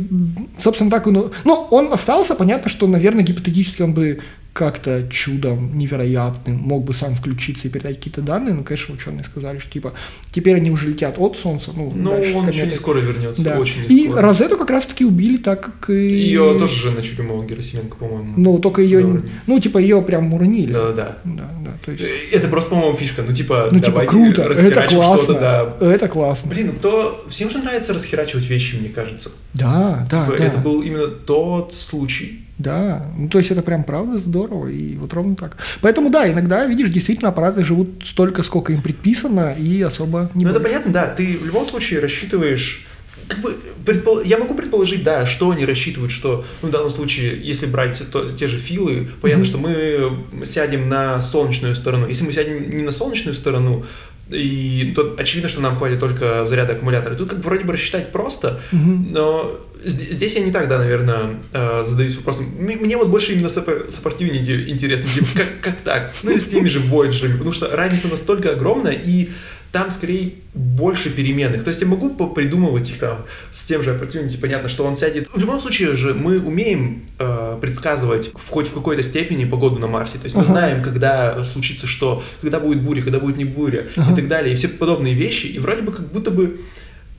собственно, 0.59 0.91
так 0.91 1.07
он... 1.07 1.31
Ну, 1.43 1.53
он 1.71 1.93
остался, 1.93 2.35
понятно, 2.35 2.69
что, 2.69 2.87
наверное, 2.87 3.23
гипотетически 3.23 3.81
он 3.81 3.93
бы 3.93 4.19
как-то 4.53 5.07
чудом 5.09 5.75
невероятным 5.75 6.55
мог 6.55 6.83
бы 6.83 6.93
сам 6.93 7.15
включиться 7.15 7.67
и 7.67 7.71
передать 7.71 7.97
какие-то 7.97 8.21
данные, 8.21 8.53
но, 8.53 8.63
конечно, 8.63 8.93
ученые 8.93 9.23
сказали, 9.23 9.57
что 9.57 9.71
типа 9.71 9.93
теперь 10.31 10.55
они 10.55 10.69
уже 10.69 10.89
летят 10.89 11.15
от 11.17 11.37
Солнца. 11.37 11.71
Ну, 11.75 11.91
но 11.95 12.11
он 12.11 12.47
еще 12.47 12.67
не 12.67 12.75
скоро 12.75 12.99
вернется, 12.99 13.43
да. 13.43 13.57
очень 13.57 13.81
не 13.81 13.87
И 13.87 14.05
скоро. 14.05 14.21
Розету 14.21 14.57
как 14.57 14.69
раз-таки 14.69 15.05
убили 15.05 15.37
так, 15.37 15.65
как 15.65 15.89
и... 15.89 15.93
Ее 15.93 16.55
тоже 16.59 16.75
жена 16.75 17.01
Чурюмова 17.01 17.43
Герасименко, 17.43 17.97
по-моему. 17.97 18.33
Ну, 18.37 18.59
только 18.59 18.83
ее, 18.83 19.23
ну, 19.47 19.59
типа 19.59 19.79
ее 19.79 20.01
прям 20.03 20.31
уронили. 20.33 20.71
Да, 20.71 20.91
да. 20.91 21.17
Да, 21.23 21.49
то 21.83 21.91
есть... 21.91 22.03
Это 22.31 22.47
просто, 22.47 22.71
по-моему, 22.71 22.95
фишка, 22.95 23.23
ну, 23.23 23.33
типа, 23.33 23.69
ну, 23.71 23.79
типа, 23.79 24.01
круто, 24.01 24.43
это 24.43 24.87
классно, 24.87 25.33
да. 25.33 25.77
это 25.81 26.07
классно. 26.07 26.49
Блин, 26.51 26.67
ну, 26.67 26.73
кто... 26.73 27.25
Всем 27.27 27.49
же 27.49 27.57
нравится 27.57 27.93
расхерачивать 27.93 28.47
вещи, 28.47 28.75
мне 28.75 28.89
кажется. 28.89 29.31
Да, 29.55 30.05
да, 30.11 30.25
типа, 30.25 30.37
да. 30.37 30.45
Это 30.45 30.57
был 30.59 30.83
именно 30.83 31.07
тот 31.07 31.73
случай. 31.73 32.42
Да, 32.57 33.07
ну 33.17 33.29
то 33.29 33.39
есть 33.39 33.49
это 33.49 33.63
прям 33.63 33.83
правда 33.83 34.19
здорово, 34.19 34.67
и 34.67 34.95
вот 34.95 35.11
ровно 35.13 35.35
так. 35.35 35.57
Поэтому 35.81 36.09
да, 36.09 36.31
иногда, 36.31 36.65
видишь, 36.65 36.89
действительно 36.89 37.29
аппараты 37.29 37.63
живут 37.63 38.03
столько, 38.05 38.43
сколько 38.43 38.73
им 38.73 38.81
предписано, 38.81 39.55
и 39.57 39.81
особо 39.81 40.29
не 40.35 40.45
Ну 40.45 40.51
это 40.51 40.59
понятно, 40.59 40.91
да, 40.91 41.07
ты 41.07 41.37
в 41.37 41.45
любом 41.45 41.65
случае 41.65 41.99
рассчитываешь 41.99 42.85
как 43.27 43.39
бы, 43.39 43.55
предпол... 43.85 44.21
я 44.21 44.37
могу 44.37 44.53
предположить, 44.53 45.03
да, 45.03 45.25
что 45.25 45.51
они 45.51 45.65
рассчитывают, 45.65 46.11
что, 46.11 46.45
ну, 46.61 46.69
в 46.69 46.71
данном 46.71 46.89
случае, 46.89 47.39
если 47.41 47.65
брать 47.65 48.01
то, 48.11 48.31
те 48.31 48.47
же 48.47 48.57
филы, 48.57 49.09
понятно, 49.21 49.43
mm-hmm. 49.43 49.45
что 49.45 49.57
мы 49.57 50.45
сядем 50.45 50.89
на 50.89 51.21
солнечную 51.21 51.75
сторону. 51.75 52.07
Если 52.07 52.25
мы 52.25 52.33
сядем 52.33 52.69
не 52.69 52.83
на 52.83 52.91
солнечную 52.91 53.33
сторону, 53.33 53.85
и 54.29 54.93
то 54.95 55.15
очевидно, 55.17 55.49
что 55.49 55.61
нам 55.61 55.75
хватит 55.75 55.99
только 55.99 56.45
заряда 56.45 56.73
аккумулятора. 56.73 57.15
Тут 57.15 57.29
как 57.29 57.39
бы 57.39 57.45
вроде 57.45 57.63
бы 57.63 57.73
рассчитать 57.73 58.11
просто, 58.11 58.61
mm-hmm. 58.71 59.11
но 59.11 59.59
здесь 59.83 60.35
я 60.35 60.41
не 60.41 60.51
так, 60.51 60.67
да, 60.67 60.77
наверное, 60.77 61.37
э, 61.51 61.83
задаюсь 61.85 62.15
вопросом. 62.15 62.45
Мне 62.57 62.97
вот 62.97 63.09
больше 63.09 63.33
именно 63.33 63.49
соппортивнити 63.49 64.69
интересно, 64.69 65.09
типа, 65.13 65.27
как, 65.35 65.61
как 65.61 65.81
так? 65.81 66.13
Ну 66.23 66.31
или 66.31 66.39
с 66.39 66.45
теми 66.45 66.67
же 66.67 66.79
Voyager, 66.79 67.31
потому 67.31 67.51
что 67.51 67.75
разница 67.75 68.07
настолько 68.07 68.51
огромная, 68.51 68.93
и 68.93 69.29
там 69.73 69.89
скорее 69.89 70.35
больше 70.53 71.09
переменных. 71.09 71.63
То 71.63 71.69
есть 71.69 71.81
я 71.81 71.87
могу 71.87 72.11
придумывать 72.29 72.87
их 72.91 72.99
там 72.99 73.25
с 73.51 73.65
тем 73.65 73.81
же 73.81 73.89
opportunity, 73.89 74.39
понятно, 74.39 74.69
что 74.69 74.85
он 74.85 74.95
сядет. 74.95 75.27
В 75.33 75.39
любом 75.39 75.59
случае 75.59 75.95
же 75.95 76.13
мы 76.13 76.39
умеем 76.39 77.01
э, 77.17 77.57
предсказывать 77.59 78.29
в, 78.35 78.49
хоть 78.49 78.67
в 78.67 78.73
какой-то 78.73 79.01
степени 79.01 79.45
погоду 79.45 79.79
на 79.79 79.87
Марсе. 79.87 80.19
То 80.19 80.25
есть 80.25 80.35
мы 80.35 80.43
uh-huh. 80.43 80.45
знаем, 80.45 80.83
когда 80.83 81.43
случится 81.43 81.87
что, 81.87 82.23
когда 82.39 82.59
будет 82.59 82.83
буря, 82.83 83.01
когда 83.01 83.19
будет 83.19 83.37
не 83.37 83.45
буря 83.45 83.87
uh-huh. 83.95 84.13
и 84.13 84.15
так 84.15 84.27
далее, 84.27 84.53
и 84.53 84.55
все 84.55 84.67
подобные 84.67 85.15
вещи. 85.15 85.47
И 85.47 85.57
вроде 85.57 85.81
бы 85.81 85.91
как 85.91 86.11
будто 86.11 86.29
бы 86.29 86.61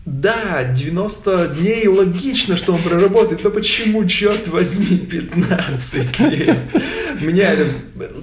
да, 0.07 0.65
90 0.65 1.55
дней 1.59 1.89
логично, 1.89 2.57
что 2.57 2.75
он 2.75 2.83
проработает, 2.83 3.43
но 3.43 3.51
почему, 3.51 4.05
черт 4.05 4.49
возьми, 4.49 4.99
15 4.99 6.21
лет? 6.31 6.59
Меня 7.21 7.53
это... 7.53 7.67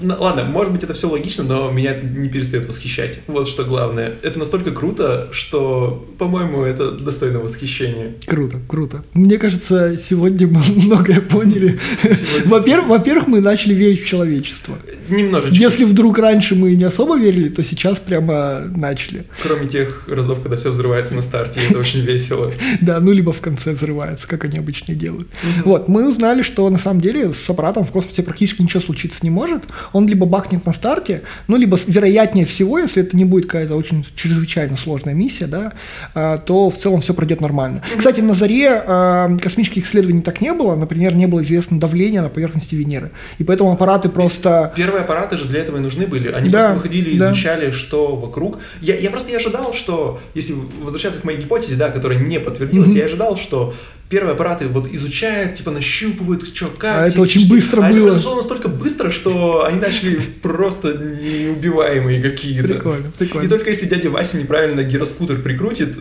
ну, 0.01 0.15
Ладно, 0.19 0.43
может 0.43 0.73
быть, 0.73 0.84
это 0.84 0.93
все 0.93 1.09
логично, 1.09 1.43
но 1.43 1.71
меня 1.71 1.93
это 1.93 2.05
не 2.05 2.29
перестает 2.29 2.67
восхищать. 2.67 3.19
Вот 3.25 3.47
что 3.47 3.63
главное. 3.63 4.13
Это 4.21 4.38
настолько 4.38 4.71
круто, 4.71 5.29
что, 5.32 6.07
по-моему, 6.19 6.61
это 6.63 6.91
достойно 6.91 7.39
восхищения. 7.39 8.13
Круто, 8.27 8.59
круто. 8.67 9.03
Мне 9.13 9.38
кажется, 9.38 9.97
сегодня 9.97 10.47
мы 10.47 10.61
многое 10.75 11.21
поняли. 11.21 11.79
Сегодня- 12.03 12.47
Во-первых, 12.47 12.89
во-первых, 12.89 13.27
мы 13.27 13.39
начали 13.41 13.73
верить 13.73 14.03
в 14.03 14.07
человечество. 14.07 14.77
Немножечко. 15.09 15.55
Если 15.55 15.84
вдруг 15.86 16.19
раньше 16.19 16.53
мы 16.55 16.75
не 16.75 16.84
особо 16.84 17.17
верили, 17.17 17.49
то 17.49 17.63
сейчас 17.63 17.97
прямо 17.99 18.59
начали. 18.75 19.25
Кроме 19.41 19.67
тех 19.67 20.07
разов, 20.07 20.41
когда 20.41 20.57
все 20.57 20.69
взрывается 20.69 21.15
на 21.15 21.21
старте, 21.21 21.59
это 21.72 21.80
очень 21.80 22.01
весело. 22.01 22.51
Да, 22.82 22.99
ну 22.99 23.11
либо 23.11 23.32
в 23.34 23.41
конце 23.41 23.72
взрывается, 23.74 24.28
как 24.28 24.45
они 24.45 24.57
обычно 24.57 24.93
делают. 24.95 25.28
Вот, 25.65 25.88
мы 25.88 26.07
узнали, 26.09 26.41
что 26.41 26.69
на 26.69 26.78
самом 26.78 27.01
деле 27.01 27.34
с 27.34 27.49
аппаратом 27.49 27.84
в 27.86 27.91
космосе 27.91 28.24
практически 28.24 28.61
ничего 28.61 28.82
случиться 28.82 29.19
не 29.22 29.30
может. 29.30 29.63
Он 29.93 30.07
либо 30.07 30.26
бахнет 30.26 30.65
на 30.65 30.74
старте, 30.74 31.22
ну 31.47 31.57
либо 31.57 31.78
вероятнее 31.88 32.45
всего, 32.45 32.80
если 32.80 33.03
это 33.03 33.15
не 33.15 33.26
будет 33.26 33.45
какая-то 33.45 33.76
очень 33.76 34.05
чрезвычайно 34.15 34.78
сложная 34.78 35.13
миссия, 35.13 35.47
да, 35.47 35.74
а, 36.13 36.38
то 36.38 36.69
в 36.69 36.78
целом 36.78 37.01
все 37.01 37.13
пройдет 37.13 37.41
нормально. 37.41 37.84
Кстати, 37.97 38.22
на 38.22 38.34
заре 38.34 38.69
а, 38.86 39.38
космических 39.41 39.88
исследований 39.88 40.22
так 40.22 40.41
не 40.41 40.53
было, 40.53 40.76
например, 40.76 41.15
не 41.15 41.28
было 41.28 41.43
известно 41.43 41.80
давление 41.80 42.22
на 42.22 42.30
поверхности 42.30 42.76
Венеры, 42.76 43.11
и 43.38 43.43
поэтому 43.43 43.72
аппараты 43.72 44.09
просто 44.09 44.74
Первые 44.76 45.01
аппараты 45.03 45.38
же 45.38 45.47
для 45.47 45.59
этого 45.61 45.78
и 45.78 45.80
нужны 45.80 46.07
были. 46.07 46.30
Они 46.30 46.49
Да, 46.49 46.59
просто 46.59 46.74
выходили 46.76 47.09
и 47.11 47.17
да. 47.17 47.32
изучали, 47.32 47.72
что 47.72 48.15
вокруг. 48.15 48.59
Я, 48.82 48.95
я 48.97 49.09
просто 49.09 49.30
не 49.30 49.36
ожидал, 49.36 49.74
что, 49.74 50.19
если 50.34 50.53
возвращаться 50.82 51.19
к 51.19 51.24
моей 51.24 51.39
гипотезе, 51.39 51.61
да, 51.70 51.89
которая 51.89 52.20
не 52.20 52.39
подтвердилась, 52.39 52.89
Мгм. 52.89 52.97
я 52.97 53.05
ожидал, 53.05 53.38
что 53.38 53.74
первые 54.09 54.34
аппараты 54.34 54.68
вот 54.68 54.91
изучают, 54.91 55.55
типа 55.55 55.72
нащупывают, 55.72 56.53
что 56.53 56.68
как. 56.68 56.95
А 56.97 57.07
это 57.07 57.12
технически. 57.12 57.38
очень 57.39 57.49
быстро 57.49 57.78
а 57.86 57.89
было. 57.89 57.95
это 57.97 58.05
произошло 58.07 58.36
настолько 58.36 58.68
быстро, 58.68 59.09
что 59.09 59.64
они 59.66 59.80
начали 59.80 60.20
просто 60.41 60.93
неубиваемые 60.97 62.22
какие-то. 62.22 62.68
прикольно, 62.74 63.12
прикольно. 63.18 63.45
И 63.45 63.49
только 63.49 63.70
если 63.70 63.86
дядя 63.88 64.09
Вася 64.09 64.38
неправильно 64.38 64.84
гироскутер 64.84 65.41
прикрутит, 65.41 65.97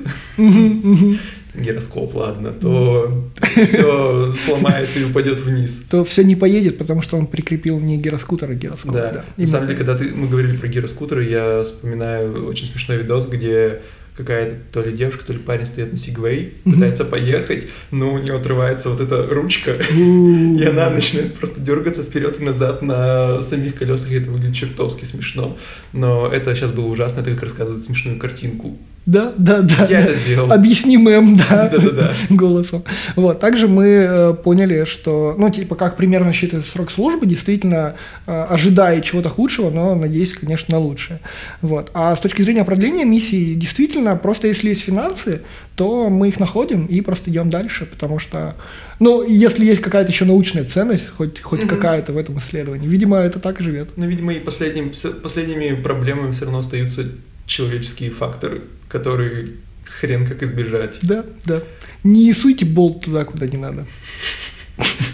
гироскоп, 1.55 2.15
ладно, 2.15 2.53
то 2.53 3.25
все 3.57 4.35
сломается 4.37 5.01
и 5.01 5.05
упадет 5.05 5.41
вниз. 5.41 5.85
то 5.91 6.05
все 6.05 6.23
не 6.23 6.37
поедет, 6.37 6.79
потому 6.79 7.03
что 7.03 7.17
он 7.17 7.27
прикрепил 7.27 7.79
не 7.81 7.97
гироскутер, 7.97 8.51
а 8.51 8.55
гироскоп. 8.55 8.93
Да. 8.93 9.25
На 9.37 9.47
самом 9.47 9.67
деле, 9.67 9.79
когда 9.79 9.97
мы 10.15 10.29
говорили 10.29 10.57
про 10.57 10.69
гироскутеры, 10.69 11.25
я 11.25 11.63
вспоминаю 11.65 12.47
очень 12.47 12.67
смешной 12.67 12.99
видос, 12.99 13.27
где 13.29 13.81
какая-то 14.17 14.57
то 14.73 14.83
ли 14.83 14.93
девушка, 14.93 15.25
то 15.25 15.33
ли 15.33 15.39
парень 15.39 15.67
стоит 15.67 15.93
на 15.93 15.99
Сигвей, 15.99 16.55
пытается 16.65 17.05
поехать, 17.05 17.69
но 17.91 18.15
у 18.15 18.19
него 18.19 18.37
отрывается 18.37 18.91
вот 18.91 19.01
эта 19.01 19.27
ручка, 19.29 19.73
и 19.73 20.65
она 20.65 20.91
начинает 20.91 21.35
просто 21.35 21.61
дергаться 21.61 22.03
вперед 22.03 22.41
и 22.41 22.45
назад 22.45 22.83
на 22.83 23.43
самих 23.43 23.77
колесах, 23.77 24.11
и 24.11 24.17
это 24.17 24.31
выглядит 24.31 24.57
чертовски 24.57 25.05
смешно. 25.05 25.57
Но 25.93 26.29
это 26.29 26.55
сейчас 26.55 26.73
было 26.73 26.87
ужасно, 26.87 27.21
это 27.21 27.31
как 27.33 27.45
рассказывает 27.45 27.83
смешную 27.83 28.19
картинку. 28.19 28.79
Да, 29.11 29.33
да, 29.37 29.63
да. 29.63 29.87
Я 29.87 29.89
да. 29.89 29.99
это 30.05 30.15
сделал. 30.15 30.53
Объясни 30.53 30.97
мэм, 30.97 31.37
да. 31.37 31.73
Голосом. 32.31 32.85
Вот. 33.17 33.41
Также 33.41 33.67
мы 33.67 33.85
э, 33.87 34.35
поняли, 34.35 34.85
что, 34.85 35.35
ну, 35.37 35.51
типа, 35.51 35.75
как 35.75 35.97
примерно 35.97 36.33
считается 36.33 36.71
срок 36.71 36.93
службы, 36.93 37.27
действительно, 37.27 37.97
э, 38.29 38.43
ожидая 38.45 39.01
чего-то 39.01 39.29
худшего, 39.29 39.71
но 39.71 39.97
надеюсь, 39.97 40.33
конечно, 40.33 40.77
на 40.77 40.79
лучшее. 40.79 41.19
Вот. 41.61 41.91
А 41.93 42.15
с 42.15 42.21
точки 42.21 42.43
зрения 42.43 42.63
продления 42.63 43.05
миссии, 43.05 43.55
действительно, 43.55 44.15
просто 44.15 44.47
если 44.47 44.69
есть 44.69 44.83
финансы, 44.83 45.43
то 45.75 46.09
мы 46.09 46.29
их 46.29 46.39
находим 46.39 46.87
и 46.87 47.01
просто 47.01 47.33
идем 47.33 47.51
дальше, 47.51 47.87
потому 47.87 48.21
что, 48.21 48.55
ну, 49.01 49.27
если 49.27 49.65
есть 49.65 49.81
какая-то 49.81 50.13
еще 50.13 50.25
научная 50.25 50.63
ценность, 50.63 51.09
хоть, 51.09 51.41
хоть 51.41 51.67
какая-то 51.67 52.13
в 52.13 52.17
этом 52.17 52.39
исследовании, 52.39 52.87
видимо, 52.87 53.17
это 53.17 53.41
так 53.41 53.61
и 53.61 53.65
живет. 53.65 53.89
Но, 53.97 54.07
видимо, 54.07 54.33
и 54.35 54.39
последним, 54.39 54.93
последними 55.21 55.75
проблемами 55.75 56.31
все 56.31 56.45
равно 56.45 56.61
остаются 56.61 57.07
человеческие 57.51 58.11
факторы, 58.11 58.63
которые 58.89 59.49
хрен 59.85 60.25
как 60.25 60.43
избежать. 60.43 60.99
Да, 61.03 61.25
да. 61.45 61.63
Не 62.05 62.33
суйте 62.33 62.65
болт 62.65 63.05
туда, 63.05 63.25
куда 63.25 63.47
не 63.47 63.59
надо. 63.59 63.87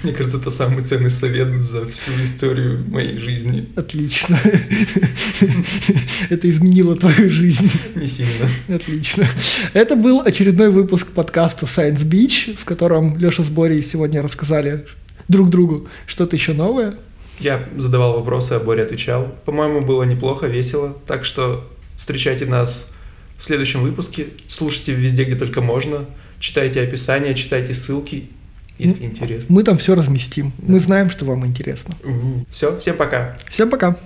Мне 0.03 0.12
кажется, 0.12 0.37
это 0.37 0.51
самый 0.51 0.84
ценный 0.84 1.11
совет 1.11 1.61
за 1.61 1.87
всю 1.89 2.12
историю 2.22 2.84
моей 2.89 3.16
жизни. 3.16 3.68
Отлично. 3.74 4.39
Это 6.28 6.49
изменило 6.49 6.95
твою 6.95 7.30
жизнь. 7.30 7.70
Не 7.97 8.07
сильно. 8.07 8.49
Отлично. 8.68 9.26
Это 9.72 9.97
был 9.97 10.20
очередной 10.20 10.70
выпуск 10.70 11.09
подкаста 11.09 11.64
Science 11.64 12.05
Beach, 12.05 12.57
в 12.57 12.64
котором 12.64 13.16
Леша 13.18 13.43
с 13.43 13.49
Борей 13.49 13.82
сегодня 13.82 14.22
рассказали 14.22 14.87
друг 15.26 15.49
другу 15.49 15.89
что-то 16.07 16.37
еще 16.37 16.53
новое. 16.53 16.97
Я 17.41 17.68
задавал 17.76 18.12
вопросы, 18.14 18.53
а 18.53 18.61
Боря 18.61 18.84
отвечал. 18.84 19.34
По-моему, 19.47 19.80
было 19.80 20.05
неплохо, 20.05 20.47
весело. 20.47 20.97
Так 21.07 21.24
что 21.24 21.68
встречайте 21.97 22.47
нас 22.47 22.88
в 23.38 23.44
следующем 23.44 23.82
выпуске. 23.82 24.28
Слушайте 24.47 24.92
везде, 24.94 25.24
где 25.24 25.36
только 25.36 25.61
можно. 25.61 26.07
Читайте 26.38 26.80
описание, 26.82 27.34
читайте 27.34 27.74
ссылки, 27.74 28.28
если 28.78 29.05
интересно. 29.05 29.55
Мы 29.55 29.62
там 29.62 29.78
все 29.78 29.94
разместим. 29.94 30.53
Мы 30.59 30.78
Да. 30.78 30.84
знаем, 30.84 31.11
что 31.11 31.24
вам 31.24 31.47
интересно. 31.47 31.97
Все, 32.51 32.76
всем 32.78 32.97
пока. 32.97 33.36
Всем 33.49 33.70
пока. 33.70 33.97